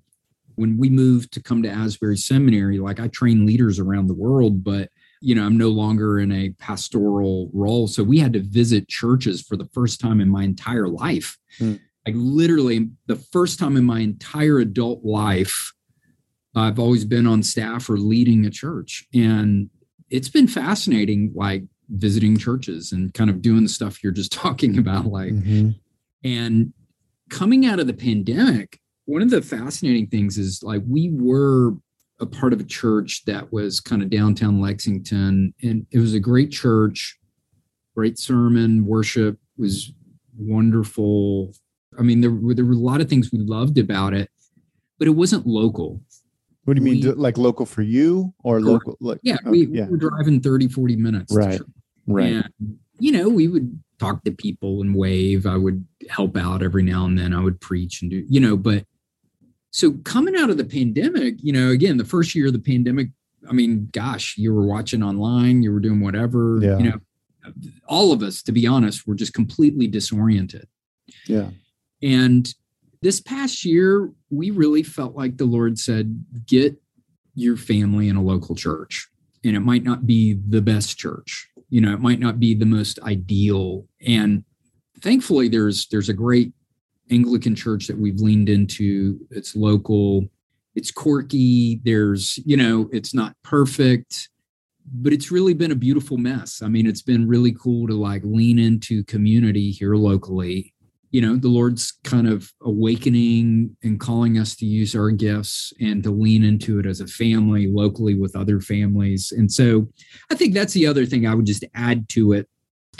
when 0.60 0.76
we 0.76 0.90
moved 0.90 1.32
to 1.32 1.42
come 1.42 1.62
to 1.62 1.70
Asbury 1.70 2.18
Seminary, 2.18 2.78
like 2.78 3.00
I 3.00 3.08
train 3.08 3.46
leaders 3.46 3.78
around 3.78 4.08
the 4.08 4.14
world, 4.14 4.62
but 4.62 4.90
you 5.22 5.34
know, 5.34 5.44
I'm 5.44 5.56
no 5.56 5.68
longer 5.68 6.18
in 6.18 6.30
a 6.30 6.50
pastoral 6.58 7.50
role. 7.54 7.86
So 7.88 8.02
we 8.02 8.18
had 8.18 8.34
to 8.34 8.40
visit 8.40 8.88
churches 8.88 9.40
for 9.42 9.56
the 9.56 9.68
first 9.72 10.00
time 10.00 10.20
in 10.20 10.28
my 10.28 10.44
entire 10.44 10.88
life. 10.88 11.38
Hmm. 11.58 11.76
Like 12.06 12.14
literally 12.16 12.90
the 13.06 13.16
first 13.16 13.58
time 13.58 13.76
in 13.76 13.84
my 13.84 14.00
entire 14.00 14.58
adult 14.58 15.02
life, 15.02 15.72
I've 16.54 16.78
always 16.78 17.04
been 17.06 17.26
on 17.26 17.42
staff 17.42 17.88
or 17.88 17.96
leading 17.96 18.44
a 18.44 18.50
church. 18.50 19.06
And 19.14 19.70
it's 20.10 20.28
been 20.28 20.48
fascinating, 20.48 21.32
like 21.34 21.64
visiting 21.88 22.36
churches 22.36 22.92
and 22.92 23.14
kind 23.14 23.30
of 23.30 23.40
doing 23.40 23.62
the 23.62 23.68
stuff 23.68 24.02
you're 24.02 24.12
just 24.12 24.32
talking 24.44 24.78
about. 24.78 25.06
Like, 25.06 25.32
mm-hmm. 25.32 25.70
and 26.22 26.72
coming 27.30 27.64
out 27.64 27.80
of 27.80 27.86
the 27.86 27.94
pandemic, 27.94 28.80
one 29.10 29.22
of 29.22 29.30
the 29.30 29.42
fascinating 29.42 30.06
things 30.06 30.38
is 30.38 30.62
like 30.62 30.82
we 30.88 31.10
were 31.12 31.72
a 32.20 32.26
part 32.26 32.52
of 32.52 32.60
a 32.60 32.64
church 32.64 33.24
that 33.24 33.52
was 33.52 33.80
kind 33.80 34.02
of 34.02 34.10
downtown 34.10 34.60
Lexington, 34.60 35.52
and 35.62 35.86
it 35.90 35.98
was 35.98 36.14
a 36.14 36.20
great 36.20 36.52
church, 36.52 37.18
great 37.96 38.18
sermon, 38.18 38.86
worship 38.86 39.36
was 39.58 39.92
wonderful. 40.38 41.52
I 41.98 42.02
mean, 42.02 42.20
there 42.20 42.30
were, 42.30 42.54
there 42.54 42.64
were 42.64 42.74
a 42.74 42.76
lot 42.76 43.00
of 43.00 43.08
things 43.08 43.32
we 43.32 43.40
loved 43.40 43.78
about 43.78 44.14
it, 44.14 44.30
but 44.98 45.08
it 45.08 45.12
wasn't 45.12 45.44
local. 45.44 46.00
What 46.64 46.76
do 46.76 46.82
you 46.82 46.90
we, 46.90 47.02
mean? 47.02 47.18
Like 47.18 47.36
local 47.36 47.66
for 47.66 47.82
you 47.82 48.32
or 48.44 48.60
local? 48.60 48.96
Like, 49.00 49.18
yeah, 49.24 49.38
we, 49.44 49.66
yeah. 49.66 49.86
we 49.86 49.90
were 49.90 49.96
driving 49.96 50.40
30, 50.40 50.68
40 50.68 50.96
minutes. 50.96 51.34
Right. 51.34 51.60
Right. 52.06 52.34
And, 52.34 52.78
you 53.00 53.10
know, 53.10 53.28
we 53.28 53.48
would 53.48 53.82
talk 53.98 54.22
to 54.24 54.30
people 54.30 54.82
and 54.82 54.94
wave. 54.94 55.46
I 55.46 55.56
would 55.56 55.84
help 56.08 56.36
out 56.36 56.62
every 56.62 56.82
now 56.82 57.06
and 57.06 57.18
then. 57.18 57.34
I 57.34 57.40
would 57.40 57.60
preach 57.60 58.02
and 58.02 58.10
do, 58.10 58.24
you 58.28 58.38
know, 58.38 58.56
but 58.56 58.84
so 59.70 59.92
coming 60.04 60.36
out 60.36 60.50
of 60.50 60.56
the 60.56 60.64
pandemic, 60.64 61.36
you 61.38 61.52
know, 61.52 61.70
again, 61.70 61.96
the 61.96 62.04
first 62.04 62.34
year 62.34 62.48
of 62.48 62.52
the 62.52 62.58
pandemic, 62.58 63.08
I 63.48 63.52
mean, 63.52 63.88
gosh, 63.92 64.36
you 64.36 64.52
were 64.52 64.66
watching 64.66 65.02
online, 65.02 65.62
you 65.62 65.72
were 65.72 65.80
doing 65.80 66.00
whatever, 66.00 66.58
yeah. 66.60 66.78
you 66.78 66.90
know, 66.90 67.00
all 67.86 68.12
of 68.12 68.22
us, 68.22 68.42
to 68.42 68.52
be 68.52 68.66
honest, 68.66 69.06
were 69.06 69.14
just 69.14 69.32
completely 69.32 69.86
disoriented. 69.86 70.66
Yeah. 71.26 71.50
And 72.02 72.52
this 73.02 73.20
past 73.20 73.64
year, 73.64 74.10
we 74.30 74.50
really 74.50 74.82
felt 74.82 75.14
like 75.14 75.36
the 75.36 75.46
Lord 75.46 75.78
said, 75.78 76.24
get 76.46 76.76
your 77.34 77.56
family 77.56 78.08
in 78.08 78.16
a 78.16 78.22
local 78.22 78.54
church. 78.54 79.08
And 79.44 79.56
it 79.56 79.60
might 79.60 79.84
not 79.84 80.06
be 80.06 80.38
the 80.48 80.60
best 80.60 80.98
church, 80.98 81.48
you 81.70 81.80
know, 81.80 81.94
it 81.94 82.00
might 82.00 82.20
not 82.20 82.38
be 82.38 82.54
the 82.54 82.66
most 82.66 82.98
ideal. 83.00 83.86
And 84.06 84.44
thankfully 85.00 85.48
there's 85.48 85.86
there's 85.86 86.10
a 86.10 86.14
great 86.14 86.52
Anglican 87.10 87.54
church 87.54 87.86
that 87.86 87.98
we've 87.98 88.20
leaned 88.20 88.48
into. 88.48 89.18
It's 89.30 89.56
local, 89.56 90.28
it's 90.74 90.90
quirky, 90.90 91.80
there's, 91.84 92.38
you 92.44 92.56
know, 92.56 92.88
it's 92.92 93.14
not 93.14 93.36
perfect, 93.42 94.28
but 94.92 95.12
it's 95.12 95.30
really 95.30 95.54
been 95.54 95.72
a 95.72 95.76
beautiful 95.76 96.16
mess. 96.16 96.62
I 96.62 96.68
mean, 96.68 96.86
it's 96.86 97.02
been 97.02 97.28
really 97.28 97.52
cool 97.52 97.86
to 97.86 97.94
like 97.94 98.22
lean 98.24 98.58
into 98.58 99.04
community 99.04 99.70
here 99.70 99.94
locally. 99.94 100.72
You 101.12 101.20
know, 101.22 101.36
the 101.36 101.48
Lord's 101.48 101.92
kind 102.04 102.28
of 102.28 102.52
awakening 102.62 103.76
and 103.82 103.98
calling 103.98 104.38
us 104.38 104.54
to 104.56 104.66
use 104.66 104.94
our 104.94 105.10
gifts 105.10 105.72
and 105.80 106.04
to 106.04 106.10
lean 106.10 106.44
into 106.44 106.78
it 106.78 106.86
as 106.86 107.00
a 107.00 107.06
family 107.06 107.66
locally 107.66 108.14
with 108.14 108.36
other 108.36 108.60
families. 108.60 109.32
And 109.32 109.50
so 109.50 109.88
I 110.30 110.36
think 110.36 110.54
that's 110.54 110.72
the 110.72 110.86
other 110.86 111.04
thing 111.04 111.26
I 111.26 111.34
would 111.34 111.46
just 111.46 111.64
add 111.74 112.08
to 112.10 112.32
it 112.32 112.48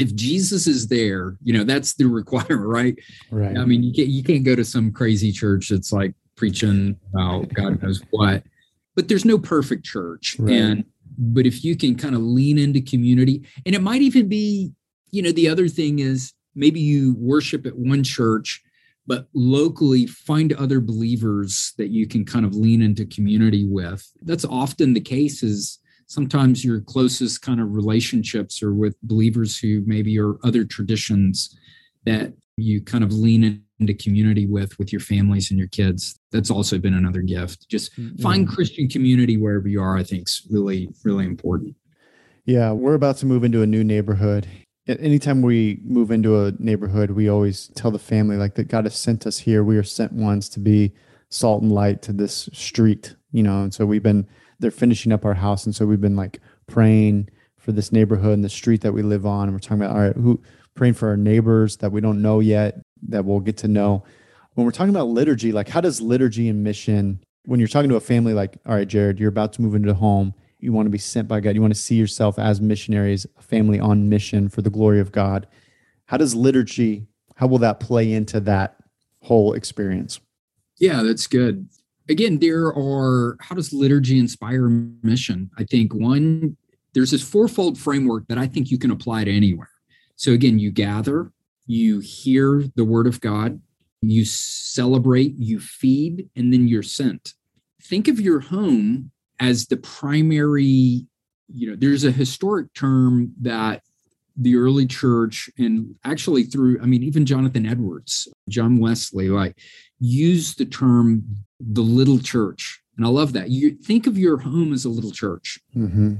if 0.00 0.14
Jesus 0.14 0.66
is 0.66 0.88
there, 0.88 1.36
you 1.42 1.52
know, 1.52 1.64
that's 1.64 1.94
the 1.94 2.04
requirement, 2.08 2.68
right? 2.68 2.98
Right. 3.30 3.56
I 3.56 3.64
mean, 3.64 3.82
you 3.82 3.92
can't 3.92 4.08
you 4.08 4.22
can't 4.22 4.44
go 4.44 4.54
to 4.54 4.64
some 4.64 4.92
crazy 4.92 5.32
church 5.32 5.68
that's 5.68 5.92
like 5.92 6.14
preaching 6.36 6.96
about 7.12 7.52
God 7.52 7.82
knows 7.82 8.02
what, 8.10 8.42
but 8.94 9.08
there's 9.08 9.24
no 9.24 9.38
perfect 9.38 9.84
church. 9.84 10.36
Right. 10.38 10.54
And 10.54 10.84
but 11.18 11.46
if 11.46 11.64
you 11.64 11.76
can 11.76 11.96
kind 11.96 12.14
of 12.14 12.22
lean 12.22 12.58
into 12.58 12.80
community, 12.80 13.44
and 13.66 13.74
it 13.74 13.82
might 13.82 14.02
even 14.02 14.28
be, 14.28 14.72
you 15.10 15.22
know, 15.22 15.32
the 15.32 15.48
other 15.48 15.68
thing 15.68 15.98
is 15.98 16.32
maybe 16.54 16.80
you 16.80 17.14
worship 17.18 17.66
at 17.66 17.76
one 17.76 18.02
church, 18.02 18.62
but 19.06 19.28
locally 19.34 20.06
find 20.06 20.52
other 20.54 20.80
believers 20.80 21.74
that 21.78 21.88
you 21.88 22.06
can 22.06 22.24
kind 22.24 22.46
of 22.46 22.54
lean 22.54 22.80
into 22.80 23.04
community 23.04 23.66
with. 23.66 24.10
That's 24.22 24.44
often 24.44 24.94
the 24.94 25.00
case 25.00 25.42
is 25.42 25.78
sometimes 26.11 26.64
your 26.64 26.81
closest 26.81 27.40
kind 27.40 27.61
of 27.61 27.73
relationships 27.73 28.64
are 28.64 28.75
with 28.75 29.01
believers 29.03 29.57
who 29.57 29.81
maybe 29.87 30.18
are 30.18 30.35
other 30.44 30.64
traditions 30.64 31.57
that 32.05 32.33
you 32.57 32.83
kind 32.83 33.05
of 33.05 33.12
lean 33.12 33.62
into 33.79 33.94
community 33.94 34.44
with 34.44 34.77
with 34.77 34.92
your 34.92 35.01
families 35.01 35.51
and 35.51 35.59
your 35.59 35.68
kids. 35.68 36.18
That's 36.33 36.51
also 36.51 36.79
been 36.79 36.94
another 36.94 37.23
gift. 37.23 37.68
Just 37.68 37.96
mm-hmm. 37.96 38.20
find 38.20 38.49
christian 38.49 38.88
community 38.88 39.37
wherever 39.37 39.68
you 39.68 39.81
are 39.81 39.96
i 39.96 40.03
think 40.03 40.27
is 40.27 40.42
really 40.51 40.88
really 41.05 41.25
important. 41.25 41.77
Yeah 42.44 42.73
we're 42.73 42.94
about 42.94 43.16
to 43.18 43.27
move 43.27 43.44
into 43.44 43.62
a 43.62 43.66
new 43.66 43.85
neighborhood. 43.85 44.49
Anytime 44.88 45.42
we 45.42 45.81
move 45.85 46.11
into 46.11 46.44
a 46.44 46.53
neighborhood 46.59 47.12
we 47.12 47.29
always 47.29 47.68
tell 47.77 47.92
the 47.92 48.01
family 48.01 48.37
like 48.37 48.57
that 48.57 48.66
god 48.66 48.85
has 48.85 48.96
sent 48.96 49.29
us 49.29 49.38
here. 49.38 49.62
We 49.62 49.79
are 49.79 49.85
sent 49.85 50.12
ones 50.12 50.49
to 50.51 50.61
be 50.61 50.92
salt 51.29 51.62
and 51.62 51.70
light 51.70 52.03
to 52.03 52.12
this 52.12 52.49
street 52.53 53.14
you 53.31 53.44
know 53.44 53.62
and 53.62 53.73
so 53.73 53.87
we've 53.87 54.03
been 54.03 54.27
they're 54.61 54.70
finishing 54.70 55.11
up 55.11 55.25
our 55.25 55.35
house, 55.35 55.64
and 55.64 55.75
so 55.75 55.87
we've 55.87 56.01
been 56.01 56.16
like 56.16 56.38
praying 56.66 57.29
for 57.59 57.73
this 57.73 57.92
neighborhood 57.92 58.35
and 58.35 58.44
the 58.44 58.49
street 58.49 58.83
that 58.83 58.92
we 58.92 59.03
live 59.03 59.27
on. 59.27 59.44
And 59.44 59.53
we're 59.53 59.59
talking 59.59 59.83
about 59.83 59.96
all 59.96 60.03
right, 60.03 60.16
who 60.16 60.40
praying 60.75 60.94
for 60.94 61.09
our 61.09 61.16
neighbors 61.16 61.79
that 61.79 61.92
we 61.92 62.01
don't 62.01 62.23
know 62.23 62.40
yet 62.40 62.81
that 63.09 63.25
we'll 63.25 63.40
get 63.40 63.57
to 63.59 63.68
know. 63.68 64.05
When 64.55 64.64
we're 64.64 64.73
talking 64.73 64.94
about 64.94 65.09
liturgy, 65.09 65.53
like 65.53 65.68
how 65.68 65.81
does 65.81 66.01
liturgy 66.01 66.49
and 66.49 66.62
mission, 66.62 67.20
when 67.44 67.61
you're 67.61 67.68
talking 67.68 67.90
to 67.90 67.96
a 67.96 68.01
family, 68.01 68.35
like 68.35 68.59
all 68.66 68.74
right, 68.74 68.89
Jared, 68.89 69.18
you're 69.18 69.28
about 69.28 69.53
to 69.55 69.62
move 69.62 69.74
into 69.74 69.91
a 69.91 69.95
home, 69.95 70.34
you 70.59 70.72
want 70.72 70.87
to 70.87 70.91
be 70.91 70.99
sent 70.99 71.28
by 71.28 71.41
God, 71.41 71.55
you 71.55 71.61
want 71.61 71.74
to 71.74 71.80
see 71.80 71.97
yourself 71.97 72.39
as 72.39 72.61
missionaries, 72.61 73.26
a 73.39 73.43
family 73.43 73.80
on 73.80 74.09
mission 74.09 74.49
for 74.49 74.62
the 74.62 74.70
glory 74.70 75.01
of 75.01 75.12
God. 75.12 75.47
How 76.07 76.16
does 76.16 76.34
liturgy? 76.34 77.07
How 77.37 77.47
will 77.47 77.59
that 77.59 77.80
play 77.80 78.12
into 78.12 78.41
that 78.41 78.76
whole 79.22 79.55
experience? 79.55 80.20
Yeah, 80.78 81.03
that's 81.03 81.26
good 81.26 81.68
again, 82.11 82.38
there 82.38 82.66
are 82.66 83.36
how 83.40 83.54
does 83.54 83.72
liturgy 83.72 84.18
inspire 84.18 84.68
mission? 84.68 85.50
I 85.56 85.64
think 85.64 85.94
one, 85.94 86.56
there's 86.92 87.12
this 87.12 87.22
fourfold 87.22 87.78
framework 87.78 88.26
that 88.28 88.38
I 88.38 88.46
think 88.46 88.70
you 88.70 88.78
can 88.78 88.90
apply 88.90 89.24
to 89.24 89.34
anywhere. 89.34 89.70
So 90.16 90.32
again, 90.32 90.58
you 90.58 90.70
gather, 90.70 91.32
you 91.66 92.00
hear 92.00 92.64
the 92.74 92.84
word 92.84 93.06
of 93.06 93.20
God, 93.20 93.61
you 94.02 94.24
celebrate, 94.24 95.34
you 95.38 95.61
feed, 95.61 96.28
and 96.36 96.52
then 96.52 96.66
you're 96.68 96.82
sent. 96.82 97.34
Think 97.82 98.08
of 98.08 98.20
your 98.20 98.40
home 98.40 99.12
as 99.38 99.66
the 99.66 99.76
primary, 99.76 101.06
you 101.48 101.70
know, 101.70 101.76
there's 101.76 102.04
a 102.04 102.11
historic 102.11 102.74
term 102.74 103.32
that 103.40 103.82
the 104.36 104.56
early 104.56 104.86
church 104.86 105.50
and 105.58 105.94
actually 106.04 106.44
through, 106.44 106.80
I 106.82 106.86
mean, 106.86 107.02
even 107.02 107.26
Jonathan 107.26 107.66
Edwards, 107.66 108.28
John 108.48 108.78
Wesley, 108.78 109.28
like 109.28 109.58
use 109.98 110.54
the 110.54 110.64
term 110.64 111.24
the 111.61 111.82
little 111.82 112.18
church. 112.18 112.82
And 112.96 113.06
I 113.06 113.08
love 113.08 113.32
that. 113.34 113.50
You 113.50 113.72
think 113.72 114.06
of 114.06 114.18
your 114.18 114.38
home 114.38 114.72
as 114.72 114.84
a 114.84 114.90
little 114.90 115.11
church. 115.11 115.58
Mm-hmm. 115.76 116.16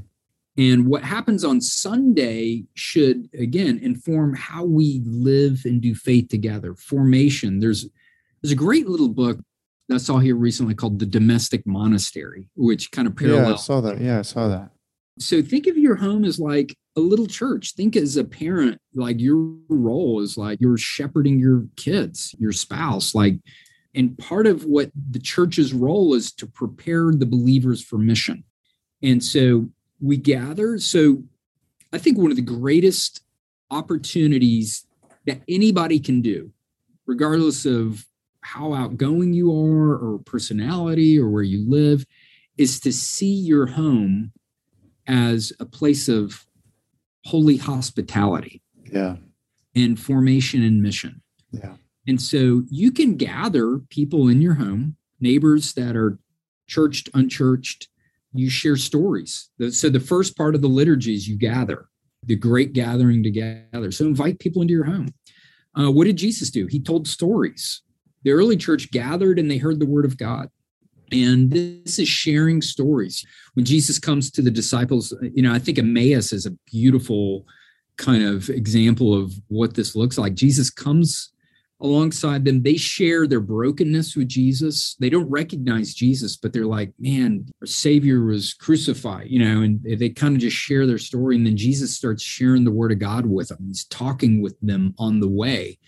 And 0.59 0.87
what 0.87 1.03
happens 1.03 1.45
on 1.45 1.61
Sunday 1.61 2.65
should, 2.75 3.31
again, 3.39 3.79
inform 3.83 4.35
how 4.35 4.65
we 4.65 5.01
live 5.05 5.63
and 5.65 5.81
do 5.81 5.95
faith 5.95 6.29
together. 6.29 6.75
Formation. 6.75 7.61
There's 7.61 7.89
there's 8.43 8.53
a 8.53 8.57
great 8.57 8.89
little 8.89 9.09
book 9.09 9.39
I 9.93 9.97
saw 9.97 10.19
here 10.19 10.37
recently 10.37 10.75
called 10.75 10.99
The 10.99 11.07
Domestic 11.07 11.67
Monastery, 11.67 12.49
which 12.55 12.91
kind 12.93 13.09
of 13.09 13.17
parallels. 13.17 13.47
Yeah, 13.47 13.53
I 13.53 13.57
saw 13.57 13.81
that. 13.81 14.01
Yeah, 14.01 14.19
I 14.19 14.23
saw 14.23 14.49
that. 14.49 14.71
So 15.19 15.43
think 15.43 15.67
of 15.67 15.77
your 15.77 15.97
home 15.97 16.25
as 16.25 16.39
like 16.39 16.75
a 16.97 17.01
little 17.01 17.27
church. 17.27 17.75
Think 17.75 17.97
as 17.97 18.17
a 18.17 18.25
parent, 18.25 18.79
like 18.95 19.21
your 19.21 19.55
role 19.69 20.21
is 20.21 20.39
like 20.39 20.61
you're 20.61 20.79
shepherding 20.79 21.39
your 21.39 21.67
kids, 21.77 22.35
your 22.39 22.53
spouse, 22.53 23.15
like 23.15 23.37
and 23.95 24.17
part 24.19 24.47
of 24.47 24.65
what 24.65 24.91
the 24.95 25.19
church's 25.19 25.73
role 25.73 26.15
is 26.15 26.33
to 26.33 26.47
prepare 26.47 27.13
the 27.13 27.27
believers 27.27 27.83
for 27.83 27.99
mission. 27.99 28.45
And 29.03 29.23
so 29.23 29.69
we 30.01 30.17
gather. 30.17 30.79
So 30.79 31.25
I 31.93 31.99
think 31.99 32.19
one 32.19 32.31
of 32.31 32.37
the 32.37 32.43
greatest 32.43 33.23
opportunities 33.71 34.87
that 35.27 35.43
anybody 35.49 35.99
can 35.99 36.23
do, 36.23 36.53
regardless 37.07 37.67
of 37.67 38.07
how 38.43 38.73
outgoing 38.73 39.33
you 39.33 39.51
are 39.53 39.93
or 39.97 40.21
personality 40.25 41.19
or 41.19 41.29
where 41.29 41.43
you 41.43 41.69
live, 41.69 42.07
is 42.57 42.81
to 42.81 42.93
see 42.93 43.35
your 43.35 43.67
home 43.67 44.33
as 45.07 45.53
a 45.61 45.67
place 45.67 46.09
of 46.09 46.47
holy 47.25 47.57
hospitality. 47.57 48.63
Yeah. 48.85 49.17
And 49.75 49.99
formation 49.99 50.63
and 50.63 50.83
mission. 50.83 51.23
Yeah. 51.53 51.75
And 52.07 52.21
so 52.21 52.63
you 52.71 52.91
can 52.91 53.17
gather 53.17 53.79
people 53.91 54.29
in 54.29 54.41
your 54.41 54.55
home, 54.55 54.97
neighbors 55.21 55.75
that 55.75 55.97
are 55.97 56.19
churched, 56.67 57.09
unchurched. 57.15 57.89
You 58.33 58.49
share 58.49 58.77
stories. 58.77 59.51
So 59.71 59.91
the 59.91 60.01
first 60.01 60.37
part 60.37 60.55
of 60.55 60.63
the 60.63 60.69
liturgy 60.69 61.15
is 61.15 61.29
you 61.29 61.37
gather, 61.37 61.89
the 62.25 62.37
great 62.37 62.73
gathering 62.73 63.23
together. 63.23 63.91
So 63.91 64.07
invite 64.07 64.39
people 64.39 64.63
into 64.63 64.73
your 64.73 64.85
home. 64.85 65.13
Uh, 65.77 65.91
what 65.91 66.05
did 66.05 66.17
Jesus 66.17 66.51
do? 66.51 66.67
He 66.67 66.81
told 66.81 67.09
stories. 67.09 67.83
The 68.23 68.31
early 68.33 68.57
church 68.57 68.91
gathered 68.93 69.39
and 69.39 69.51
they 69.51 69.59
heard 69.59 69.81
the 69.81 69.87
word 69.87 70.05
of 70.05 70.17
God. 70.17 70.49
And 71.13 71.51
this 71.51 71.99
is 71.99 72.09
sharing 72.09 72.63
stories. 72.63 73.27
When 73.55 73.65
Jesus 73.65 73.99
comes 73.99 74.31
to 74.31 74.43
the 74.43 74.51
disciples, 74.51 75.13
you 75.35 75.43
know, 75.43 75.53
I 75.53 75.59
think 75.59 75.79
Emmaus 75.79 76.33
is 76.33 76.47
a 76.47 76.57
beautiful 76.67 77.47
kind 77.97 78.23
of 78.23 78.49
example 78.49 79.13
of 79.13 79.33
what 79.49 79.75
this 79.75 79.97
looks 79.97 80.19
like. 80.19 80.35
Jesus 80.35 80.71
comes 80.71 81.33
alongside 81.81 82.45
them. 82.45 82.63
They 82.63 82.77
share 82.77 83.27
their 83.27 83.41
brokenness 83.41 84.15
with 84.15 84.29
Jesus. 84.29 84.97
They 85.01 85.09
don't 85.09 85.31
recognize 85.31 85.95
Jesus, 85.95 86.37
but 86.37 86.53
they're 86.53 86.67
like, 86.67 86.93
man, 86.99 87.47
our 87.61 87.67
Savior 87.67 88.25
was 88.25 88.55
crucified, 88.55 89.29
you 89.29 89.39
know, 89.39 89.63
and 89.63 89.81
they 89.83 90.11
kind 90.11 90.35
of 90.35 90.41
just 90.41 90.57
share 90.57 90.87
their 90.87 90.99
story. 90.99 91.37
And 91.37 91.47
then 91.47 91.57
Jesus 91.57 91.97
starts 91.97 92.23
sharing 92.23 92.65
the 92.65 92.71
word 92.71 92.93
of 92.93 92.99
God 92.99 93.27
with 93.27 93.49
them. 93.49 93.59
He's 93.67 93.85
talking 93.85 94.43
with 94.43 94.61
them 94.61 94.95
on 94.99 95.21
the 95.21 95.29
way. 95.29 95.79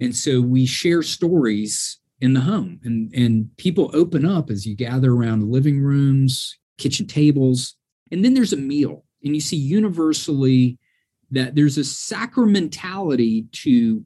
And 0.00 0.14
so 0.14 0.40
we 0.40 0.66
share 0.66 1.02
stories 1.02 1.98
in 2.20 2.32
the 2.32 2.40
home 2.40 2.80
and, 2.84 3.12
and 3.14 3.54
people 3.58 3.90
open 3.92 4.24
up 4.24 4.50
as 4.50 4.66
you 4.66 4.74
gather 4.74 5.12
around 5.12 5.50
living 5.50 5.80
rooms, 5.80 6.58
kitchen 6.78 7.06
tables. 7.06 7.76
And 8.10 8.24
then 8.24 8.34
there's 8.34 8.52
a 8.52 8.56
meal. 8.58 9.04
And 9.22 9.34
you 9.34 9.40
see 9.40 9.56
universally 9.56 10.78
that 11.30 11.54
there's 11.54 11.76
a 11.76 11.82
sacramentality 11.82 13.50
to 13.62 14.04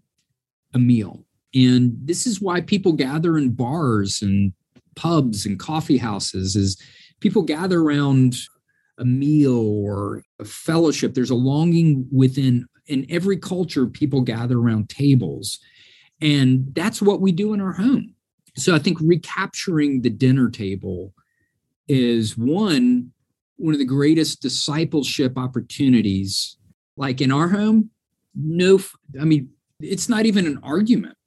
a 0.74 0.78
meal 0.78 1.24
and 1.54 1.96
this 2.04 2.26
is 2.26 2.40
why 2.40 2.60
people 2.60 2.92
gather 2.92 3.38
in 3.38 3.50
bars 3.50 4.22
and 4.22 4.52
pubs 4.96 5.46
and 5.46 5.58
coffee 5.58 5.96
houses 5.96 6.56
is 6.56 6.80
people 7.20 7.42
gather 7.42 7.80
around 7.80 8.36
a 8.98 9.04
meal 9.04 9.58
or 9.58 10.22
a 10.40 10.44
fellowship. 10.44 11.14
There's 11.14 11.30
a 11.30 11.34
longing 11.36 12.06
within 12.12 12.66
in 12.86 13.06
every 13.10 13.36
culture 13.36 13.86
people 13.86 14.22
gather 14.22 14.58
around 14.58 14.88
tables. 14.88 15.60
And 16.20 16.74
that's 16.74 17.00
what 17.00 17.20
we 17.20 17.32
do 17.32 17.54
in 17.54 17.60
our 17.60 17.72
home. 17.72 18.14
So 18.56 18.74
i 18.74 18.78
think 18.78 18.98
recapturing 19.00 20.02
the 20.02 20.10
dinner 20.10 20.50
table 20.50 21.14
is 21.86 22.36
one 22.36 23.12
one 23.56 23.74
of 23.74 23.78
the 23.78 23.84
greatest 23.84 24.42
discipleship 24.42 25.38
opportunities. 25.38 26.56
Like 26.96 27.20
in 27.20 27.30
our 27.30 27.48
home 27.48 27.90
no 28.34 28.80
i 29.20 29.24
mean 29.24 29.48
it's 29.80 30.08
not 30.08 30.26
even 30.26 30.46
an 30.46 30.58
argument 30.62 31.17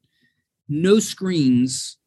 no 0.68 0.98
screens. 0.98 1.98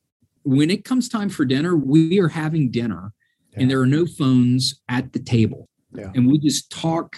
When 0.43 0.69
it 0.69 0.85
comes 0.85 1.09
time 1.09 1.29
for 1.29 1.45
dinner, 1.45 1.75
we 1.75 2.19
are 2.19 2.27
having 2.27 2.71
dinner 2.71 3.13
yeah. 3.51 3.61
and 3.61 3.71
there 3.71 3.81
are 3.81 3.87
no 3.87 4.05
phones 4.05 4.81
at 4.89 5.13
the 5.13 5.19
table. 5.19 5.67
Yeah. 5.93 6.11
And 6.13 6.27
we 6.27 6.39
just 6.39 6.69
talk 6.71 7.17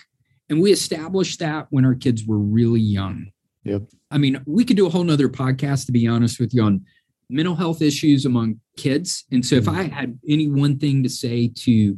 and 0.50 0.62
we 0.62 0.72
established 0.72 1.40
that 1.40 1.68
when 1.70 1.86
our 1.86 1.96
kids 1.96 2.26
were 2.26 2.40
really 2.40 2.80
young. 2.80 3.28
Yep. 3.64 3.84
I 4.12 4.18
mean, 4.18 4.42
we 4.46 4.64
could 4.64 4.78
do 4.78 4.88
a 4.88 4.90
whole 4.90 5.04
nother 5.04 5.28
podcast 5.28 5.86
to 5.88 5.92
be 5.92 6.08
honest 6.08 6.40
with 6.40 6.54
you 6.54 6.64
on 6.64 6.86
mental 7.30 7.56
health 7.56 7.82
issues 7.82 8.26
among 8.26 8.60
kids. 8.78 9.26
And 9.32 9.46
so 9.46 9.56
if 9.56 9.66
mm-hmm. 9.66 9.80
I 9.80 9.84
had 9.84 10.18
any 10.28 10.48
one 10.48 10.80
thing 10.80 11.04
to 11.04 11.10
say 11.10 11.52
to 11.56 11.98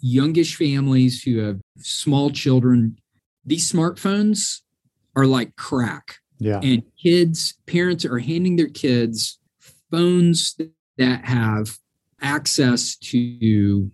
youngish 0.00 0.56
families 0.56 1.22
who 1.22 1.38
have 1.38 1.60
small 1.78 2.30
children, 2.30 2.98
these 3.44 3.70
smartphones 3.70 4.60
are 5.14 5.26
like 5.26 5.56
crack. 5.56 6.16
Yeah. 6.38 6.60
And 6.62 6.82
kids, 7.00 7.54
parents 7.66 8.04
are 8.04 8.18
handing 8.18 8.56
their 8.56 8.68
kids 8.68 9.38
phones 9.90 10.58
that 10.98 11.24
have 11.24 11.78
access 12.20 12.96
to 12.96 13.90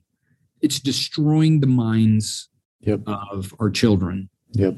it's 0.60 0.78
destroying 0.78 1.60
the 1.60 1.66
minds 1.66 2.48
yep. 2.80 3.00
of 3.06 3.54
our 3.58 3.70
children. 3.70 4.28
Yep. 4.52 4.76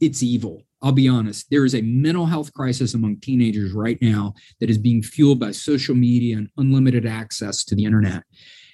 It's 0.00 0.22
evil. 0.22 0.62
I'll 0.82 0.92
be 0.92 1.08
honest. 1.08 1.46
There 1.50 1.64
is 1.64 1.74
a 1.74 1.82
mental 1.82 2.26
health 2.26 2.52
crisis 2.52 2.94
among 2.94 3.20
teenagers 3.20 3.72
right 3.72 3.98
now 4.02 4.34
that 4.60 4.68
is 4.68 4.78
being 4.78 5.02
fueled 5.02 5.40
by 5.40 5.52
social 5.52 5.94
media 5.94 6.36
and 6.36 6.48
unlimited 6.58 7.06
access 7.06 7.64
to 7.64 7.74
the 7.74 7.84
internet. 7.84 8.22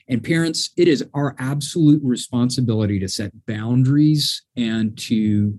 And 0.08 0.22
parents, 0.22 0.70
it 0.76 0.88
is 0.88 1.04
our 1.14 1.36
absolute 1.38 2.02
responsibility 2.02 2.98
to 2.98 3.08
set 3.08 3.32
boundaries 3.46 4.42
and 4.56 4.98
to 4.98 5.58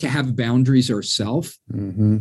to 0.00 0.08
have 0.08 0.36
boundaries 0.36 0.90
ourselves. 0.90 1.58
Mm-hmm. 1.72 2.18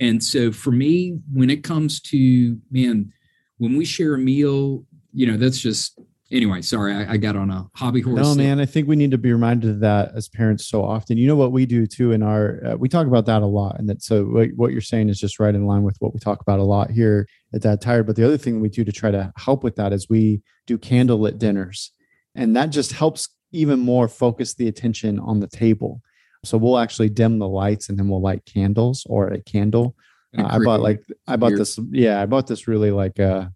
And 0.00 0.22
so 0.22 0.52
for 0.52 0.70
me, 0.70 1.18
when 1.32 1.50
it 1.50 1.64
comes 1.64 2.00
to 2.02 2.58
man, 2.70 3.12
when 3.58 3.76
we 3.76 3.84
share 3.84 4.14
a 4.14 4.18
meal, 4.18 4.84
you 5.12 5.26
know, 5.26 5.36
that's 5.36 5.58
just 5.58 5.98
anyway. 6.30 6.62
Sorry, 6.62 6.92
I, 6.92 7.12
I 7.12 7.16
got 7.16 7.36
on 7.36 7.50
a 7.50 7.66
hobby 7.74 8.00
horse. 8.00 8.20
No, 8.20 8.34
man, 8.34 8.60
I 8.60 8.66
think 8.66 8.88
we 8.88 8.96
need 8.96 9.10
to 9.12 9.18
be 9.18 9.32
reminded 9.32 9.70
of 9.70 9.80
that 9.80 10.12
as 10.14 10.28
parents 10.28 10.66
so 10.66 10.84
often. 10.84 11.16
You 11.16 11.26
know 11.26 11.36
what 11.36 11.52
we 11.52 11.66
do 11.66 11.86
too 11.86 12.12
in 12.12 12.22
our 12.22 12.64
uh, 12.64 12.76
we 12.76 12.88
talk 12.88 13.06
about 13.06 13.26
that 13.26 13.42
a 13.42 13.46
lot, 13.46 13.78
and 13.78 13.88
that 13.88 14.02
so 14.02 14.24
what, 14.24 14.50
what 14.56 14.72
you're 14.72 14.80
saying 14.80 15.08
is 15.08 15.18
just 15.18 15.40
right 15.40 15.54
in 15.54 15.66
line 15.66 15.82
with 15.82 15.96
what 16.00 16.12
we 16.12 16.20
talk 16.20 16.40
about 16.40 16.58
a 16.58 16.64
lot 16.64 16.90
here 16.90 17.26
at 17.54 17.62
Dad 17.62 17.80
Tired. 17.80 18.06
But 18.06 18.16
the 18.16 18.24
other 18.24 18.38
thing 18.38 18.60
we 18.60 18.68
do 18.68 18.84
to 18.84 18.92
try 18.92 19.10
to 19.10 19.32
help 19.36 19.64
with 19.64 19.76
that 19.76 19.92
is 19.92 20.08
we 20.08 20.42
do 20.66 20.78
candlelit 20.78 21.38
dinners, 21.38 21.92
and 22.34 22.54
that 22.56 22.66
just 22.66 22.92
helps 22.92 23.28
even 23.52 23.78
more 23.78 24.08
focus 24.08 24.54
the 24.54 24.68
attention 24.68 25.18
on 25.18 25.40
the 25.40 25.46
table 25.46 26.02
so 26.46 26.56
we'll 26.58 26.78
actually 26.78 27.08
dim 27.08 27.38
the 27.38 27.48
lights 27.48 27.88
and 27.88 27.98
then 27.98 28.08
we'll 28.08 28.20
light 28.20 28.44
candles 28.46 29.06
or 29.08 29.28
a 29.28 29.42
candle. 29.42 29.96
Uh, 30.36 30.46
I 30.48 30.58
bought 30.58 30.80
like 30.80 31.02
I 31.26 31.36
bought 31.36 31.56
this. 31.56 31.78
Yeah, 31.90 32.20
I 32.20 32.26
bought 32.26 32.46
this 32.46 32.68
really 32.68 32.90
like 32.90 33.18
uh 33.20 33.46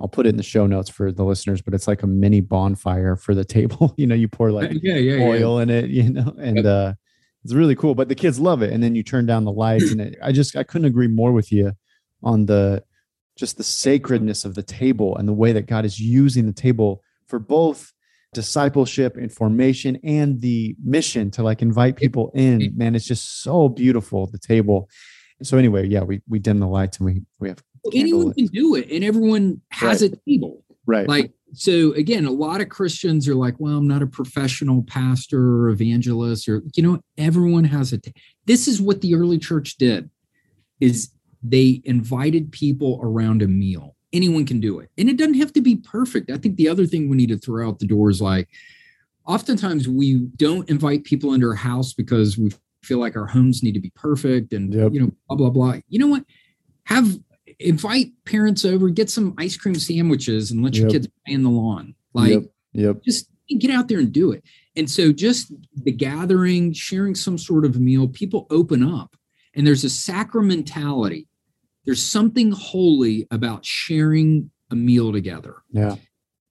I'll 0.00 0.08
put 0.08 0.26
it 0.26 0.30
in 0.30 0.36
the 0.36 0.42
show 0.42 0.66
notes 0.66 0.90
for 0.90 1.10
the 1.10 1.24
listeners, 1.24 1.62
but 1.62 1.72
it's 1.72 1.88
like 1.88 2.02
a 2.02 2.06
mini 2.06 2.40
bonfire 2.40 3.16
for 3.16 3.34
the 3.34 3.44
table. 3.56 3.94
you 3.96 4.06
know, 4.06 4.14
you 4.14 4.28
pour 4.28 4.50
like 4.52 4.70
yeah, 4.82 4.96
yeah, 4.96 5.24
oil 5.24 5.56
yeah. 5.56 5.62
in 5.62 5.70
it, 5.70 5.90
you 5.90 6.10
know, 6.10 6.34
and 6.40 6.58
yep. 6.58 6.66
uh 6.66 6.92
it's 7.44 7.54
really 7.54 7.76
cool. 7.76 7.94
But 7.94 8.08
the 8.08 8.16
kids 8.16 8.40
love 8.40 8.62
it. 8.62 8.72
And 8.72 8.82
then 8.82 8.96
you 8.96 9.04
turn 9.04 9.24
down 9.24 9.44
the 9.44 9.52
lights 9.52 9.92
and 9.92 10.00
it, 10.00 10.18
I 10.22 10.32
just 10.32 10.56
I 10.56 10.64
couldn't 10.64 10.86
agree 10.86 11.08
more 11.08 11.32
with 11.32 11.52
you 11.52 11.72
on 12.22 12.46
the 12.46 12.82
just 13.36 13.56
the 13.56 13.62
sacredness 13.62 14.44
of 14.44 14.54
the 14.54 14.62
table 14.62 15.16
and 15.16 15.28
the 15.28 15.32
way 15.32 15.52
that 15.52 15.66
God 15.66 15.84
is 15.84 16.00
using 16.00 16.46
the 16.46 16.52
table 16.52 17.02
for 17.26 17.38
both 17.38 17.92
discipleship 18.36 19.16
and 19.16 19.32
formation 19.32 19.98
and 20.04 20.40
the 20.42 20.76
mission 20.84 21.30
to 21.32 21.42
like 21.42 21.62
invite 21.62 21.96
people 21.96 22.30
in. 22.34 22.60
Mm-hmm. 22.60 22.78
Man 22.78 22.94
it's 22.94 23.06
just 23.06 23.42
so 23.42 23.68
beautiful 23.68 24.26
the 24.26 24.38
table. 24.38 24.88
So 25.42 25.58
anyway 25.58 25.88
yeah 25.88 26.02
we 26.02 26.20
we 26.28 26.38
dim 26.38 26.60
the 26.60 26.68
lights 26.68 26.98
and 26.98 27.06
we 27.06 27.22
we 27.40 27.48
have 27.48 27.62
well, 27.82 27.92
anyone 27.94 28.34
can 28.34 28.46
do 28.46 28.74
it 28.74 28.90
and 28.90 29.02
everyone 29.02 29.60
has 29.70 30.02
right. 30.02 30.12
a 30.12 30.30
table. 30.30 30.62
Right. 30.86 31.08
Like 31.08 31.32
so 31.52 31.92
again 31.92 32.26
a 32.26 32.30
lot 32.30 32.60
of 32.60 32.68
christians 32.68 33.28
are 33.28 33.34
like 33.34 33.54
well 33.58 33.76
i'm 33.76 33.86
not 33.86 34.02
a 34.02 34.06
professional 34.06 34.82
pastor 34.82 35.40
or 35.40 35.68
evangelist 35.68 36.48
or 36.48 36.62
you 36.74 36.82
know 36.82 37.00
everyone 37.16 37.64
has 37.64 37.92
a 37.92 37.98
t- 37.98 38.12
this 38.46 38.66
is 38.66 38.82
what 38.82 39.00
the 39.00 39.14
early 39.14 39.38
church 39.38 39.76
did 39.76 40.10
is 40.80 41.10
they 41.42 41.80
invited 41.84 42.50
people 42.50 42.98
around 43.02 43.42
a 43.42 43.48
meal 43.48 43.95
anyone 44.16 44.44
can 44.46 44.58
do 44.60 44.78
it. 44.80 44.90
And 44.98 45.08
it 45.08 45.16
doesn't 45.18 45.34
have 45.34 45.52
to 45.52 45.60
be 45.60 45.76
perfect. 45.76 46.30
I 46.30 46.38
think 46.38 46.56
the 46.56 46.68
other 46.68 46.86
thing 46.86 47.08
we 47.08 47.16
need 47.16 47.28
to 47.28 47.38
throw 47.38 47.68
out 47.68 47.78
the 47.78 47.86
door 47.86 48.10
is 48.10 48.20
like, 48.20 48.48
oftentimes 49.26 49.88
we 49.88 50.14
don't 50.36 50.68
invite 50.70 51.04
people 51.04 51.34
into 51.34 51.46
our 51.48 51.54
house 51.54 51.92
because 51.92 52.38
we 52.38 52.52
feel 52.82 52.98
like 52.98 53.16
our 53.16 53.26
homes 53.26 53.62
need 53.62 53.72
to 53.74 53.80
be 53.80 53.90
perfect 53.96 54.52
and 54.52 54.72
Yep. 54.72 54.92
you 54.94 55.00
know 55.00 55.10
blah 55.28 55.36
blah 55.36 55.50
blah. 55.50 55.80
You 55.88 55.98
know 55.98 56.06
what? 56.06 56.24
Have 56.84 57.18
invite 57.58 58.12
parents 58.24 58.64
over, 58.64 58.88
get 58.90 59.10
some 59.10 59.34
ice 59.38 59.56
cream 59.56 59.74
sandwiches, 59.74 60.50
and 60.50 60.62
let 60.62 60.74
your 60.76 60.86
Yep. 60.86 60.92
kids 60.92 61.08
play 61.24 61.34
in 61.34 61.42
the 61.42 61.50
lawn. 61.50 61.94
Like 62.14 62.30
yep. 62.32 62.44
Yep. 62.74 63.02
just 63.04 63.28
get 63.58 63.70
out 63.70 63.88
there 63.88 63.98
and 63.98 64.12
do 64.12 64.30
it. 64.32 64.42
And 64.76 64.88
so 64.90 65.10
just 65.12 65.52
the 65.74 65.90
gathering, 65.92 66.72
sharing 66.72 67.14
some 67.14 67.38
sort 67.38 67.64
of 67.64 67.80
meal, 67.80 68.06
people 68.08 68.46
open 68.50 68.82
up 68.84 69.16
and 69.54 69.66
there's 69.66 69.84
a 69.84 69.88
sacramentality. 69.88 71.26
There's 71.86 72.04
something 72.04 72.52
holy 72.52 73.26
about 73.30 73.64
sharing 73.64 74.50
a 74.70 74.76
meal 74.76 75.12
together. 75.12 75.62
Yeah. 75.70 75.96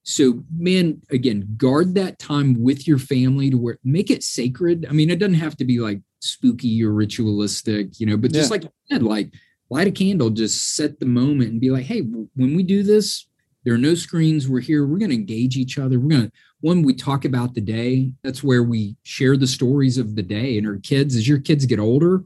So, 0.04 0.44
man, 0.56 1.02
again, 1.10 1.56
guard 1.58 1.96
that 1.96 2.20
time 2.20 2.62
with 2.62 2.88
your 2.88 3.00
family 3.00 3.50
to 3.50 3.58
where 3.58 3.80
make 3.84 4.10
it 4.10 4.24
sacred. 4.24 4.86
I 4.90 4.94
mean, 4.94 5.10
it 5.10 5.20
doesn't 5.20 5.36
have 5.36 5.58
to 5.58 5.66
be 5.66 5.80
like 5.80 6.02
spooky 6.20 6.84
or 6.84 6.92
ritualistic, 6.92 8.00
you 8.00 8.06
know, 8.06 8.16
but 8.16 8.32
just 8.32 8.50
Yeah. 8.50 8.54
like 8.54 8.64
you 8.64 8.70
said, 8.90 9.04
like 9.04 9.34
light 9.70 9.88
a 9.88 9.92
candle, 9.92 10.30
just 10.30 10.76
set 10.76 11.00
the 11.00 11.06
moment 11.08 11.52
and 11.52 11.60
be 11.60 11.72
like, 11.72 11.86
hey, 11.86 12.02
when 12.02 12.56
we 12.56 12.64
do 12.64 12.84
this, 12.84 13.28
there 13.64 13.74
are 13.74 13.80
no 13.80 13.96
screens. 13.96 14.48
We're 14.48 14.60
here. 14.60 14.86
We're 14.86 15.00
going 15.00 15.10
to 15.10 15.18
engage 15.18 15.58
each 15.58 15.80
other. 15.80 16.00
We're 16.00 16.10
going 16.10 16.30
to, 16.30 16.32
one, 16.62 16.84
we 16.84 16.94
talk 16.94 17.26
about 17.26 17.56
the 17.56 17.62
day. 17.62 18.12
That's 18.24 18.44
where 18.44 18.62
we 18.62 18.96
share 19.02 19.36
the 19.38 19.48
stories 19.48 19.98
of 19.98 20.16
the 20.16 20.22
day. 20.22 20.60
And 20.60 20.68
our 20.68 20.78
kids, 20.78 21.16
as 21.16 21.28
your 21.28 21.40
kids 21.40 21.66
get 21.66 21.80
older, 21.80 22.24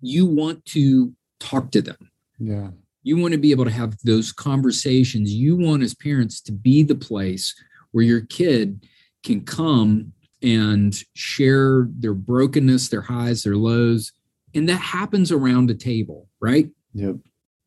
you 0.00 0.26
want 0.26 0.64
to 0.66 1.14
talk 1.38 1.70
to 1.70 1.80
them. 1.80 2.10
Yeah. 2.38 2.68
You 3.02 3.16
want 3.18 3.32
to 3.32 3.38
be 3.38 3.50
able 3.50 3.64
to 3.64 3.70
have 3.70 3.96
those 4.04 4.32
conversations. 4.32 5.32
You 5.32 5.56
want, 5.56 5.82
as 5.82 5.94
parents, 5.94 6.40
to 6.42 6.52
be 6.52 6.82
the 6.82 6.94
place 6.94 7.54
where 7.92 8.04
your 8.04 8.22
kid 8.22 8.86
can 9.22 9.44
come 9.44 10.12
and 10.42 10.94
share 11.14 11.88
their 11.90 12.14
brokenness, 12.14 12.88
their 12.88 13.02
highs, 13.02 13.42
their 13.42 13.56
lows. 13.56 14.12
And 14.54 14.68
that 14.68 14.80
happens 14.80 15.32
around 15.32 15.70
a 15.70 15.74
table, 15.74 16.28
right? 16.40 16.68
Yep. 16.94 17.16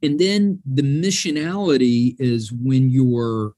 And 0.04 0.20
then 0.20 0.62
the 0.66 0.84
missionality 0.84 2.16
is 2.20 2.52
when 2.52 2.90
you're, 2.90 3.54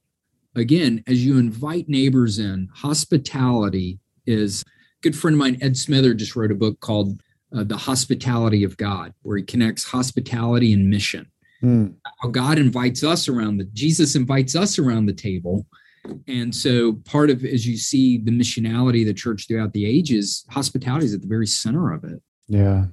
again, 0.56 1.04
as 1.08 1.26
you 1.26 1.38
invite 1.38 1.90
neighbors 1.90 2.40
in, 2.40 2.70
hospitality 2.74 4.00
is. 4.26 4.64
A 4.64 5.02
good 5.02 5.18
friend 5.18 5.36
of 5.36 5.40
mine, 5.40 5.58
Ed 5.62 5.78
Smither, 5.78 6.14
just 6.14 6.36
wrote 6.36 6.52
a 6.52 6.56
book 6.56 6.78
called 6.82 7.22
uh, 7.56 7.64
The 7.64 7.78
Hospitality 7.78 8.64
of 8.64 8.78
God, 8.78 9.14
where 9.22 9.38
he 9.38 9.44
connects 9.44 9.84
hospitality 9.84 10.74
and 10.74 10.90
mission 10.90 11.28
Mm. 11.62 11.96
how 12.22 12.30
God 12.30 12.58
invites 12.58 13.04
us 13.04 13.28
around 13.28 13.58
the 13.58 13.66
Jesus 13.74 14.16
invites 14.16 14.56
us 14.56 14.80
around 14.80 15.08
the 15.08 15.14
table. 15.14 15.68
And 16.26 16.56
so 16.56 16.94
part 17.04 17.30
of 17.30 17.44
as 17.44 17.68
you 17.68 17.76
see 17.76 18.18
the 18.18 18.32
missionality 18.32 19.02
of 19.02 19.08
the 19.08 19.14
church 19.14 19.46
throughout 19.46 19.74
the 19.74 19.86
ages, 19.86 20.46
hospitality 20.50 21.08
is 21.08 21.14
at 21.14 21.22
the 21.22 21.28
very 21.28 21.48
center 21.48 21.92
of 21.92 22.06
it. 22.06 22.22
Yeah. 22.48 22.86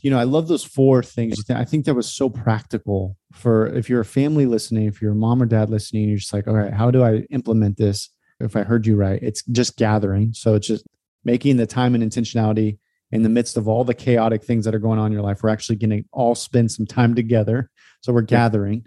You 0.00 0.10
know, 0.10 0.18
I 0.18 0.24
love 0.24 0.48
those 0.48 0.64
four 0.64 1.00
things. 1.02 1.48
I 1.48 1.64
think 1.64 1.84
that 1.84 1.94
was 1.94 2.12
so 2.12 2.28
practical 2.28 3.16
for 3.32 3.68
if 3.68 3.88
you're 3.88 4.00
a 4.00 4.04
family 4.04 4.46
listening, 4.46 4.86
if 4.86 5.00
you're 5.00 5.12
a 5.12 5.16
mom 5.16 5.40
or 5.40 5.46
dad 5.46 5.70
listening, 5.70 6.08
you're 6.08 6.18
just 6.18 6.32
like, 6.32 6.48
all 6.48 6.54
right, 6.54 6.72
how 6.72 6.90
do 6.90 7.04
I 7.04 7.18
implement 7.30 7.76
this? 7.76 8.10
If 8.40 8.56
I 8.56 8.64
heard 8.64 8.84
you 8.84 8.96
right, 8.96 9.22
it's 9.22 9.44
just 9.44 9.76
gathering. 9.76 10.32
So 10.32 10.54
it's 10.54 10.66
just 10.66 10.84
making 11.24 11.56
the 11.56 11.66
time 11.66 11.94
and 11.94 12.02
intentionality 12.02 12.78
in 13.10 13.22
the 13.22 13.28
midst 13.28 13.56
of 13.56 13.68
all 13.68 13.84
the 13.84 13.94
chaotic 13.94 14.44
things 14.44 14.64
that 14.64 14.74
are 14.74 14.80
going 14.80 14.98
on 14.98 15.06
in 15.06 15.12
your 15.12 15.22
life. 15.22 15.42
We're 15.42 15.48
actually 15.50 15.76
going 15.76 15.90
to 15.90 16.04
all 16.12 16.34
spend 16.34 16.70
some 16.70 16.86
time 16.86 17.14
together. 17.14 17.70
So 18.02 18.12
we're 18.12 18.22
gathering. 18.22 18.86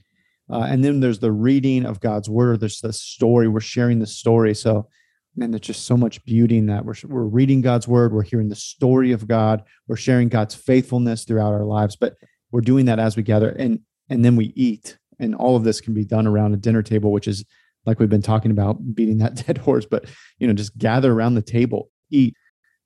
Uh, 0.52 0.64
and 0.64 0.84
then 0.84 1.00
there's 1.00 1.20
the 1.20 1.32
reading 1.32 1.86
of 1.86 2.00
God's 2.00 2.30
word. 2.30 2.60
There's 2.60 2.82
the 2.82 2.94
story. 2.94 3.48
We're 3.48 3.62
sharing 3.62 4.00
the 4.00 4.08
story. 4.08 4.54
So, 4.54 4.88
man, 5.36 5.52
there's 5.52 5.62
just 5.62 5.86
so 5.86 5.96
much 5.96 6.24
beauty 6.26 6.58
in 6.58 6.66
that. 6.68 6.86
We're, 6.86 6.96
we're 7.06 7.24
reading 7.24 7.62
God's 7.62 7.88
word. 7.88 8.14
We're 8.14 8.24
hearing 8.24 8.50
the 8.50 8.56
story 8.56 9.12
of 9.12 9.28
God. 9.28 9.64
We're 9.88 9.96
sharing 9.96 10.30
God's 10.30 10.54
faithfulness 10.54 11.24
throughout 11.24 11.54
our 11.54 11.66
lives. 11.66 11.96
But 11.96 12.16
we're 12.52 12.62
doing 12.62 12.86
that 12.86 13.00
as 13.00 13.16
we 13.16 13.24
gather, 13.24 13.50
and 13.50 13.80
and 14.10 14.26
then 14.26 14.36
we 14.36 14.52
eat. 14.56 14.98
And 15.20 15.36
all 15.36 15.56
of 15.56 15.64
this 15.64 15.80
can 15.80 15.94
be 15.94 16.04
done 16.04 16.28
around 16.28 16.54
a 16.54 16.58
dinner 16.58 16.82
table, 16.82 17.12
which 17.12 17.28
is 17.28 17.46
like 17.86 18.00
we've 18.00 18.10
been 18.10 18.22
talking 18.22 18.52
about, 18.52 18.94
beating 18.94 19.20
that 19.20 19.36
dead 19.48 19.58
horse. 19.58 19.86
But 19.86 20.06
you 20.38 20.48
know, 20.48 20.54
just 20.54 20.78
gather 20.78 21.14
around 21.14 21.36
the 21.36 21.42
table, 21.42 21.90
eat, 22.10 22.36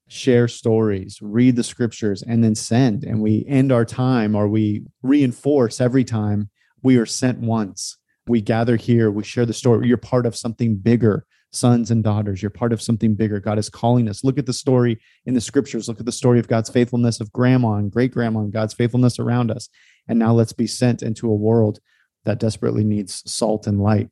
share 0.07 0.47
stories, 0.47 1.19
read 1.21 1.55
the 1.55 1.63
scriptures, 1.63 2.21
and 2.21 2.43
then 2.43 2.55
send. 2.55 3.03
And 3.03 3.21
we 3.21 3.45
end 3.47 3.71
our 3.71 3.85
time, 3.85 4.35
or 4.35 4.47
we 4.47 4.83
reinforce 5.01 5.81
every 5.81 6.03
time 6.03 6.49
we 6.81 6.97
are 6.97 7.05
sent 7.05 7.39
once. 7.39 7.97
We 8.27 8.41
gather 8.41 8.75
here, 8.75 9.11
we 9.11 9.23
share 9.23 9.45
the 9.45 9.53
story. 9.53 9.87
You're 9.87 9.97
part 9.97 10.25
of 10.25 10.35
something 10.35 10.77
bigger, 10.77 11.25
sons 11.51 11.91
and 11.91 12.03
daughters. 12.03 12.41
You're 12.41 12.49
part 12.49 12.73
of 12.73 12.81
something 12.81 13.15
bigger. 13.15 13.39
God 13.39 13.57
is 13.57 13.69
calling 13.69 14.09
us. 14.09 14.23
Look 14.23 14.37
at 14.37 14.45
the 14.45 14.53
story 14.53 14.99
in 15.25 15.33
the 15.33 15.41
scriptures. 15.41 15.87
Look 15.87 15.99
at 15.99 16.05
the 16.05 16.11
story 16.11 16.39
of 16.39 16.47
God's 16.47 16.69
faithfulness 16.69 17.19
of 17.19 17.31
grandma 17.31 17.73
and 17.73 17.91
great 17.91 18.11
grandma 18.11 18.41
and 18.41 18.53
God's 18.53 18.73
faithfulness 18.73 19.19
around 19.19 19.51
us. 19.51 19.69
And 20.07 20.19
now 20.19 20.33
let's 20.33 20.53
be 20.53 20.67
sent 20.67 21.01
into 21.01 21.29
a 21.29 21.35
world 21.35 21.79
that 22.25 22.39
desperately 22.39 22.83
needs 22.83 23.23
salt 23.25 23.67
and 23.67 23.81
light. 23.81 24.09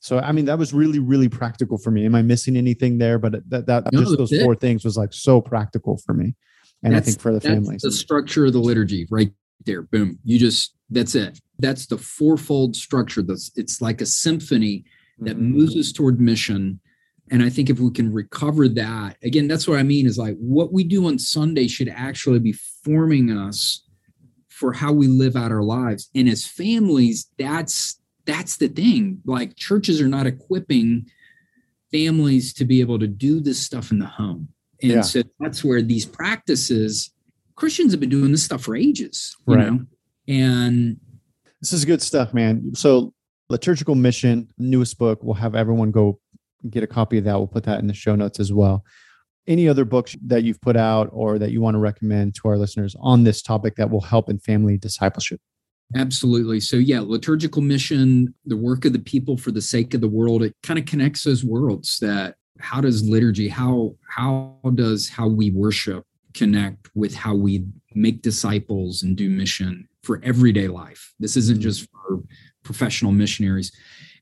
So, 0.00 0.18
I 0.20 0.32
mean, 0.32 0.44
that 0.44 0.58
was 0.58 0.72
really, 0.72 0.98
really 1.00 1.28
practical 1.28 1.76
for 1.76 1.90
me. 1.90 2.06
Am 2.06 2.14
I 2.14 2.22
missing 2.22 2.56
anything 2.56 2.98
there? 2.98 3.18
But 3.18 3.48
that, 3.50 3.66
that 3.66 3.92
No, 3.92 4.00
just 4.04 4.16
those 4.16 4.32
it. 4.32 4.42
four 4.42 4.54
things 4.54 4.84
was 4.84 4.96
like 4.96 5.12
so 5.12 5.40
practical 5.40 5.98
for 6.06 6.14
me. 6.14 6.34
And 6.84 6.94
I 6.94 7.00
think 7.00 7.20
for 7.20 7.32
the 7.32 7.40
That's 7.40 7.52
families. 7.52 7.82
the 7.82 7.90
structure 7.90 8.46
of 8.46 8.52
the 8.52 8.60
liturgy 8.60 9.06
right 9.10 9.32
there. 9.66 9.82
Boom. 9.82 10.18
You 10.24 10.38
just 10.38 10.74
that's 10.90 11.14
it. 11.16 11.40
That's 11.58 11.86
the 11.86 11.98
fourfold 11.98 12.76
structure. 12.76 13.22
That's 13.22 13.50
it's 13.56 13.80
like 13.82 14.00
a 14.00 14.06
symphony 14.06 14.84
that 15.18 15.36
Mhm. 15.36 15.50
moves 15.50 15.76
us 15.76 15.90
toward 15.90 16.20
mission. 16.20 16.78
And 17.30 17.42
I 17.42 17.50
think 17.50 17.68
if 17.68 17.80
we 17.80 17.90
can 17.90 18.12
recover 18.12 18.68
that, 18.68 19.16
again, 19.24 19.48
that's 19.48 19.66
what 19.66 19.78
I 19.78 19.82
mean 19.82 20.06
is 20.06 20.16
like 20.16 20.36
what 20.38 20.72
we 20.72 20.84
do 20.84 21.06
on 21.06 21.18
Sunday 21.18 21.66
should 21.66 21.88
actually 21.88 22.38
be 22.38 22.52
forming 22.84 23.32
us 23.32 23.82
for 24.48 24.72
how 24.72 24.92
we 24.92 25.08
live 25.08 25.34
out 25.36 25.50
our 25.52 25.62
lives. 25.64 26.08
And 26.14 26.28
as 26.28 26.46
families, 26.46 27.28
that's 27.38 28.00
that's 28.28 28.58
the 28.58 28.68
thing. 28.68 29.20
Like 29.24 29.56
churches 29.56 30.00
are 30.00 30.06
not 30.08 30.26
equipping 30.26 31.06
families 31.90 32.52
to 32.52 32.64
be 32.66 32.80
able 32.80 32.98
to 32.98 33.08
do 33.08 33.40
this 33.40 33.58
stuff 33.58 33.90
in 33.90 33.98
the 33.98 34.06
home. 34.06 34.48
And 34.82 34.92
Yeah. 34.92 35.00
so 35.00 35.22
that's 35.40 35.64
where 35.64 35.80
these 35.82 36.04
practices, 36.04 37.10
Christians 37.56 37.90
have 37.92 38.00
been 38.00 38.10
doing 38.10 38.30
this 38.30 38.44
stuff 38.44 38.62
for 38.62 38.76
ages, 38.76 39.34
you 39.48 39.54
Right. 39.54 39.66
know. 39.72 39.86
And 40.28 41.00
This 41.60 41.72
is 41.72 41.84
good 41.84 42.02
stuff, 42.02 42.32
man. 42.32 42.74
So, 42.76 43.12
Liturgical 43.50 43.94
Mission, 43.94 44.48
newest 44.58 44.98
book. 44.98 45.20
We'll 45.24 45.34
have 45.34 45.54
everyone 45.54 45.90
go 45.90 46.20
get 46.68 46.82
a 46.82 46.86
copy 46.86 47.16
of 47.18 47.24
that. 47.24 47.36
We'll 47.38 47.46
put 47.48 47.64
that 47.64 47.80
in 47.80 47.86
the 47.86 47.94
show 47.94 48.14
notes 48.14 48.38
as 48.38 48.52
well. 48.52 48.84
Any 49.46 49.66
other 49.66 49.86
books 49.86 50.14
that 50.26 50.44
you've 50.44 50.60
put 50.60 50.76
out 50.76 51.08
or 51.12 51.38
that 51.38 51.50
you 51.50 51.62
want 51.62 51.74
to 51.74 51.78
recommend 51.78 52.34
to 52.36 52.48
our 52.48 52.58
listeners 52.58 52.94
on 53.00 53.24
this 53.24 53.40
topic 53.40 53.76
that 53.76 53.90
will 53.90 54.02
help 54.02 54.28
in 54.28 54.38
family 54.38 54.76
discipleship? 54.76 55.40
Absolutely. 55.96 56.60
So, 56.60 56.76
yeah, 56.76 57.00
liturgical 57.00 57.62
mission, 57.62 58.34
the 58.44 58.56
work 58.56 58.84
of 58.84 58.92
the 58.92 58.98
people 58.98 59.36
for 59.36 59.50
the 59.50 59.62
sake 59.62 59.94
of 59.94 60.00
the 60.00 60.08
world, 60.08 60.42
it 60.42 60.54
kind 60.62 60.78
of 60.78 60.84
connects 60.84 61.24
those 61.24 61.44
worlds 61.44 61.98
that 62.00 62.34
how 62.60 62.80
does 62.80 63.08
liturgy, 63.08 63.48
how 63.48 63.94
how 64.08 64.58
does 64.74 65.08
how 65.08 65.28
we 65.28 65.50
worship 65.50 66.04
connect 66.34 66.90
with 66.94 67.14
how 67.14 67.34
we 67.34 67.64
make 67.94 68.22
disciples 68.22 69.02
and 69.02 69.16
do 69.16 69.30
mission 69.30 69.88
for 70.02 70.20
everyday 70.22 70.68
life? 70.68 71.14
This 71.18 71.36
isn't 71.36 71.60
just 71.60 71.84
mm-hmm. 71.84 72.16
for 72.16 72.22
professional 72.64 73.12
missionaries. 73.12 73.72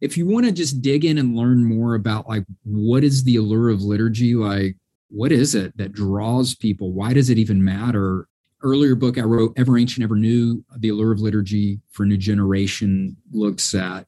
If 0.00 0.16
you 0.16 0.26
want 0.26 0.46
to 0.46 0.52
just 0.52 0.82
dig 0.82 1.04
in 1.04 1.18
and 1.18 1.34
learn 1.34 1.64
more 1.64 1.94
about 1.94 2.28
like 2.28 2.44
what 2.64 3.02
is 3.02 3.24
the 3.24 3.36
allure 3.36 3.70
of 3.70 3.82
liturgy, 3.82 4.34
like 4.34 4.76
what 5.08 5.32
is 5.32 5.54
it 5.54 5.76
that 5.78 5.92
draws 5.92 6.54
people? 6.54 6.92
Why 6.92 7.12
does 7.12 7.30
it 7.30 7.38
even 7.38 7.64
matter? 7.64 8.28
Earlier 8.62 8.94
book 8.94 9.18
I 9.18 9.22
wrote, 9.22 9.52
Ever 9.56 9.78
Ancient, 9.78 10.04
Ever 10.04 10.16
New, 10.16 10.64
The 10.78 10.88
Allure 10.88 11.12
of 11.12 11.20
Liturgy 11.20 11.80
for 11.90 12.04
a 12.04 12.06
New 12.06 12.16
Generation, 12.16 13.16
looks 13.32 13.74
at, 13.74 14.06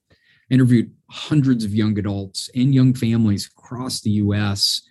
interviewed 0.50 0.90
hundreds 1.10 1.64
of 1.64 1.74
young 1.74 1.98
adults 1.98 2.50
and 2.54 2.74
young 2.74 2.94
families 2.94 3.50
across 3.56 4.00
the 4.00 4.10
US 4.10 4.82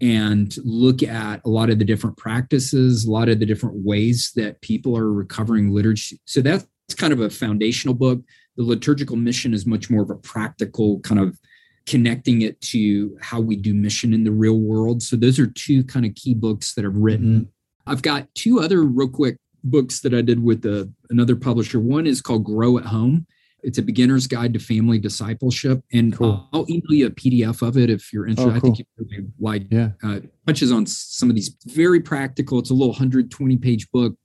and 0.00 0.56
look 0.64 1.02
at 1.02 1.40
a 1.44 1.48
lot 1.48 1.70
of 1.70 1.78
the 1.78 1.84
different 1.84 2.16
practices, 2.16 3.04
a 3.04 3.10
lot 3.10 3.28
of 3.28 3.38
the 3.38 3.46
different 3.46 3.76
ways 3.84 4.32
that 4.34 4.60
people 4.60 4.96
are 4.96 5.12
recovering 5.12 5.70
liturgy. 5.70 6.20
So 6.24 6.40
that's 6.40 6.66
kind 6.96 7.12
of 7.12 7.20
a 7.20 7.30
foundational 7.30 7.94
book. 7.94 8.20
The 8.56 8.64
liturgical 8.64 9.16
mission 9.16 9.54
is 9.54 9.64
much 9.64 9.90
more 9.90 10.02
of 10.02 10.10
a 10.10 10.16
practical 10.16 10.98
kind 11.00 11.20
of 11.20 11.38
connecting 11.86 12.42
it 12.42 12.60
to 12.60 13.16
how 13.20 13.40
we 13.40 13.56
do 13.56 13.74
mission 13.74 14.12
in 14.12 14.24
the 14.24 14.32
real 14.32 14.58
world. 14.58 15.02
So 15.02 15.16
those 15.16 15.38
are 15.38 15.46
two 15.46 15.84
kind 15.84 16.04
of 16.04 16.14
key 16.14 16.34
books 16.34 16.74
that 16.74 16.84
I've 16.84 16.96
written. 16.96 17.40
Mm-hmm. 17.40 17.50
I've 17.86 18.02
got 18.02 18.32
two 18.34 18.60
other 18.60 18.82
real 18.82 19.08
quick 19.08 19.36
books 19.64 20.00
that 20.00 20.14
I 20.14 20.22
did 20.22 20.42
with 20.42 20.62
the, 20.62 20.92
another 21.10 21.36
publisher. 21.36 21.80
One 21.80 22.06
is 22.06 22.20
called 22.20 22.44
Grow 22.44 22.78
at 22.78 22.84
Home. 22.86 23.26
It's 23.62 23.78
a 23.78 23.82
beginner's 23.82 24.26
guide 24.26 24.52
to 24.54 24.58
family 24.58 24.98
discipleship, 24.98 25.84
and 25.92 26.12
Cool. 26.16 26.48
I'll 26.52 26.66
email 26.68 26.82
you 26.92 27.06
a 27.06 27.10
PDF 27.10 27.62
of 27.66 27.76
it 27.76 27.90
if 27.90 28.12
you're 28.12 28.26
interested. 28.26 28.52
Oh, 28.52 28.56
I 28.56 28.60
think 28.60 28.76
cool. 28.76 28.86
you 28.98 29.06
really 29.08 29.28
like 29.38 29.66
Yeah. 29.70 29.90
uh, 30.02 30.18
touches 30.48 30.72
on 30.72 30.84
some 30.86 31.28
of 31.30 31.36
these 31.36 31.56
very 31.66 32.00
practical. 32.00 32.58
It's 32.58 32.70
a 32.70 32.74
little 32.74 32.88
120 32.90 33.56
page 33.58 33.88
book. 33.92 34.16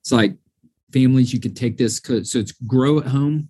It's 0.00 0.10
like 0.10 0.36
families 0.92 1.32
you 1.32 1.38
could 1.38 1.54
take 1.54 1.76
this. 1.76 2.00
So 2.04 2.38
it's 2.40 2.50
Grow 2.66 2.98
at 2.98 3.06
Home. 3.06 3.48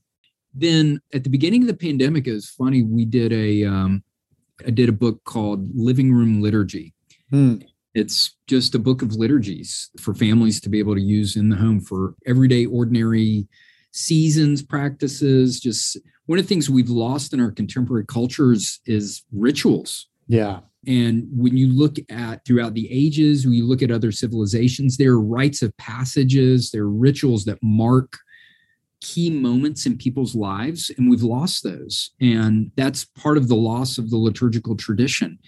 Then 0.53 1.01
at 1.15 1.25
the 1.25 1.31
beginning 1.31 1.63
of 1.63 1.69
the 1.69 1.75
pandemic, 1.77 2.27
it 2.27 2.33
was 2.35 2.51
funny. 2.51 2.83
We 2.83 3.07
did 3.07 3.33
a 3.33 3.65
um, 3.65 4.03
I 4.67 4.71
did 4.71 4.91
a 4.91 4.93
book 4.93 5.25
called 5.25 5.71
Living 5.75 6.13
Room 6.13 6.43
Liturgy 6.43 6.93
Hmm. 7.31 7.59
It's 7.95 8.37
just 8.47 8.75
a 8.75 8.79
book 8.79 9.03
of 9.03 9.15
liturgies 9.15 9.91
for 9.99 10.15
families 10.15 10.61
to 10.61 10.69
be 10.69 10.79
able 10.79 10.95
to 10.95 11.01
use 11.01 11.37
in 11.37 11.49
the 11.49 11.57
home 11.57 11.81
for 11.81 12.15
everyday, 12.27 12.67
ordinary 12.67 13.49
seasons, 13.93 14.63
practices. 14.63 15.59
Just 15.59 15.99
one 16.27 16.39
of 16.39 16.45
the 16.45 16.49
things 16.49 16.71
we've 16.71 16.91
lost 16.91 17.33
in 17.33 17.41
our 17.41 17.51
contemporary 17.51 18.07
cultures 18.07 18.81
is 18.87 19.25
rituals. 19.33 20.07
Yeah. 20.29 20.61
And 20.87 21.27
when 21.33 21.57
you 21.57 21.67
look 21.67 21.97
at 22.09 22.45
throughout 22.45 22.75
the 22.75 22.91
ages, 22.91 23.45
when 23.45 23.55
you 23.55 23.67
look 23.67 23.83
at 23.83 23.91
other 23.91 24.13
civilizations, 24.13 24.97
there 24.97 25.13
are 25.13 25.21
rites 25.21 25.61
of 25.61 25.77
passages, 25.77 26.71
there 26.71 26.85
are 26.85 26.91
rituals 26.91 27.45
that 27.47 27.59
mark 27.63 28.17
key 29.01 29.31
moments 29.31 29.87
in 29.87 29.97
people's 29.97 30.35
lives, 30.35 30.91
and 30.97 31.11
we've 31.11 31.23
lost 31.23 31.65
those. 31.65 32.11
And 32.21 32.71
that's 32.77 33.05
part 33.05 33.37
of 33.37 33.49
the 33.49 33.57
loss 33.57 33.99
of 33.99 34.11
the 34.11 34.17
liturgical 34.17 34.77
tradition. 34.77 35.39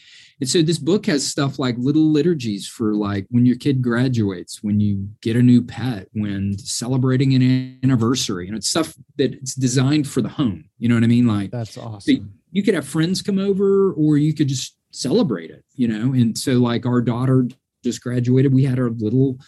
And 0.42 0.48
so 0.48 0.60
this 0.60 0.80
book 0.80 1.06
has 1.06 1.24
stuff 1.24 1.60
like 1.60 1.76
little 1.78 2.10
liturgies 2.10 2.66
for 2.66 2.96
like 2.96 3.26
when 3.30 3.46
your 3.46 3.54
kid 3.54 3.80
graduates, 3.80 4.60
when 4.60 4.80
you 4.80 5.08
get 5.20 5.36
a 5.36 5.40
new 5.40 5.62
pet, 5.62 6.08
when 6.14 6.58
celebrating 6.58 7.32
an 7.34 7.78
anniversary. 7.84 8.48
And 8.48 8.56
it's 8.56 8.68
stuff 8.68 8.92
that 9.18 9.34
it's 9.34 9.54
designed 9.54 10.08
for 10.08 10.20
the 10.20 10.28
home. 10.28 10.64
You 10.80 10.88
know 10.88 10.96
what 10.96 11.04
I 11.04 11.06
mean? 11.06 11.28
Like 11.28 11.52
that's 11.52 11.78
awesome. 11.78 12.16
So 12.16 12.24
you 12.50 12.64
could 12.64 12.74
have 12.74 12.88
friends 12.88 13.22
come 13.22 13.38
over, 13.38 13.92
or 13.92 14.16
you 14.16 14.34
could 14.34 14.48
just 14.48 14.76
celebrate 14.90 15.52
it, 15.52 15.64
you 15.76 15.86
know? 15.86 16.12
And 16.12 16.36
so 16.36 16.54
like 16.54 16.86
our 16.86 17.00
daughter 17.00 17.46
just 17.84 18.02
graduated, 18.02 18.52
we 18.52 18.64
had 18.64 18.80
our 18.80 18.90
little 18.90 19.38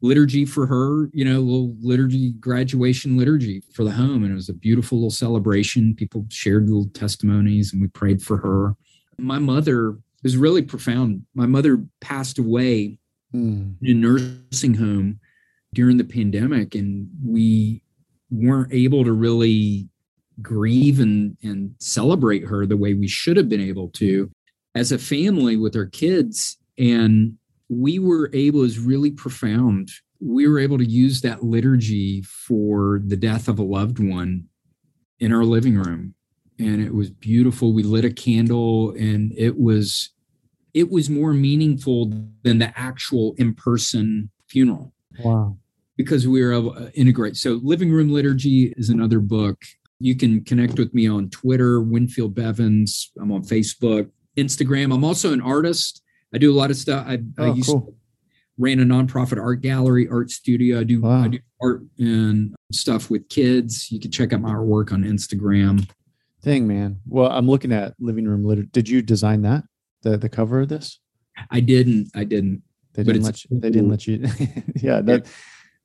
liturgy 0.00 0.46
for 0.46 0.64
her, 0.66 1.10
you 1.12 1.26
know, 1.26 1.40
little 1.40 1.76
liturgy, 1.82 2.32
graduation 2.40 3.18
liturgy 3.18 3.62
for 3.74 3.84
the 3.84 3.92
home. 3.92 4.22
And 4.22 4.32
it 4.32 4.36
was 4.36 4.48
a 4.48 4.54
beautiful 4.54 4.96
little 4.96 5.10
celebration. 5.10 5.94
People 5.94 6.24
shared 6.30 6.66
little 6.66 6.88
testimonies 6.94 7.74
and 7.74 7.82
we 7.82 7.88
prayed 7.88 8.22
for 8.22 8.38
her. 8.38 8.74
My 9.18 9.38
mother 9.38 9.98
was 10.24 10.36
really 10.36 10.62
profound. 10.62 11.22
My 11.34 11.46
mother 11.46 11.84
passed 12.00 12.38
away 12.40 12.98
mm. 13.32 13.76
in 13.80 13.90
a 13.90 13.94
nursing 13.94 14.74
home 14.74 15.20
during 15.72 15.96
the 15.96 16.04
pandemic, 16.04 16.74
and 16.74 17.08
we 17.24 17.82
weren't 18.30 18.72
able 18.72 19.04
to 19.04 19.12
really 19.12 19.88
grieve 20.42 20.98
and, 20.98 21.36
and 21.44 21.74
celebrate 21.78 22.44
her 22.44 22.66
the 22.66 22.76
way 22.76 22.94
we 22.94 23.06
should 23.06 23.36
have 23.36 23.48
been 23.48 23.60
able 23.60 23.88
to 23.90 24.28
as 24.74 24.90
a 24.90 24.98
family 24.98 25.56
with 25.56 25.76
our 25.76 25.86
kids. 25.86 26.56
And 26.76 27.38
we 27.68 28.00
were 28.00 28.30
able 28.32 28.62
is 28.62 28.80
really 28.80 29.12
profound 29.12 29.90
we 30.20 30.48
were 30.48 30.58
able 30.58 30.78
to 30.78 30.84
use 30.84 31.20
that 31.20 31.42
liturgy 31.42 32.22
for 32.22 33.00
the 33.04 33.16
death 33.16 33.46
of 33.46 33.58
a 33.58 33.62
loved 33.62 33.98
one 33.98 34.44
in 35.20 35.32
our 35.32 35.44
living 35.44 35.76
room 35.76 36.14
and 36.58 36.82
it 36.82 36.94
was 36.94 37.10
beautiful 37.10 37.72
we 37.72 37.82
lit 37.82 38.04
a 38.04 38.10
candle 38.10 38.90
and 38.92 39.32
it 39.36 39.58
was 39.58 40.10
it 40.74 40.90
was 40.90 41.08
more 41.08 41.32
meaningful 41.32 42.12
than 42.42 42.58
the 42.58 42.72
actual 42.78 43.34
in-person 43.38 44.30
funeral 44.48 44.92
wow 45.24 45.56
because 45.96 46.26
we 46.26 46.44
were 46.44 46.52
able 46.52 46.74
to 46.74 46.92
integrate 46.98 47.36
so 47.36 47.60
living 47.62 47.90
room 47.90 48.10
liturgy 48.10 48.74
is 48.76 48.90
another 48.90 49.20
book 49.20 49.62
you 50.00 50.14
can 50.16 50.44
connect 50.44 50.78
with 50.78 50.92
me 50.92 51.08
on 51.08 51.30
twitter 51.30 51.80
winfield 51.80 52.34
bevins 52.34 53.10
i'm 53.20 53.32
on 53.32 53.42
facebook 53.42 54.10
instagram 54.36 54.92
i'm 54.92 55.04
also 55.04 55.32
an 55.32 55.40
artist 55.40 56.02
I 56.34 56.38
do 56.38 56.52
a 56.52 56.56
lot 56.56 56.70
of 56.70 56.76
stuff. 56.76 57.06
I, 57.06 57.20
oh, 57.38 57.44
I 57.44 57.54
used 57.54 57.68
cool. 57.68 57.82
to 57.82 57.94
ran 58.58 58.80
a 58.80 58.82
nonprofit 58.82 59.40
art 59.40 59.60
gallery, 59.60 60.08
art 60.08 60.30
studio. 60.30 60.80
I 60.80 60.84
do 60.84 61.00
wow. 61.00 61.22
I 61.22 61.28
do 61.28 61.38
art 61.62 61.82
and 61.98 62.54
stuff 62.72 63.08
with 63.08 63.28
kids. 63.28 63.90
You 63.92 64.00
can 64.00 64.10
check 64.10 64.32
out 64.32 64.40
my 64.40 64.50
artwork 64.50 64.92
on 64.92 65.04
Instagram. 65.04 65.88
Thing, 66.42 66.66
man. 66.66 67.00
Well, 67.06 67.30
I'm 67.30 67.48
looking 67.48 67.72
at 67.72 67.94
living 68.00 68.26
room 68.26 68.44
litter. 68.44 68.64
Did 68.64 68.88
you 68.88 69.00
design 69.00 69.42
that? 69.42 69.62
The 70.04 70.16
the 70.16 70.28
cover 70.28 70.60
of 70.60 70.68
this? 70.68 71.00
I 71.50 71.60
didn't. 71.60 72.10
I 72.14 72.24
didn't. 72.24 72.62
They 72.92 73.02
didn't 73.02 73.22
let 73.22 73.44
you. 73.44 73.58
They 73.58 73.70
didn't 73.70 73.90
let 73.90 74.06
you. 74.06 74.24
yeah, 74.76 75.00
that 75.00 75.26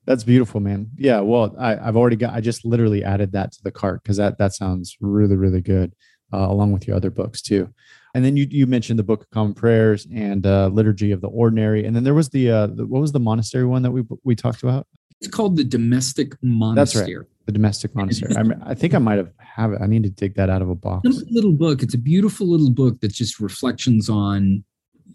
that's 0.06 0.24
beautiful, 0.24 0.60
man. 0.60 0.90
Yeah. 0.96 1.20
Well, 1.20 1.54
I, 1.58 1.76
I've 1.76 1.96
already 1.96 2.16
got. 2.16 2.34
I 2.34 2.40
just 2.40 2.64
literally 2.64 3.02
added 3.02 3.32
that 3.32 3.52
to 3.52 3.62
the 3.62 3.72
cart 3.72 4.02
because 4.02 4.16
that 4.18 4.38
that 4.38 4.54
sounds 4.54 4.96
really 5.00 5.36
really 5.36 5.60
good, 5.60 5.92
uh, 6.32 6.46
along 6.48 6.72
with 6.72 6.86
your 6.86 6.96
other 6.96 7.10
books 7.10 7.42
too. 7.42 7.72
And 8.14 8.24
then 8.24 8.36
you 8.36 8.46
you 8.48 8.66
mentioned 8.66 8.98
the 8.98 9.04
Book 9.04 9.22
of 9.22 9.30
Common 9.30 9.54
Prayers 9.54 10.06
and 10.12 10.46
uh, 10.46 10.68
Liturgy 10.68 11.12
of 11.12 11.20
the 11.20 11.28
Ordinary, 11.28 11.84
and 11.84 11.94
then 11.94 12.04
there 12.04 12.14
was 12.14 12.28
the, 12.28 12.50
uh, 12.50 12.66
the 12.68 12.86
what 12.86 13.00
was 13.00 13.12
the 13.12 13.20
monastery 13.20 13.64
one 13.64 13.82
that 13.82 13.90
we 13.90 14.02
we 14.24 14.34
talked 14.34 14.62
about? 14.62 14.86
It's 15.20 15.30
called 15.30 15.56
the 15.56 15.64
Domestic 15.64 16.34
Monastery. 16.42 17.04
That's 17.04 17.18
right, 17.18 17.26
the 17.50 17.58
Domestic 17.58 17.94
Monastery. 17.96 18.36
I, 18.36 18.44
mean, 18.44 18.62
I 18.64 18.74
think 18.74 18.94
I 18.94 18.98
might 18.98 19.18
have 19.18 19.32
have 19.38 19.72
it. 19.72 19.80
I 19.82 19.86
need 19.86 20.04
to 20.04 20.10
dig 20.10 20.36
that 20.36 20.48
out 20.48 20.62
of 20.62 20.70
a 20.70 20.74
box. 20.74 21.08
Little 21.30 21.52
book. 21.52 21.82
It's 21.82 21.94
a 21.94 21.98
beautiful 21.98 22.46
little 22.46 22.70
book 22.70 23.00
that's 23.00 23.16
just 23.16 23.40
reflections 23.40 24.08
on, 24.08 24.62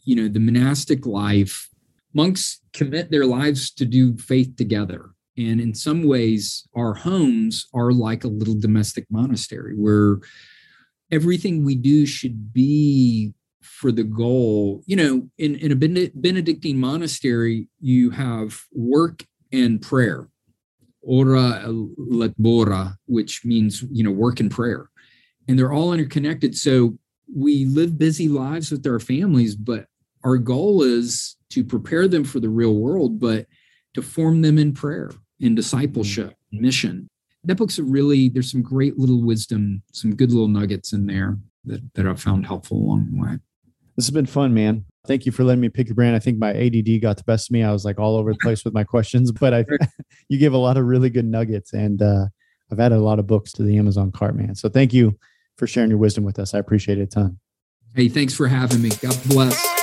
you 0.03 0.15
know, 0.15 0.27
the 0.27 0.39
monastic 0.39 1.05
life. 1.05 1.69
Monks 2.13 2.59
commit 2.73 3.09
their 3.09 3.25
lives 3.25 3.71
to 3.71 3.85
do 3.85 4.17
faith 4.17 4.55
together. 4.57 5.11
And 5.37 5.61
in 5.61 5.73
some 5.73 6.03
ways, 6.03 6.67
our 6.75 6.93
homes 6.93 7.67
are 7.73 7.91
like 7.91 8.23
a 8.23 8.29
little 8.29 8.57
domestic 8.59 9.05
monastery 9.09 9.75
where 9.75 10.19
everything 11.11 11.63
we 11.63 11.75
do 11.75 12.05
should 12.05 12.53
be 12.53 13.33
for 13.61 13.91
the 13.91 14.03
goal. 14.03 14.83
You 14.85 14.95
know, 14.97 15.29
in, 15.37 15.55
in 15.55 15.71
a 15.71 15.75
Benedictine 15.75 16.79
monastery, 16.79 17.67
you 17.79 18.11
have 18.11 18.61
work 18.73 19.25
and 19.51 19.81
prayer, 19.81 20.27
ora 21.05 21.63
labora, 21.67 22.95
which 23.05 23.45
means, 23.45 23.83
you 23.91 24.03
know, 24.03 24.11
work 24.11 24.39
and 24.39 24.51
prayer. 24.51 24.89
And 25.47 25.57
they're 25.57 25.73
all 25.73 25.93
interconnected. 25.93 26.57
So 26.57 26.97
we 27.33 27.65
live 27.65 27.97
busy 27.97 28.27
lives 28.27 28.71
with 28.71 28.85
our 28.87 28.99
families, 28.99 29.55
but 29.55 29.85
our 30.23 30.37
goal 30.37 30.81
is 30.81 31.37
to 31.49 31.63
prepare 31.63 32.07
them 32.07 32.23
for 32.23 32.39
the 32.39 32.49
real 32.49 32.75
world, 32.75 33.19
but 33.19 33.45
to 33.93 34.01
form 34.01 34.41
them 34.41 34.57
in 34.57 34.73
prayer, 34.73 35.11
in 35.39 35.55
discipleship, 35.55 36.31
mm-hmm. 36.31 36.61
mission 36.61 37.09
that 37.45 37.55
book's 37.55 37.79
a 37.79 37.83
really 37.83 38.29
there's 38.29 38.51
some 38.51 38.61
great 38.61 38.97
little 38.97 39.23
wisdom, 39.23 39.81
some 39.93 40.15
good 40.15 40.31
little 40.31 40.47
nuggets 40.47 40.93
in 40.93 41.05
there 41.05 41.37
that, 41.65 41.81
that 41.93 42.07
I've 42.07 42.21
found 42.21 42.45
helpful 42.45 42.77
along 42.77 43.09
the 43.11 43.21
way. 43.21 43.39
This 43.95 44.07
has 44.07 44.13
been 44.13 44.25
fun, 44.25 44.53
man. 44.53 44.85
Thank 45.07 45.25
you 45.25 45.31
for 45.31 45.43
letting 45.43 45.61
me 45.61 45.69
pick 45.69 45.87
your 45.87 45.95
brain. 45.95 46.13
I 46.13 46.19
think 46.19 46.37
my 46.37 46.53
ADD 46.53 47.01
got 47.01 47.17
the 47.17 47.23
best 47.25 47.49
of 47.49 47.53
me. 47.53 47.63
I 47.63 47.71
was 47.71 47.85
like 47.85 47.99
all 47.99 48.17
over 48.17 48.33
the 48.33 48.39
place 48.41 48.65
with 48.65 48.73
my 48.73 48.83
questions, 48.83 49.31
but 49.31 49.53
I 49.53 49.65
you 50.29 50.37
gave 50.37 50.53
a 50.53 50.57
lot 50.57 50.77
of 50.77 50.85
really 50.85 51.09
good 51.09 51.25
nuggets, 51.25 51.73
and 51.73 52.01
uh, 52.01 52.25
I've 52.71 52.79
added 52.79 52.97
a 52.97 53.01
lot 53.01 53.19
of 53.19 53.27
books 53.27 53.51
to 53.53 53.63
the 53.63 53.77
Amazon 53.77 54.11
cart, 54.11 54.35
man. 54.35 54.55
So 54.55 54.69
thank 54.69 54.93
you 54.93 55.17
for 55.57 55.67
sharing 55.67 55.89
your 55.89 55.99
wisdom 55.99 56.23
with 56.23 56.39
us. 56.39 56.53
I 56.53 56.59
appreciate 56.59 56.97
it 56.97 57.03
a 57.03 57.07
ton. 57.07 57.39
Hey, 57.93 58.09
thanks 58.09 58.33
for 58.33 58.47
having 58.47 58.81
me. 58.81 58.89
God 58.89 59.17
bless. 59.27 59.75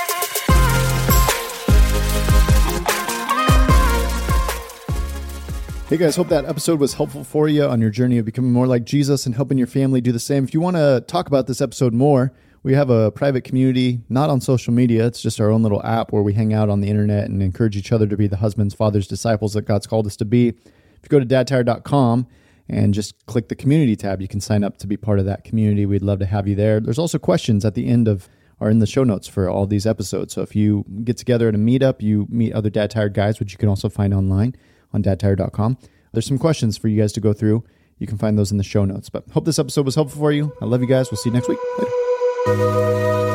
Hey 5.89 5.97
guys, 5.97 6.15
hope 6.15 6.29
that 6.29 6.45
episode 6.45 6.79
was 6.79 6.95
helpful 6.95 7.23
for 7.23 7.47
you 7.47 7.65
on 7.65 7.79
your 7.79 7.91
journey 7.91 8.17
of 8.17 8.25
becoming 8.25 8.51
more 8.51 8.65
like 8.65 8.83
Jesus 8.83 9.27
and 9.27 9.35
helping 9.35 9.59
your 9.59 9.67
family 9.67 10.01
do 10.01 10.11
the 10.11 10.19
same. 10.19 10.43
If 10.43 10.53
you 10.53 10.59
want 10.59 10.75
to 10.75 11.03
talk 11.07 11.27
about 11.27 11.45
this 11.45 11.61
episode 11.61 11.93
more, 11.93 12.33
we 12.63 12.73
have 12.73 12.89
a 12.89 13.11
private 13.11 13.43
community, 13.43 13.99
not 14.09 14.29
on 14.29 14.41
social 14.41 14.73
media. 14.73 15.05
It's 15.05 15.21
just 15.21 15.39
our 15.39 15.49
own 15.49 15.63
little 15.63 15.83
app 15.83 16.11
where 16.11 16.23
we 16.23 16.33
hang 16.33 16.53
out 16.53 16.69
on 16.69 16.81
the 16.81 16.89
internet 16.89 17.29
and 17.29 17.43
encourage 17.43 17.75
each 17.75 17.91
other 17.91 18.07
to 18.07 18.17
be 18.17 18.27
the 18.27 18.37
husbands, 18.37 18.73
fathers, 18.73 19.07
disciples 19.07 19.53
that 19.53 19.63
God's 19.63 19.85
called 19.85 20.07
us 20.07 20.15
to 20.17 20.25
be. 20.25 20.47
If 20.47 21.03
you 21.03 21.09
go 21.09 21.19
to 21.19 21.25
dadtired.com 21.25 22.25
and 22.69 22.93
just 22.93 23.25
click 23.25 23.49
the 23.49 23.55
community 23.55 23.97
tab, 23.97 24.21
you 24.21 24.29
can 24.29 24.39
sign 24.39 24.63
up 24.63 24.77
to 24.77 24.87
be 24.87 24.95
part 24.95 25.19
of 25.19 25.25
that 25.25 25.43
community. 25.43 25.85
We'd 25.85 26.01
love 26.01 26.19
to 26.19 26.25
have 26.25 26.47
you 26.47 26.55
there. 26.55 26.79
There's 26.79 26.99
also 26.99 27.19
questions 27.19 27.65
at 27.65 27.75
the 27.75 27.87
end 27.87 28.07
of 28.07 28.29
are 28.61 28.69
in 28.69 28.79
the 28.79 28.87
show 28.87 29.03
notes 29.03 29.27
for 29.27 29.49
all 29.49 29.65
these 29.65 29.85
episodes. 29.85 30.33
So 30.33 30.41
if 30.41 30.55
you 30.55 30.85
get 31.03 31.17
together 31.17 31.49
at 31.49 31.55
a 31.55 31.57
meetup, 31.57 32.01
you 32.01 32.27
meet 32.29 32.53
other 32.53 32.69
Dad 32.69 32.91
Tired 32.91 33.13
guys, 33.13 33.39
which 33.39 33.51
you 33.51 33.57
can 33.57 33.67
also 33.67 33.89
find 33.89 34.13
online 34.13 34.55
on 34.93 35.03
dadtired.com. 35.03 35.77
There's 36.13 36.27
some 36.27 36.37
questions 36.37 36.77
for 36.77 36.87
you 36.87 37.01
guys 37.01 37.11
to 37.13 37.19
go 37.19 37.33
through. 37.33 37.65
You 37.97 38.07
can 38.07 38.17
find 38.17 38.37
those 38.37 38.51
in 38.51 38.57
the 38.57 38.63
show 38.63 38.85
notes. 38.85 39.09
But 39.09 39.29
hope 39.31 39.43
this 39.43 39.59
episode 39.59 39.85
was 39.85 39.95
helpful 39.95 40.19
for 40.19 40.31
you. 40.31 40.53
I 40.61 40.65
love 40.65 40.81
you 40.81 40.87
guys. 40.87 41.11
We'll 41.11 41.17
see 41.17 41.29
you 41.29 41.33
next 41.33 41.49
week. 41.49 41.59
Later. 41.77 42.02
Oh. 42.45 43.32